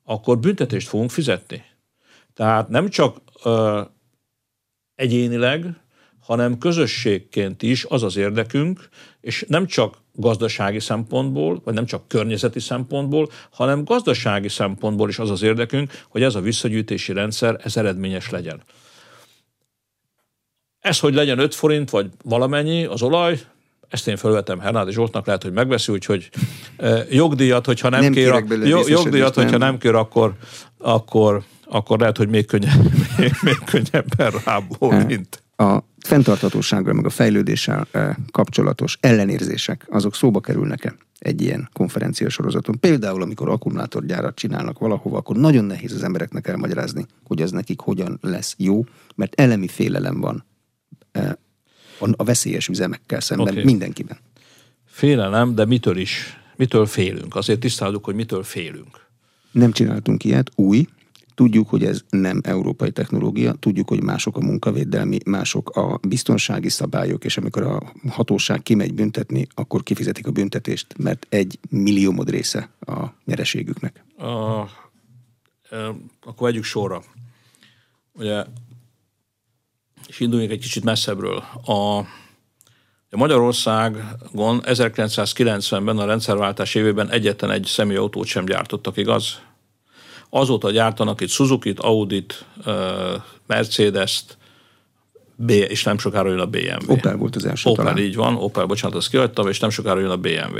akkor 0.05 0.39
büntetést 0.39 0.89
fogunk 0.89 1.11
fizetni. 1.11 1.65
Tehát 2.35 2.69
nem 2.69 2.89
csak 2.89 3.17
ö, 3.45 3.81
egyénileg, 4.95 5.81
hanem 6.23 6.59
közösségként 6.59 7.63
is 7.63 7.85
az 7.89 8.03
az 8.03 8.17
érdekünk, 8.17 8.89
és 9.21 9.45
nem 9.49 9.67
csak 9.67 9.97
gazdasági 10.15 10.81
szempontból, 10.81 11.61
vagy 11.65 11.75
nem 11.75 11.87
csak 11.87 12.09
környezeti 12.09 12.61
szempontból, 12.61 13.29
hanem 13.51 13.85
gazdasági 13.85 14.49
szempontból 14.49 15.09
is 15.09 15.19
az 15.19 15.31
az 15.31 15.43
érdekünk, 15.43 15.91
hogy 16.09 16.23
ez 16.23 16.35
a 16.35 16.41
visszagyűjtési 16.41 17.13
rendszer 17.13 17.61
ez 17.65 17.77
eredményes 17.77 18.31
legyen. 18.31 18.63
Ez, 20.81 20.99
hogy 20.99 21.15
legyen 21.15 21.39
5 21.39 21.55
forint, 21.55 21.91
vagy 21.91 22.11
valamennyi 22.25 22.85
az 22.85 23.03
olaj, 23.03 23.41
ezt 23.89 24.09
én 24.09 24.17
felvetem 24.17 24.61
Hernádi 24.61 24.93
Zsoltnak, 24.93 25.27
lehet, 25.27 25.43
hogy 25.43 25.53
megveszi, 25.53 25.93
úgyhogy 25.93 26.31
eh, 26.77 27.05
jogdíjat, 27.11 27.67
hogyha 27.67 27.89
nem, 27.89 28.01
nem 28.01 28.13
kér, 28.13 28.31
a, 28.31 28.43
jogdíjat, 28.87 29.35
hogyha 29.35 29.51
nem. 29.51 29.69
nem 29.69 29.79
kér, 29.79 29.95
akkor, 29.95 30.35
akkor, 30.79 31.43
akkor 31.65 31.99
lehet, 31.99 32.17
hogy 32.17 32.29
még, 32.29 32.47
könnyebb, 32.47 32.83
még, 33.19 33.33
még 33.43 33.59
könnyebben 33.65 34.33
rábólint. 34.45 35.43
A 35.57 35.79
fenntarthatósággal, 36.07 36.93
meg 36.93 37.05
a 37.07 37.11
fejlődéssel 37.11 37.87
eh, 37.91 38.15
kapcsolatos 38.31 38.99
ellenérzések, 39.01 39.87
azok 39.91 40.15
szóba 40.15 40.41
kerülnek-e 40.41 40.95
egy 41.19 41.43
ilyen 41.43 41.69
konferencia 41.73 42.29
sorozaton? 42.29 42.79
Például, 42.81 43.23
amikor 43.23 43.49
akkumulátorgyárat 43.49 44.35
csinálnak 44.35 44.79
valahova, 44.79 45.17
akkor 45.17 45.37
nagyon 45.37 45.65
nehéz 45.65 45.93
az 45.93 46.03
embereknek 46.03 46.49
elmagyarázni, 46.49 47.07
hogy 47.25 47.43
az 47.43 47.51
nekik 47.51 47.81
hogyan 47.81 48.19
lesz 48.21 48.55
jó, 48.59 48.85
mert 49.15 49.41
elemi 49.41 49.69
félelem 49.69 50.21
van 50.21 50.45
eh, 51.13 51.33
a 52.17 52.25
veszélyes 52.25 52.69
üzemekkel 52.69 53.21
szemben 53.21 53.49
okay. 53.53 53.65
mindenkiben. 53.65 54.19
Félelem, 54.85 55.55
de 55.55 55.65
mitől 55.65 55.97
is? 55.97 56.41
Mitől 56.57 56.87
félünk? 56.87 57.37
Azért 57.37 57.61
tisztázunk, 57.61 58.05
hogy 58.05 58.15
mitől 58.15 58.43
félünk. 58.43 59.07
Nem 59.51 59.73
csináltunk 59.73 60.25
ilyet, 60.25 60.51
új, 60.55 60.87
Tudjuk, 61.35 61.69
hogy 61.69 61.85
ez 61.85 62.05
nem 62.11 62.41
európai 62.43 62.91
technológia, 62.91 63.53
tudjuk, 63.53 63.89
hogy 63.89 64.03
mások 64.03 64.37
a 64.37 64.41
munkavédelmi, 64.41 65.19
mások 65.25 65.71
a 65.71 65.99
biztonsági 66.09 66.69
szabályok, 66.69 67.25
és 67.25 67.37
amikor 67.37 67.63
a 67.63 67.93
hatóság 68.09 68.63
kimegy 68.63 68.95
büntetni, 68.95 69.47
akkor 69.55 69.83
kifizetik 69.83 70.27
a 70.27 70.31
büntetést, 70.31 70.87
mert 70.99 71.27
egy 71.29 71.59
milliómod 71.71 72.31
része 72.31 72.69
a 72.81 73.05
nyereségüknek. 73.25 74.05
A, 74.19 74.25
e, 75.71 75.77
akkor 76.21 76.49
vegyük 76.49 76.65
sorra. 76.65 77.03
Ugye, 78.13 78.45
és 80.09 80.21
induljunk 80.21 80.53
egy 80.53 80.61
kicsit 80.61 80.85
messzebbről. 80.85 81.45
A, 81.65 81.99
a 83.11 83.17
Magyarországon 83.17 84.61
1990-ben 84.65 85.99
a 85.99 86.05
rendszerváltás 86.05 86.75
évében 86.75 87.11
egyetlen 87.11 87.51
egy 87.51 87.65
személyautót 87.65 88.27
sem 88.27 88.45
gyártottak, 88.45 88.97
igaz? 88.97 89.41
Azóta 90.35 90.71
gyártanak 90.71 91.21
itt 91.21 91.29
Suzuki-t, 91.29 91.79
Audit, 91.79 92.45
Mercedes-t, 93.47 94.37
B, 95.37 95.51
és 95.51 95.83
nem 95.83 95.99
sokára 95.99 96.29
jön 96.29 96.39
a 96.39 96.47
BMW. 96.47 96.93
Opel 96.93 97.17
volt 97.17 97.37
az 97.37 97.45
első 97.45 97.71
Opel, 97.71 97.85
talán. 97.85 98.01
így 98.01 98.17
van, 98.17 98.35
Opel, 98.35 98.67
bocsánat, 98.67 98.97
azt 98.97 99.09
kihagytam, 99.09 99.49
és 99.49 99.61
nem 99.61 99.71
sokára 99.71 100.01
jön 100.01 100.11
a 100.11 100.17
BMW. 100.17 100.59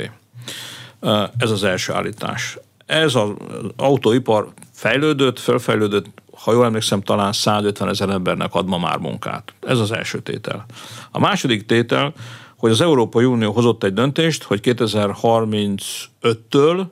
Ez 1.37 1.51
az 1.51 1.63
első 1.63 1.93
állítás. 1.93 2.57
Ez 2.85 3.15
az 3.15 3.29
autóipar 3.75 4.53
fejlődött, 4.71 5.39
fölfejlődött, 5.39 6.05
ha 6.33 6.51
jól 6.51 6.65
emlékszem, 6.65 7.01
talán 7.01 7.33
150 7.33 7.89
ezer 7.89 8.09
embernek 8.09 8.53
ad 8.53 8.67
ma 8.67 8.77
már 8.77 8.97
munkát. 8.97 9.53
Ez 9.67 9.79
az 9.79 9.91
első 9.91 10.19
tétel. 10.19 10.65
A 11.11 11.19
második 11.19 11.65
tétel, 11.65 12.13
hogy 12.57 12.71
az 12.71 12.81
Európai 12.81 13.25
Unió 13.25 13.51
hozott 13.51 13.83
egy 13.83 13.93
döntést, 13.93 14.43
hogy 14.43 14.59
2035-től 14.63 16.85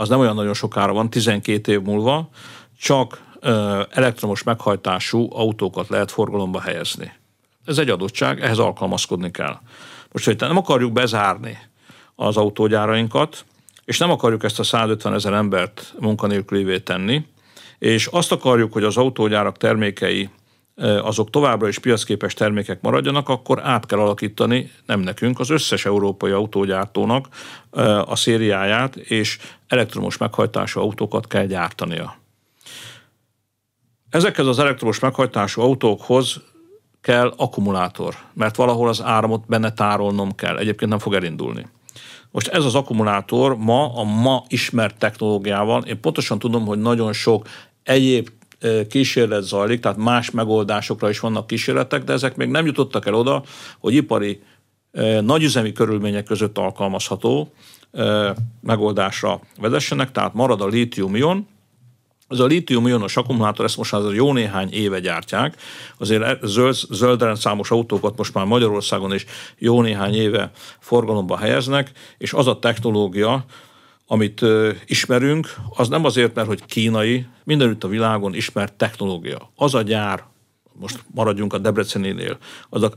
az 0.00 0.08
nem 0.08 0.18
olyan 0.18 0.34
nagyon 0.34 0.54
sokára 0.54 0.92
van, 0.92 1.10
12 1.10 1.72
év 1.72 1.80
múlva, 1.80 2.28
csak 2.78 3.22
elektromos 3.90 4.42
meghajtású 4.42 5.28
autókat 5.32 5.88
lehet 5.88 6.10
forgalomba 6.10 6.60
helyezni. 6.60 7.12
Ez 7.64 7.78
egy 7.78 7.90
adottság, 7.90 8.40
ehhez 8.40 8.58
alkalmazkodni 8.58 9.30
kell. 9.30 9.58
Most, 10.12 10.24
hogy 10.24 10.36
nem 10.38 10.56
akarjuk 10.56 10.92
bezárni 10.92 11.58
az 12.14 12.36
autógyárainkat, 12.36 13.44
és 13.84 13.98
nem 13.98 14.10
akarjuk 14.10 14.44
ezt 14.44 14.58
a 14.58 14.62
150 14.62 15.14
ezer 15.14 15.32
embert 15.32 15.94
munkanélkülévé 15.98 16.78
tenni, 16.78 17.26
és 17.78 18.06
azt 18.06 18.32
akarjuk, 18.32 18.72
hogy 18.72 18.84
az 18.84 18.96
autógyárak 18.96 19.56
termékei 19.56 20.30
azok 20.80 21.30
továbbra 21.30 21.68
is 21.68 21.78
piacképes 21.78 22.34
termékek 22.34 22.80
maradjanak, 22.80 23.28
akkor 23.28 23.60
át 23.66 23.86
kell 23.86 23.98
alakítani, 23.98 24.70
nem 24.86 25.00
nekünk, 25.00 25.40
az 25.40 25.50
összes 25.50 25.84
európai 25.84 26.30
autógyártónak 26.30 27.28
a 28.04 28.16
szériáját, 28.16 28.96
és 28.96 29.38
elektromos 29.68 30.16
meghajtású 30.16 30.80
autókat 30.80 31.26
kell 31.26 31.46
gyártania. 31.46 32.16
Ezekhez 34.10 34.46
az 34.46 34.58
elektromos 34.58 34.98
meghajtású 34.98 35.60
autókhoz 35.60 36.40
kell 37.00 37.34
akkumulátor, 37.36 38.14
mert 38.34 38.56
valahol 38.56 38.88
az 38.88 39.02
áramot 39.02 39.46
benne 39.46 39.72
tárolnom 39.72 40.34
kell, 40.34 40.56
egyébként 40.56 40.90
nem 40.90 40.98
fog 40.98 41.14
elindulni. 41.14 41.66
Most 42.30 42.48
ez 42.48 42.64
az 42.64 42.74
akkumulátor 42.74 43.56
ma 43.56 43.94
a 43.94 44.02
ma 44.02 44.44
ismert 44.48 44.98
technológiával, 44.98 45.82
én 45.82 46.00
pontosan 46.00 46.38
tudom, 46.38 46.66
hogy 46.66 46.78
nagyon 46.78 47.12
sok 47.12 47.48
egyéb 47.82 48.28
kísérlet 48.88 49.42
zajlik, 49.42 49.80
tehát 49.80 49.98
más 49.98 50.30
megoldásokra 50.30 51.08
is 51.08 51.20
vannak 51.20 51.46
kísérletek, 51.46 52.04
de 52.04 52.12
ezek 52.12 52.36
még 52.36 52.48
nem 52.48 52.66
jutottak 52.66 53.06
el 53.06 53.14
oda, 53.14 53.42
hogy 53.78 53.94
ipari 53.94 54.42
nagyüzemi 55.20 55.72
körülmények 55.72 56.24
között 56.24 56.58
alkalmazható 56.58 57.52
megoldásra 58.60 59.40
vezessenek, 59.60 60.12
tehát 60.12 60.34
marad 60.34 60.60
a 60.60 60.66
lítium-ion, 60.66 61.46
ez 62.28 62.38
a 62.38 62.46
lítium-ionos 62.46 63.16
akkumulátor, 63.16 63.64
ezt 63.64 63.76
most 63.76 63.92
már 63.92 64.02
jó 64.12 64.32
néhány 64.32 64.72
éve 64.72 65.00
gyártják, 65.00 65.56
azért 65.98 66.22
e- 66.22 66.38
zöld, 66.42 66.74
zöld 66.90 67.36
számos 67.36 67.70
autókat 67.70 68.16
most 68.16 68.34
már 68.34 68.44
Magyarországon 68.44 69.14
is 69.14 69.24
jó 69.58 69.82
néhány 69.82 70.14
éve 70.14 70.50
forgalomba 70.78 71.36
helyeznek, 71.36 71.92
és 72.18 72.32
az 72.32 72.46
a 72.46 72.58
technológia, 72.58 73.44
amit 74.12 74.44
ismerünk, 74.86 75.54
az 75.76 75.88
nem 75.88 76.04
azért, 76.04 76.34
mert 76.34 76.46
hogy 76.46 76.64
kínai, 76.64 77.26
mindenütt 77.44 77.84
a 77.84 77.88
világon 77.88 78.34
ismert 78.34 78.72
technológia. 78.72 79.50
Az 79.56 79.74
a 79.74 79.82
gyár, 79.82 80.24
most 80.72 81.04
maradjunk 81.14 81.52
a 81.52 81.58
Debreceninél, 81.58 82.38
az 82.68 82.82
a, 82.82 82.92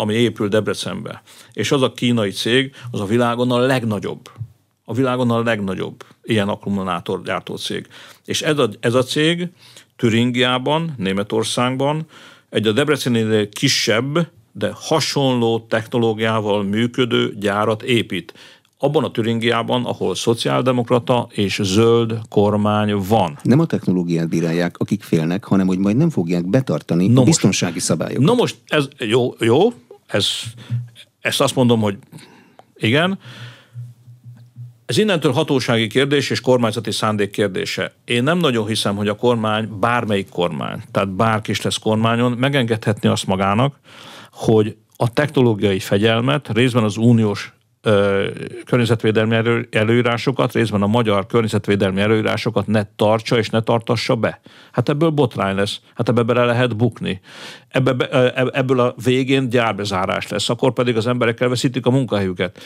ami 0.00 0.14
épül 0.14 0.48
Debrecenbe, 0.48 1.22
és 1.52 1.72
az 1.72 1.82
a 1.82 1.92
kínai 1.92 2.30
cég, 2.30 2.74
az 2.90 3.00
a 3.00 3.04
világon 3.04 3.50
a 3.50 3.58
legnagyobb. 3.58 4.30
A 4.84 4.94
világon 4.94 5.30
a 5.30 5.42
legnagyobb 5.42 6.04
ilyen 6.22 6.48
akkumulátorgyártó 6.48 7.56
cég. 7.56 7.86
És 8.24 8.42
ez 8.42 8.58
a, 8.58 8.68
ez 8.80 8.94
a 8.94 9.02
cég 9.02 9.48
Türingiában, 9.96 10.94
Németországban 10.96 12.06
egy 12.50 12.66
a 12.66 12.72
Debrecenél 12.72 13.48
kisebb, 13.48 14.30
de 14.52 14.70
hasonló 14.74 15.66
technológiával 15.68 16.62
működő 16.62 17.34
gyárat 17.38 17.82
épít 17.82 18.34
abban 18.84 19.04
a 19.04 19.10
Türingiában, 19.10 19.84
ahol 19.84 20.14
szociáldemokrata 20.14 21.28
és 21.30 21.60
zöld 21.62 22.18
kormány 22.28 22.94
van. 23.08 23.38
Nem 23.42 23.60
a 23.60 23.66
technológiát 23.66 24.28
bírálják, 24.28 24.78
akik 24.78 25.02
félnek, 25.02 25.44
hanem 25.44 25.66
hogy 25.66 25.78
majd 25.78 25.96
nem 25.96 26.10
fogják 26.10 26.46
betartani 26.46 27.06
no 27.06 27.20
a 27.20 27.24
biztonsági 27.24 27.72
most, 27.72 27.84
szabályokat. 27.84 28.24
Na 28.24 28.34
most 28.34 28.56
ez 28.66 28.88
jó, 28.98 29.34
jó 29.38 29.72
ez, 30.06 30.28
ezt 31.20 31.40
azt 31.40 31.54
mondom, 31.54 31.80
hogy 31.80 31.96
igen, 32.76 33.18
ez 34.86 34.98
innentől 34.98 35.32
hatósági 35.32 35.86
kérdés 35.86 36.30
és 36.30 36.40
kormányzati 36.40 36.90
szándék 36.90 37.30
kérdése. 37.30 37.92
Én 38.04 38.22
nem 38.22 38.38
nagyon 38.38 38.66
hiszem, 38.66 38.96
hogy 38.96 39.08
a 39.08 39.14
kormány, 39.14 39.68
bármelyik 39.80 40.28
kormány, 40.28 40.82
tehát 40.90 41.08
bárki 41.08 41.50
is 41.50 41.62
lesz 41.62 41.78
kormányon, 41.78 42.32
megengedhetni 42.32 43.08
azt 43.08 43.26
magának, 43.26 43.78
hogy 44.32 44.76
a 44.96 45.12
technológiai 45.12 45.78
fegyelmet 45.78 46.48
részben 46.52 46.84
az 46.84 46.96
uniós 46.96 47.52
környezetvédelmi 48.64 49.34
elő, 49.34 49.68
előírásokat, 49.70 50.52
részben 50.52 50.82
a 50.82 50.86
magyar 50.86 51.26
környezetvédelmi 51.26 52.00
előírásokat 52.00 52.66
ne 52.66 52.82
tartsa 52.96 53.38
és 53.38 53.50
ne 53.50 53.60
tartassa 53.60 54.16
be. 54.16 54.40
Hát 54.72 54.88
ebből 54.88 55.10
botrány 55.10 55.54
lesz, 55.54 55.80
hát 55.94 56.08
ebbe 56.08 56.22
bele 56.22 56.44
lehet 56.44 56.76
bukni. 56.76 57.20
Ebbe, 57.68 58.08
ebből 58.50 58.80
a 58.80 58.94
végén 59.04 59.48
gyárbezárás 59.48 60.28
lesz, 60.28 60.48
akkor 60.48 60.72
pedig 60.72 60.96
az 60.96 61.06
emberek 61.06 61.40
elveszítik 61.40 61.86
a 61.86 61.90
munkahelyüket 61.90 62.60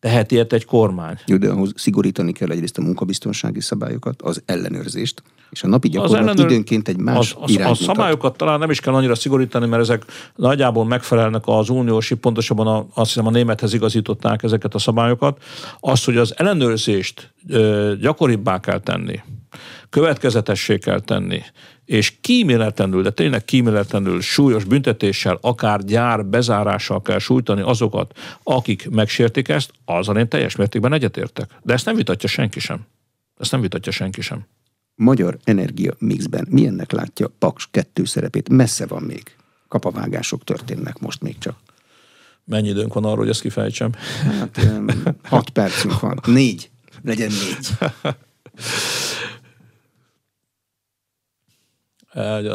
tehet 0.00 0.30
ilyet 0.30 0.52
egy 0.52 0.64
kormány. 0.64 1.14
Jó, 1.26 1.36
de 1.36 1.48
ahhoz 1.48 1.72
szigorítani 1.76 2.32
kell 2.32 2.50
egyrészt 2.50 2.78
a 2.78 2.82
munkabiztonsági 2.82 3.60
szabályokat, 3.60 4.22
az 4.22 4.42
ellenőrzést, 4.46 5.22
és 5.50 5.62
a 5.62 5.66
napi 5.66 5.88
gyakorlat 5.88 6.16
ellenőr... 6.16 6.44
időnként 6.44 6.88
egy 6.88 6.96
más 6.96 7.36
az, 7.40 7.56
az, 7.56 7.70
A 7.70 7.74
szabályokat 7.74 8.36
talán 8.36 8.58
nem 8.58 8.70
is 8.70 8.80
kell 8.80 8.94
annyira 8.94 9.14
szigorítani, 9.14 9.66
mert 9.66 9.82
ezek 9.82 10.04
nagyjából 10.36 10.84
megfelelnek 10.84 11.42
az 11.46 11.68
uniós, 11.68 12.12
pontosabban 12.20 12.66
a, 12.66 12.86
azt 12.94 13.12
hiszem 13.12 13.26
a 13.26 13.30
némethez 13.30 13.72
igazították 13.72 14.42
ezeket 14.42 14.74
a 14.74 14.78
szabályokat. 14.78 15.42
Az, 15.80 16.04
hogy 16.04 16.16
az 16.16 16.34
ellenőrzést 16.36 17.32
ö, 17.48 17.92
gyakoribbá 18.00 18.60
kell 18.60 18.80
tenni, 18.80 19.20
következetessé 19.90 20.78
kell 20.78 21.00
tenni, 21.00 21.42
és 21.84 22.14
kíméletlenül, 22.20 23.02
de 23.02 23.10
tényleg 23.10 23.44
kíméletlenül 23.44 24.20
súlyos 24.20 24.64
büntetéssel, 24.64 25.38
akár 25.40 25.84
gyár 25.84 26.26
bezárással 26.26 27.02
kell 27.02 27.18
sújtani 27.18 27.60
azokat, 27.60 28.18
akik 28.42 28.90
megsértik 28.90 29.48
ezt, 29.48 29.70
azzal 29.84 30.18
én 30.18 30.28
teljes 30.28 30.56
mértékben 30.56 30.92
egyetértek. 30.92 31.50
De 31.62 31.72
ezt 31.72 31.84
nem 31.84 31.96
vitatja 31.96 32.28
senki 32.28 32.60
sem. 32.60 32.86
Ezt 33.38 33.50
nem 33.50 33.60
vitatja 33.60 33.92
senki 33.92 34.20
sem. 34.20 34.46
Magyar 34.94 35.38
energia 35.44 35.94
mixben 35.98 36.46
milyennek 36.50 36.92
látja 36.92 37.30
Paks 37.38 37.68
kettő 37.70 38.04
szerepét? 38.04 38.48
Messze 38.48 38.86
van 38.86 39.02
még. 39.02 39.22
Kapavágások 39.68 40.44
történnek 40.44 40.98
most 40.98 41.22
még 41.22 41.38
csak. 41.38 41.56
Mennyi 42.44 42.68
időnk 42.68 42.94
van 42.94 43.04
arról, 43.04 43.16
hogy 43.16 43.28
ezt 43.28 43.40
kifejtsem? 43.40 43.92
Hát 44.38 44.60
hat 45.22 45.50
percünk 45.50 46.00
van. 46.00 46.20
Négy. 46.26 46.70
Legyen 47.02 47.30
négy. 47.30 47.68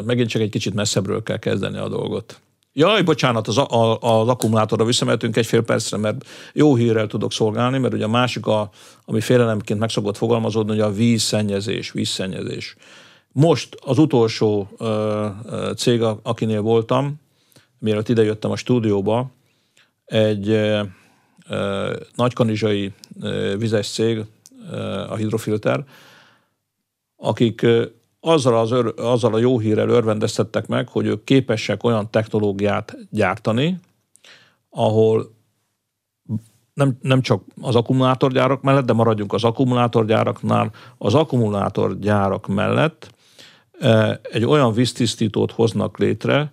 megint 0.06 0.30
csak 0.30 0.42
egy 0.42 0.50
kicsit 0.50 0.74
messzebbről 0.74 1.24
kell 1.24 1.40
kezdeni 1.40 1.78
a 1.78 1.90
dolgot. 1.90 2.40
Jaj, 2.78 3.02
bocsánat, 3.02 3.48
az, 3.48 3.58
a, 3.58 4.00
az 4.00 4.28
akkumulátorra 4.28 4.86
visszamehetünk 4.86 5.38
egy 5.38 5.46
fél 5.46 5.62
percre, 5.62 5.98
mert 5.98 6.26
jó 6.54 6.76
hírrel 6.76 7.08
tudok 7.08 7.32
szolgálni, 7.32 7.78
mert 7.78 7.94
ugye 7.94 8.04
a 8.04 8.08
másik, 8.08 8.46
a, 8.46 8.70
ami 9.06 9.22
félelemként 9.22 9.80
meg 9.80 9.90
szokott 9.90 10.18
fogalmazódni, 10.18 10.72
hogy 10.72 10.80
a 10.80 10.92
vízszennyezés, 10.92 11.92
vízszennyezés. 11.92 12.76
Most 13.32 13.78
az 13.86 13.98
utolsó 13.98 14.70
ö, 14.78 15.28
ö, 15.46 15.72
cég, 15.78 16.02
akinél 16.02 16.62
voltam, 16.62 17.16
mielőtt 17.80 18.10
idejöttem 18.10 18.52
a 18.52 18.56
stúdióba, 18.56 19.32
egy 20.06 20.50
ö, 20.50 20.82
ö, 21.50 21.96
nagykanizsai 22.16 22.92
ö, 23.22 23.56
vizes 23.58 23.88
cég, 23.88 24.24
ö, 24.72 24.78
a 25.10 25.16
Hidrofilter, 25.16 25.84
akik 27.16 27.66
azzal, 28.26 28.58
az 28.58 28.72
ör, 28.72 28.94
azzal 28.98 29.34
a 29.34 29.38
jó 29.38 29.60
hírrel 29.60 29.90
örvendeztettek 29.90 30.68
meg, 30.68 30.88
hogy 30.88 31.06
ők 31.06 31.24
képesek 31.24 31.84
olyan 31.84 32.12
technológiát 32.12 32.98
gyártani, 33.10 33.80
ahol 34.70 35.34
nem, 36.74 36.98
nem 37.02 37.22
csak 37.22 37.44
az 37.62 37.76
akkumulátorgyárak 37.76 38.62
mellett, 38.62 38.86
de 38.86 38.94
maradjunk 38.94 39.34
az 39.34 39.44
akkumulátorgyáraknál, 39.44 40.72
az 40.98 41.14
akkumulátorgyárak 41.14 42.48
mellett 42.48 43.14
e, 43.80 44.20
egy 44.32 44.46
olyan 44.46 44.74
víztisztítót 44.74 45.52
hoznak 45.52 45.98
létre, 45.98 46.52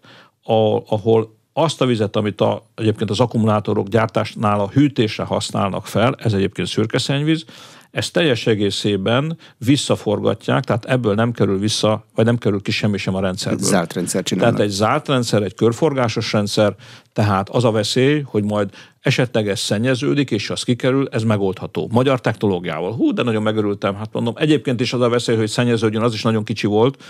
ahol 0.87 1.37
azt 1.53 1.81
a 1.81 1.87
vizet, 1.87 2.16
amit 2.16 2.41
a, 2.41 2.62
egyébként 2.75 3.11
az 3.11 3.20
akkumulátorok 3.20 3.89
gyártásnál 3.89 4.61
a 4.61 4.68
hűtésre 4.68 5.25
használnak 5.25 5.87
fel, 5.87 6.14
ez 6.18 6.33
egyébként 6.33 6.68
szürkeszennyvíz, 6.68 7.45
ezt 7.93 8.12
teljes 8.12 8.47
egészében 8.47 9.38
visszaforgatják, 9.59 10.64
tehát 10.64 10.84
ebből 10.84 11.14
nem 11.14 11.32
kerül 11.32 11.59
vissza, 11.59 12.05
vagy 12.14 12.24
nem 12.24 12.38
kerül 12.38 12.62
ki 12.62 12.70
semmi 12.70 12.99
sem 12.99 13.14
a 13.14 13.20
rendszerből. 13.20 13.66
Zárt 13.66 13.93
rendszer 13.93 14.22
csinálnak. 14.22 14.55
Tehát 14.55 14.70
egy 14.70 14.74
zárt 14.76 15.09
rendszer, 15.09 15.43
egy 15.43 15.55
körforgásos 15.55 16.32
rendszer, 16.32 16.74
tehát 17.12 17.49
az 17.49 17.64
a 17.64 17.70
veszély, 17.70 18.20
hogy 18.20 18.45
majd 18.45 18.70
esetleg 19.01 19.49
ez 19.49 19.61
szennyeződik, 19.61 20.30
és 20.30 20.51
az 20.51 20.62
kikerül, 20.62 21.09
ez 21.11 21.22
megoldható. 21.22 21.88
Magyar 21.93 22.20
technológiával. 22.20 22.93
Hú, 22.93 23.12
de 23.12 23.22
nagyon 23.22 23.43
megörültem, 23.43 23.95
hát 23.95 24.12
mondom. 24.12 24.34
Egyébként 24.36 24.80
is 24.80 24.93
az 24.93 25.01
a 25.01 25.09
veszély, 25.09 25.36
hogy 25.36 25.49
szennyeződjön, 25.49 26.03
az 26.03 26.14
is 26.14 26.22
nagyon 26.22 26.45
kicsi 26.45 26.66
volt, 26.66 27.03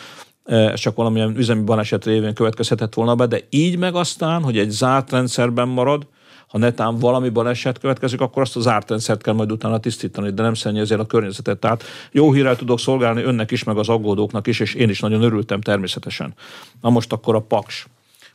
ez 0.44 0.80
csak 0.80 0.96
valamilyen 0.96 1.36
üzemi 1.36 1.62
baleset 1.62 2.04
révén 2.04 2.34
következhetett 2.34 2.94
volna 2.94 3.14
be, 3.14 3.26
de 3.26 3.40
így 3.50 3.78
meg 3.78 3.94
aztán, 3.94 4.42
hogy 4.42 4.58
egy 4.58 4.70
zárt 4.70 5.10
rendszerben 5.10 5.68
marad, 5.68 6.06
ha 6.52 6.58
netán 6.58 6.98
valami 6.98 7.28
baleset 7.28 7.78
következik, 7.78 8.20
akkor 8.20 8.42
azt 8.42 8.56
az 8.56 8.62
zárt 8.62 8.88
rendszert 8.88 9.22
kell 9.22 9.34
majd 9.34 9.52
utána 9.52 9.78
tisztítani, 9.78 10.30
de 10.30 10.42
nem 10.42 10.54
szennyezi 10.54 10.92
el 10.92 11.00
a 11.00 11.06
környezetet. 11.06 11.58
Tehát 11.58 11.84
jó 12.10 12.32
hírrel 12.32 12.56
tudok 12.56 12.78
szolgálni 12.78 13.22
önnek 13.22 13.50
is, 13.50 13.64
meg 13.64 13.76
az 13.76 13.88
aggódóknak 13.88 14.46
is, 14.46 14.60
és 14.60 14.74
én 14.74 14.88
is 14.88 15.00
nagyon 15.00 15.22
örültem 15.22 15.60
természetesen. 15.60 16.34
Na 16.80 16.90
most 16.90 17.12
akkor 17.12 17.34
a 17.34 17.40
paks. 17.40 17.86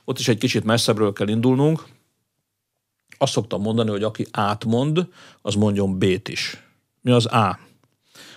Ott 0.06 0.20
is 0.20 0.28
egy 0.28 0.38
kicsit 0.38 0.64
messzebbről 0.64 1.14
kell 1.14 1.28
indulnunk. 1.28 1.84
Azt 3.18 3.32
szoktam 3.32 3.62
mondani, 3.62 3.90
hogy 3.90 4.04
aki 4.04 4.26
átmond, 4.32 5.08
az 5.42 5.56
mondjon 5.56 5.98
B-t 5.98 6.28
is. 6.28 6.64
Mi 7.02 7.12
az 7.12 7.26
A? 7.26 7.60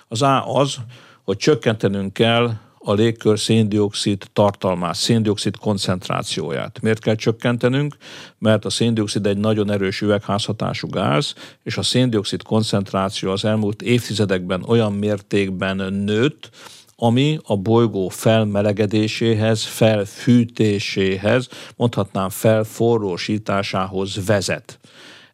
Az 0.09 0.23
A 0.23 0.57
az, 0.57 0.77
hogy 1.25 1.37
csökkentenünk 1.37 2.13
kell 2.13 2.53
a 2.85 2.93
légkör 2.93 3.39
széndiokszid 3.39 4.23
tartalmát, 4.33 4.95
széndiokszid 4.95 5.57
koncentrációját. 5.57 6.81
Miért 6.83 7.03
kell 7.03 7.15
csökkentenünk? 7.15 7.97
Mert 8.39 8.65
a 8.65 8.71
széndiokszid 8.71 9.27
egy 9.27 9.39
nagyon 9.39 9.71
erős 9.71 10.01
üvegházhatású 10.01 10.89
gáz, 10.89 11.35
és 11.63 11.77
a 11.77 11.83
széndiokszid 11.83 12.43
koncentráció 12.43 13.31
az 13.31 13.45
elmúlt 13.45 13.83
évtizedekben 13.83 14.63
olyan 14.67 14.93
mértékben 14.93 15.93
nőtt, 15.93 16.51
ami 16.97 17.39
a 17.43 17.57
bolygó 17.57 18.09
felmelegedéséhez, 18.09 19.65
felfűtéséhez, 19.65 21.49
mondhatnám 21.77 22.29
felforrósításához 22.29 24.27
vezet 24.27 24.79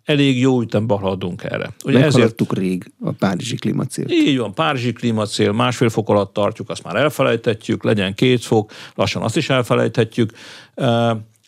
elég 0.07 0.41
jó 0.41 0.61
ütemben 0.61 0.99
haladunk 0.99 1.43
erre. 1.45 1.71
Ugye 1.85 2.05
ezért 2.05 2.53
rég 2.53 2.93
a 3.01 3.11
Párizsi 3.11 3.57
klímacélt. 3.57 4.13
Így 4.13 4.39
van, 4.39 4.55
Párizsi 4.55 4.93
klímacél, 4.93 5.53
másfél 5.53 5.89
fok 5.89 6.09
alatt 6.09 6.33
tartjuk, 6.33 6.71
azt 6.71 6.83
már 6.83 6.97
elfelejthetjük, 6.97 7.85
legyen 7.85 8.15
két 8.15 8.45
fok, 8.45 8.71
lassan 8.95 9.23
azt 9.23 9.37
is 9.37 9.51
elfelejthetjük, 9.51 10.33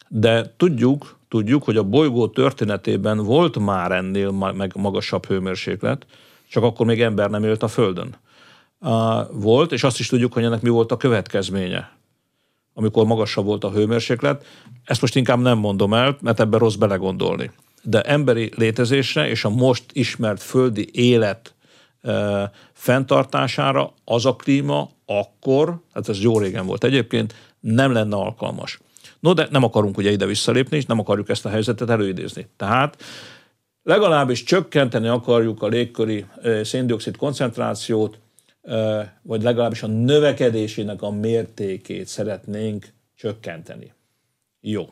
de 0.09 0.55
tudjuk, 0.57 1.19
tudjuk, 1.29 1.65
hogy 1.65 1.77
a 1.77 1.83
bolygó 1.83 2.29
történetében 2.29 3.19
volt 3.25 3.59
már 3.59 3.93
ennél 3.93 4.31
meg 4.31 4.73
magasabb 4.75 5.27
hőmérséklet, 5.27 6.07
csak 6.49 6.63
akkor 6.63 6.87
még 6.87 7.01
ember 7.01 7.31
nem 7.31 7.45
élt 7.45 7.63
a 7.63 7.69
Földön. 7.69 8.15
volt, 9.33 9.73
és 9.73 9.83
azt 9.83 9.99
is 9.99 10.07
tudjuk, 10.07 10.33
hogy 10.33 10.45
ennek 10.45 10.63
mi 10.63 10.69
volt 10.69 10.93
a 10.93 10.97
következménye 10.97 11.97
amikor 12.75 13.07
magasabb 13.07 13.45
volt 13.45 13.65
a 13.65 13.71
hőmérséklet. 13.71 14.47
Ezt 14.85 15.01
most 15.01 15.17
inkább 15.17 15.41
nem 15.41 15.59
mondom 15.59 15.95
el, 15.95 16.17
mert 16.21 16.41
ebben 16.41 16.59
rossz 16.59 16.75
belegondolni. 16.75 17.51
De 17.83 18.01
emberi 18.01 18.51
létezésre 18.57 19.29
és 19.29 19.45
a 19.45 19.49
most 19.49 19.85
ismert 19.93 20.43
földi 20.43 20.89
élet 20.93 21.55
e, 22.03 22.51
fenntartására 22.73 23.93
az 24.05 24.27
a 24.27 24.37
klíma 24.37 24.91
akkor, 25.07 25.81
hát 25.95 26.09
ez 26.09 26.21
jó 26.21 26.39
régen 26.39 26.67
volt 26.67 26.85
egyébként, 26.85 27.35
nem 27.61 27.93
lenne 27.93 28.17
alkalmas. 28.17 28.79
No, 29.21 29.33
de 29.33 29.49
nem 29.51 29.63
akarunk 29.63 29.97
ugye 29.97 30.11
ide 30.11 30.27
visszalépni, 30.27 30.77
és 30.77 30.87
nem 30.87 30.99
akarjuk 30.99 31.29
ezt 31.29 31.45
a 31.45 31.49
helyzetet 31.49 31.91
előidézni. 31.91 32.47
Tehát 32.57 33.03
legalábbis 33.83 34.43
csökkenteni 34.43 35.09
akarjuk 35.09 35.63
a 35.63 35.67
légköri 35.67 36.25
széndiokszid 36.63 37.17
koncentrációt, 37.17 38.19
vagy 39.23 39.43
legalábbis 39.43 39.83
a 39.83 39.87
növekedésének 39.87 41.03
a 41.03 41.11
mértékét 41.11 42.07
szeretnénk 42.07 42.87
csökkenteni. 43.15 43.93
Jó. 44.61 44.89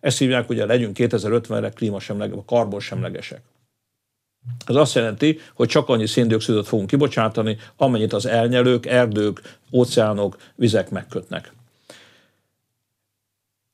Ezt 0.00 0.18
hívják, 0.18 0.46
hogy 0.46 0.56
legyünk 0.56 0.96
2050-re 1.00 1.68
klímasemlegesek, 1.68 2.44
karbonsemlegesek. 2.44 3.40
Ez 4.66 4.74
azt 4.74 4.94
jelenti, 4.94 5.38
hogy 5.54 5.68
csak 5.68 5.88
annyi 5.88 6.06
széndiokszidot 6.06 6.68
fogunk 6.68 6.88
kibocsátani, 6.88 7.56
amennyit 7.76 8.12
az 8.12 8.26
elnyelők, 8.26 8.86
erdők, 8.86 9.58
óceánok, 9.72 10.36
vizek 10.54 10.90
megkötnek. 10.90 11.52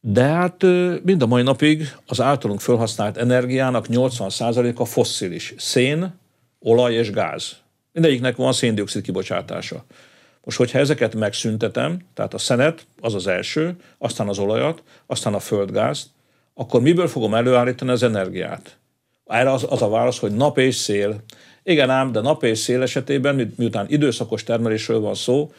De 0.00 0.22
hát 0.22 0.62
mind 1.02 1.22
a 1.22 1.26
mai 1.26 1.42
napig 1.42 1.94
az 2.06 2.20
általunk 2.20 2.60
felhasznált 2.60 3.16
energiának 3.16 3.86
80%-a 3.88 4.84
fosszilis. 4.84 5.54
Szén, 5.56 6.14
olaj 6.58 6.94
és 6.94 7.10
gáz. 7.10 7.56
Mindegyiknek 7.92 8.36
van 8.36 8.52
széndiokszid 8.52 9.02
kibocsátása. 9.02 9.84
Most, 10.44 10.56
hogyha 10.56 10.78
ezeket 10.78 11.14
megszüntetem, 11.14 11.98
tehát 12.14 12.34
a 12.34 12.38
szenet, 12.38 12.86
az 13.00 13.14
az 13.14 13.26
első, 13.26 13.76
aztán 13.98 14.28
az 14.28 14.38
olajat, 14.38 14.82
aztán 15.06 15.34
a 15.34 15.38
földgázt, 15.38 16.06
akkor 16.54 16.80
miből 16.80 17.08
fogom 17.08 17.34
előállítani 17.34 17.90
az 17.90 18.02
energiát? 18.02 18.78
Erre 19.26 19.52
az, 19.52 19.66
az 19.68 19.82
a 19.82 19.88
válasz, 19.88 20.18
hogy 20.18 20.32
nap 20.32 20.58
és 20.58 20.74
szél. 20.74 21.22
Igen 21.62 21.90
ám, 21.90 22.12
de 22.12 22.20
nap 22.20 22.42
és 22.42 22.58
szél 22.58 22.82
esetében, 22.82 23.54
miután 23.56 23.86
időszakos 23.88 24.42
termelésről 24.42 25.00
van 25.00 25.14
szó, 25.14 25.52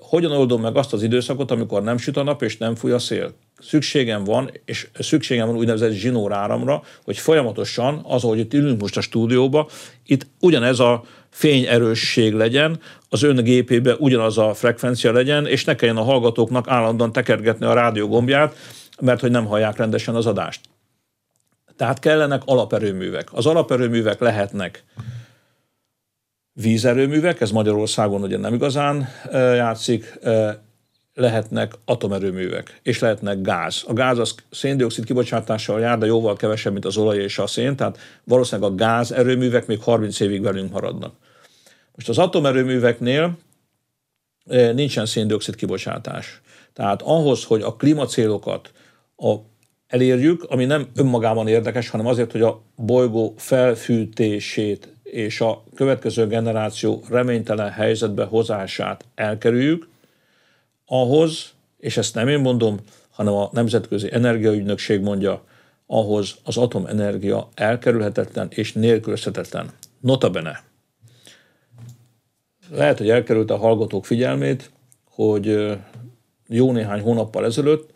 hogyan 0.00 0.32
oldom 0.32 0.60
meg 0.60 0.76
azt 0.76 0.92
az 0.92 1.02
időszakot, 1.02 1.50
amikor 1.50 1.82
nem 1.82 1.98
süt 1.98 2.16
a 2.16 2.22
nap 2.22 2.42
és 2.42 2.56
nem 2.56 2.74
fúj 2.74 2.92
a 2.92 2.98
szél? 2.98 3.32
Szükségem 3.58 4.24
van, 4.24 4.50
és 4.64 4.88
szükségem 4.98 5.46
van 5.46 5.56
úgynevezett 5.56 5.92
zsinóráramra, 5.92 6.82
hogy 7.04 7.18
folyamatosan, 7.18 8.00
az, 8.04 8.24
ahogy 8.24 8.38
itt 8.38 8.54
ülünk 8.54 8.80
most 8.80 8.96
a 8.96 9.00
stúdióba, 9.00 9.68
itt 10.06 10.26
ugyanez 10.40 10.78
a 10.78 11.04
fényerősség 11.30 12.32
legyen, 12.32 12.80
az 13.08 13.22
ön 13.22 13.44
gépébe 13.44 13.94
ugyanaz 13.94 14.38
a 14.38 14.54
frekvencia 14.54 15.12
legyen, 15.12 15.46
és 15.46 15.64
ne 15.64 15.74
kelljen 15.74 15.96
a 15.96 16.02
hallgatóknak 16.02 16.68
állandóan 16.68 17.12
tekergetni 17.12 17.66
a 17.66 17.74
rádió 17.74 18.08
gombját, 18.08 18.56
mert 19.00 19.20
hogy 19.20 19.30
nem 19.30 19.46
hallják 19.46 19.76
rendesen 19.76 20.14
az 20.14 20.26
adást. 20.26 20.60
Tehát 21.76 21.98
kellenek 21.98 22.42
alaperőművek. 22.44 23.28
Az 23.32 23.46
alaperőművek 23.46 24.20
lehetnek 24.20 24.84
vízerőművek, 26.52 27.40
ez 27.40 27.50
Magyarországon 27.50 28.22
ugye 28.22 28.36
nem 28.36 28.54
igazán 28.54 29.08
játszik, 29.32 30.18
lehetnek 31.18 31.72
atomerőművek, 31.84 32.80
és 32.82 32.98
lehetnek 32.98 33.40
gáz. 33.40 33.84
A 33.86 33.92
gáz 33.92 34.18
az 34.18 34.34
széndiokszid 34.50 35.04
kibocsátással 35.04 35.80
jár, 35.80 35.98
de 35.98 36.06
jóval 36.06 36.36
kevesebb, 36.36 36.72
mint 36.72 36.84
az 36.84 36.96
olaj 36.96 37.18
és 37.18 37.38
a 37.38 37.46
szén, 37.46 37.76
tehát 37.76 37.98
valószínűleg 38.24 38.70
a 38.70 38.74
gáz 38.74 39.12
erőművek 39.12 39.66
még 39.66 39.80
30 39.80 40.20
évig 40.20 40.42
velünk 40.42 40.72
maradnak. 40.72 41.14
Most 41.94 42.08
az 42.08 42.18
atomerőműveknél 42.18 43.38
nincsen 44.74 45.06
széndiokszid 45.06 45.54
kibocsátás. 45.54 46.40
Tehát 46.72 47.02
ahhoz, 47.02 47.44
hogy 47.44 47.62
a 47.62 47.76
klímacélokat 47.76 48.72
a, 49.16 49.34
elérjük, 49.86 50.42
ami 50.48 50.64
nem 50.64 50.88
önmagában 50.96 51.48
érdekes, 51.48 51.88
hanem 51.88 52.06
azért, 52.06 52.32
hogy 52.32 52.42
a 52.42 52.62
bolygó 52.76 53.34
felfűtését 53.36 54.88
és 55.02 55.40
a 55.40 55.64
következő 55.74 56.26
generáció 56.26 57.02
reménytelen 57.08 57.70
helyzetbe 57.70 58.24
hozását 58.24 59.04
elkerüljük, 59.14 59.88
ahhoz, 60.88 61.52
és 61.78 61.96
ezt 61.96 62.14
nem 62.14 62.28
én 62.28 62.40
mondom, 62.40 62.78
hanem 63.10 63.34
a 63.34 63.48
Nemzetközi 63.52 64.12
Energiaügynökség 64.12 65.00
mondja, 65.00 65.44
ahhoz 65.86 66.36
az 66.44 66.56
atomenergia 66.56 67.48
elkerülhetetlen 67.54 68.48
és 68.50 68.72
nélkülözhetetlen. 68.72 69.70
Notabene. 70.00 70.62
Lehet, 72.70 72.98
hogy 72.98 73.10
elkerült 73.10 73.50
a 73.50 73.56
hallgatók 73.56 74.06
figyelmét, 74.06 74.70
hogy 75.04 75.76
jó 76.48 76.72
néhány 76.72 77.00
hónappal 77.00 77.44
ezelőtt 77.44 77.90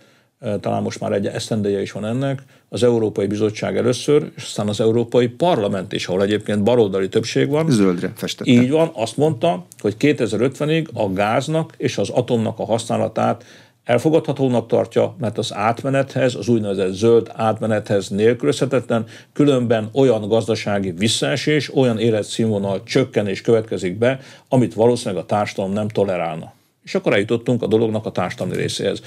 talán 0.60 0.82
most 0.82 1.00
már 1.00 1.12
egy 1.12 1.26
esztendeje 1.26 1.80
is 1.80 1.92
van 1.92 2.04
ennek, 2.04 2.42
az 2.72 2.82
Európai 2.82 3.26
Bizottság 3.26 3.76
először, 3.76 4.30
és 4.36 4.42
aztán 4.42 4.68
az 4.68 4.80
Európai 4.80 5.26
Parlament 5.28 5.92
is, 5.92 6.06
ahol 6.06 6.22
egyébként 6.22 6.62
baloldali 6.62 7.08
többség 7.08 7.48
van. 7.48 7.70
Zöldre 7.70 8.12
festette. 8.16 8.50
Így 8.50 8.70
van, 8.70 8.90
azt 8.94 9.16
mondta, 9.16 9.66
hogy 9.78 9.94
2050-ig 9.98 10.86
a 10.92 11.08
gáznak 11.08 11.74
és 11.76 11.98
az 11.98 12.08
atomnak 12.08 12.58
a 12.58 12.64
használatát 12.64 13.44
elfogadhatónak 13.84 14.66
tartja, 14.66 15.16
mert 15.18 15.38
az 15.38 15.54
átmenethez, 15.54 16.34
az 16.34 16.48
úgynevezett 16.48 16.92
zöld 16.92 17.30
átmenethez 17.34 18.08
nélkülözhetetlen, 18.08 19.06
különben 19.32 19.88
olyan 19.92 20.28
gazdasági 20.28 20.90
visszaesés, 20.90 21.74
olyan 21.74 21.98
életszínvonal 21.98 22.82
csökkenés 22.84 23.40
következik 23.40 23.98
be, 23.98 24.20
amit 24.48 24.74
valószínűleg 24.74 25.22
a 25.22 25.26
társadalom 25.26 25.72
nem 25.72 25.88
tolerálna. 25.88 26.52
És 26.84 26.94
akkor 26.94 27.12
eljutottunk 27.12 27.62
a 27.62 27.66
dolognak 27.66 28.06
a 28.06 28.10
társadalmi 28.10 28.56
részéhez. 28.56 29.02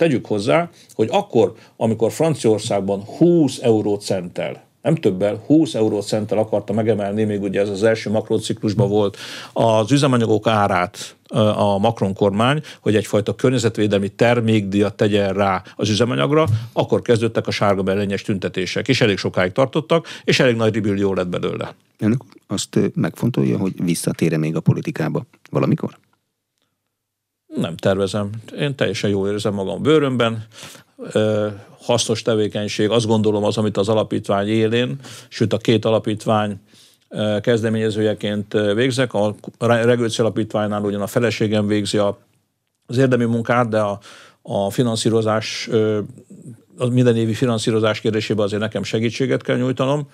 Tegyük 0.00 0.26
hozzá, 0.26 0.70
hogy 0.94 1.08
akkor, 1.10 1.54
amikor 1.76 2.12
Franciaországban 2.12 3.04
20 3.04 3.58
eurócenttel 3.58 4.62
nem 4.82 4.94
többel, 4.94 5.42
20 5.46 5.74
eurócenttel 5.74 6.38
akarta 6.38 6.72
megemelni, 6.72 7.24
még 7.24 7.42
ugye 7.42 7.60
ez 7.60 7.68
az 7.68 7.82
első 7.82 8.10
makronciklusban 8.10 8.88
volt, 8.88 9.16
az 9.52 9.92
üzemanyagok 9.92 10.46
árát 10.46 11.16
a 11.56 11.78
Macron 11.78 12.14
kormány, 12.14 12.62
hogy 12.80 12.96
egyfajta 12.96 13.34
környezetvédelmi 13.34 14.08
termékdíjat 14.08 14.94
tegyen 14.94 15.32
rá 15.32 15.62
az 15.76 15.88
üzemanyagra, 15.88 16.46
akkor 16.72 17.02
kezdődtek 17.02 17.46
a 17.46 17.50
sárga 17.50 17.82
belényes 17.82 18.22
tüntetések, 18.22 18.88
és 18.88 19.00
elég 19.00 19.18
sokáig 19.18 19.52
tartottak, 19.52 20.06
és 20.24 20.40
elég 20.40 20.56
nagy 20.56 20.74
ribillió 20.74 21.14
lett 21.14 21.28
belőle. 21.28 21.74
Önök 21.98 22.22
azt 22.46 22.78
megfontolja, 22.94 23.58
hogy 23.58 23.84
visszatér 23.84 24.36
még 24.36 24.56
a 24.56 24.60
politikába 24.60 25.26
valamikor? 25.50 25.98
Nem 27.56 27.76
tervezem. 27.76 28.30
Én 28.58 28.74
teljesen 28.74 29.10
jól 29.10 29.28
érzem 29.28 29.54
magam 29.54 29.82
bőrömben. 29.82 30.46
Hasznos 31.80 32.22
tevékenység, 32.22 32.90
azt 32.90 33.06
gondolom 33.06 33.44
az, 33.44 33.56
amit 33.56 33.76
az 33.76 33.88
alapítvány 33.88 34.48
élén, 34.48 34.98
sőt 35.28 35.52
a 35.52 35.58
két 35.58 35.84
alapítvány 35.84 36.60
kezdeményezőjeként 37.40 38.52
végzek. 38.52 39.14
A 39.14 39.34
Regőci 39.58 40.20
Alapítványnál 40.20 40.82
ugyan 40.82 41.00
a 41.00 41.06
feleségem 41.06 41.66
végzi 41.66 41.98
az 42.86 42.96
érdemi 42.96 43.24
munkát, 43.24 43.68
de 43.68 43.80
a, 43.80 43.98
a 44.42 44.70
finanszírozás, 44.70 45.68
a 46.76 46.86
minden 46.86 47.16
évi 47.16 47.34
finanszírozás 47.34 48.00
kérdésében 48.00 48.44
azért 48.44 48.60
nekem 48.60 48.82
segítséget 48.82 49.42
kell 49.42 49.56
nyújtanom. 49.56 50.08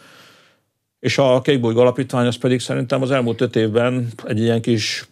És 1.00 1.18
a 1.18 1.40
Kékbolygó 1.40 1.80
Alapítvány 1.80 2.26
az 2.26 2.36
pedig 2.36 2.60
szerintem 2.60 3.02
az 3.02 3.10
elmúlt 3.10 3.40
öt 3.40 3.56
évben 3.56 4.08
egy 4.24 4.40
ilyen 4.40 4.60
kis 4.60 5.08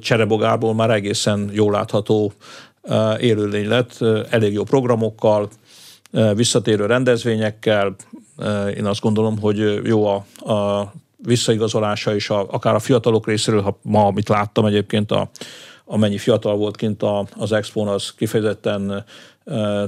cserebogából 0.00 0.74
már 0.74 0.90
egészen 0.90 1.50
jól 1.52 1.72
látható 1.72 2.32
élőlény 3.18 3.68
lett, 3.68 3.98
elég 4.30 4.52
jó 4.52 4.62
programokkal, 4.62 5.48
visszatérő 6.34 6.86
rendezvényekkel. 6.86 7.94
Én 8.76 8.86
azt 8.86 9.00
gondolom, 9.00 9.38
hogy 9.38 9.80
jó 9.84 10.06
a, 10.06 10.24
a 10.54 10.92
visszaigazolása 11.16 12.14
is, 12.14 12.30
a, 12.30 12.46
akár 12.50 12.74
a 12.74 12.78
fiatalok 12.78 13.26
részéről, 13.26 13.62
ha 13.62 13.78
ma, 13.82 14.06
amit 14.06 14.28
láttam 14.28 14.66
egyébként, 14.66 15.10
a, 15.10 15.30
amennyi 15.84 16.18
fiatal 16.18 16.56
volt 16.56 16.76
kint 16.76 17.02
a, 17.02 17.26
az 17.36 17.52
expo 17.52 17.80
az 17.80 18.14
kifejezetten 18.16 19.04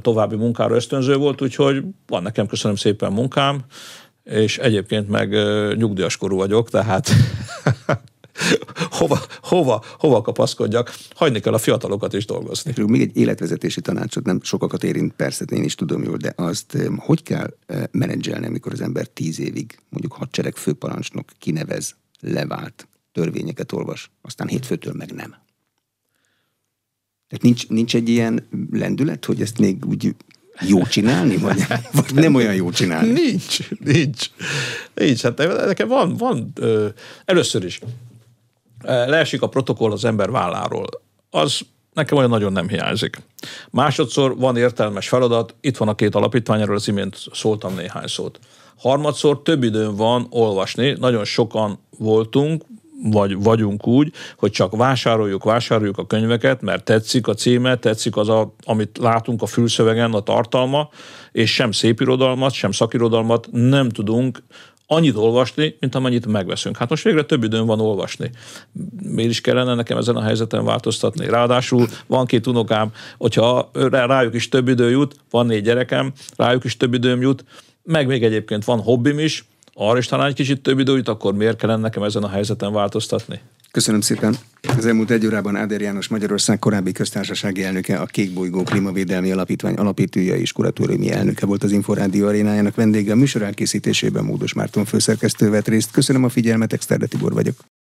további 0.00 0.36
munkára 0.36 0.74
ösztönző 0.74 1.16
volt, 1.16 1.42
úgyhogy 1.42 1.82
van 2.06 2.22
nekem 2.22 2.46
köszönöm 2.46 2.76
szépen 2.76 3.12
munkám, 3.12 3.60
és 4.24 4.58
egyébként 4.58 5.08
meg 5.08 5.30
nyugdíjas 5.76 6.16
korú 6.16 6.36
vagyok, 6.36 6.70
tehát 6.70 7.10
hova, 8.98 9.20
hova, 9.42 9.84
hova 9.98 10.20
kapaszkodjak, 10.20 10.94
hagyni 11.14 11.40
kell 11.40 11.52
a 11.52 11.58
fiatalokat 11.58 12.12
is 12.12 12.26
dolgozni. 12.26 12.72
Még 12.86 13.00
egy 13.00 13.16
életvezetési 13.16 13.80
tanácsot 13.80 14.24
nem 14.24 14.40
sokakat 14.42 14.84
érint, 14.84 15.12
persze 15.12 15.44
én 15.50 15.64
is 15.64 15.74
tudom 15.74 16.02
jól, 16.02 16.16
de 16.16 16.32
azt 16.36 16.78
hogy 16.96 17.22
kell 17.22 17.54
menedzselni, 17.90 18.46
amikor 18.46 18.72
az 18.72 18.80
ember 18.80 19.06
tíz 19.06 19.40
évig 19.40 19.78
mondjuk 19.88 20.12
hadsereg 20.12 20.56
főparancsnok 20.56 21.28
kinevez, 21.38 21.94
levált, 22.20 22.88
törvényeket 23.12 23.72
olvas, 23.72 24.10
aztán 24.22 24.48
hétfőtől 24.48 24.92
meg 24.96 25.12
nem. 25.12 25.30
Tehát 27.28 27.42
nincs, 27.42 27.68
nincs 27.68 27.94
egy 27.94 28.08
ilyen 28.08 28.48
lendület, 28.70 29.24
hogy 29.24 29.40
ezt 29.40 29.58
még 29.58 29.84
úgy 29.86 30.14
jó 30.60 30.82
csinálni, 30.82 31.36
vagy, 31.36 31.64
vagy 31.92 32.14
nem 32.14 32.34
olyan 32.34 32.54
jó 32.54 32.70
csinálni? 32.70 33.12
Nincs, 33.12 33.70
nincs. 33.78 34.30
Nincs. 34.94 35.22
Hát 35.22 35.38
nekem 35.66 35.88
van, 35.88 36.16
van 36.16 36.52
ö, 36.54 36.88
először 37.24 37.64
is 37.64 37.80
leesik 38.84 39.42
a 39.42 39.48
protokoll 39.48 39.92
az 39.92 40.04
ember 40.04 40.30
válláról. 40.30 40.86
Az 41.30 41.60
nekem 41.92 42.18
olyan 42.18 42.30
nagyon 42.30 42.52
nem 42.52 42.68
hiányzik. 42.68 43.22
Másodszor 43.70 44.36
van 44.36 44.56
értelmes 44.56 45.08
feladat, 45.08 45.54
itt 45.60 45.76
van 45.76 45.88
a 45.88 45.94
két 45.94 46.14
alapítvány, 46.14 46.60
erről 46.60 46.76
az 46.76 46.88
imént 46.88 47.24
szóltam 47.32 47.74
néhány 47.74 48.06
szót. 48.06 48.38
Harmadszor 48.78 49.42
több 49.42 49.62
időm 49.62 49.96
van 49.96 50.26
olvasni, 50.30 50.96
nagyon 50.98 51.24
sokan 51.24 51.78
voltunk, 51.98 52.64
vagy 53.10 53.42
vagyunk 53.42 53.86
úgy, 53.86 54.12
hogy 54.36 54.50
csak 54.50 54.76
vásároljuk, 54.76 55.44
vásároljuk 55.44 55.98
a 55.98 56.06
könyveket, 56.06 56.60
mert 56.60 56.84
tetszik 56.84 57.26
a 57.26 57.34
címe, 57.34 57.76
tetszik 57.76 58.16
az, 58.16 58.28
a, 58.28 58.54
amit 58.64 58.98
látunk 58.98 59.42
a 59.42 59.46
fülszövegen, 59.46 60.12
a 60.12 60.20
tartalma, 60.20 60.88
és 61.32 61.54
sem 61.54 61.72
szépirodalmat, 61.72 62.52
sem 62.52 62.72
szakirodalmat 62.72 63.48
nem 63.50 63.88
tudunk 63.88 64.42
annyit 64.94 65.16
olvasni, 65.16 65.76
mint 65.80 65.94
amennyit 65.94 66.26
megveszünk. 66.26 66.76
Hát 66.76 66.88
most 66.88 67.04
végre 67.04 67.22
több 67.22 67.44
időm 67.44 67.66
van 67.66 67.80
olvasni. 67.80 68.30
Miért 69.02 69.30
is 69.30 69.40
kellene 69.40 69.74
nekem 69.74 69.98
ezen 69.98 70.16
a 70.16 70.22
helyzeten 70.22 70.64
változtatni? 70.64 71.26
Ráadásul 71.26 71.88
van 72.06 72.26
két 72.26 72.46
unokám, 72.46 72.92
hogyha 73.18 73.70
rájuk 73.90 74.34
is 74.34 74.48
több 74.48 74.68
idő 74.68 74.90
jut, 74.90 75.16
van 75.30 75.46
négy 75.46 75.62
gyerekem, 75.62 76.12
rájuk 76.36 76.64
is 76.64 76.76
több 76.76 76.94
időm 76.94 77.20
jut, 77.20 77.44
meg 77.82 78.06
még 78.06 78.24
egyébként 78.24 78.64
van 78.64 78.80
hobbim 78.80 79.18
is, 79.18 79.44
arra 79.74 79.98
is 79.98 80.06
talán 80.06 80.26
egy 80.26 80.34
kicsit 80.34 80.62
több 80.62 80.78
időt, 80.78 81.08
akkor 81.08 81.34
miért 81.34 81.56
kellene 81.56 81.80
nekem 81.80 82.02
ezen 82.02 82.22
a 82.22 82.28
helyzeten 82.28 82.72
változtatni? 82.72 83.40
Köszönöm 83.72 84.00
szépen. 84.00 84.36
Az 84.76 84.86
elmúlt 84.86 85.10
egy 85.10 85.26
órában 85.26 85.56
Áder 85.56 85.80
János 85.80 86.08
Magyarország 86.08 86.58
korábbi 86.58 86.92
köztársasági 86.92 87.64
elnöke, 87.64 87.96
a 87.96 88.06
Kék 88.06 88.32
Bolygó 88.32 88.62
Klímavédelmi 88.62 89.32
Alapítvány 89.32 89.74
alapítója 89.74 90.36
és 90.36 90.52
kuratóriumi 90.52 91.10
elnöke 91.10 91.46
volt 91.46 91.64
az 91.64 91.72
Inforádió 91.72 92.26
arénájának 92.26 92.74
vendége. 92.74 93.12
A 93.12 93.16
műsor 93.16 93.42
elkészítésében 93.42 94.24
Módos 94.24 94.52
Márton 94.52 94.84
főszerkesztő 94.84 95.50
vett 95.50 95.68
részt. 95.68 95.90
Köszönöm 95.90 96.24
a 96.24 96.28
figyelmet, 96.28 96.72
Exterde 96.72 97.06
Tibor 97.06 97.32
vagyok. 97.32 97.64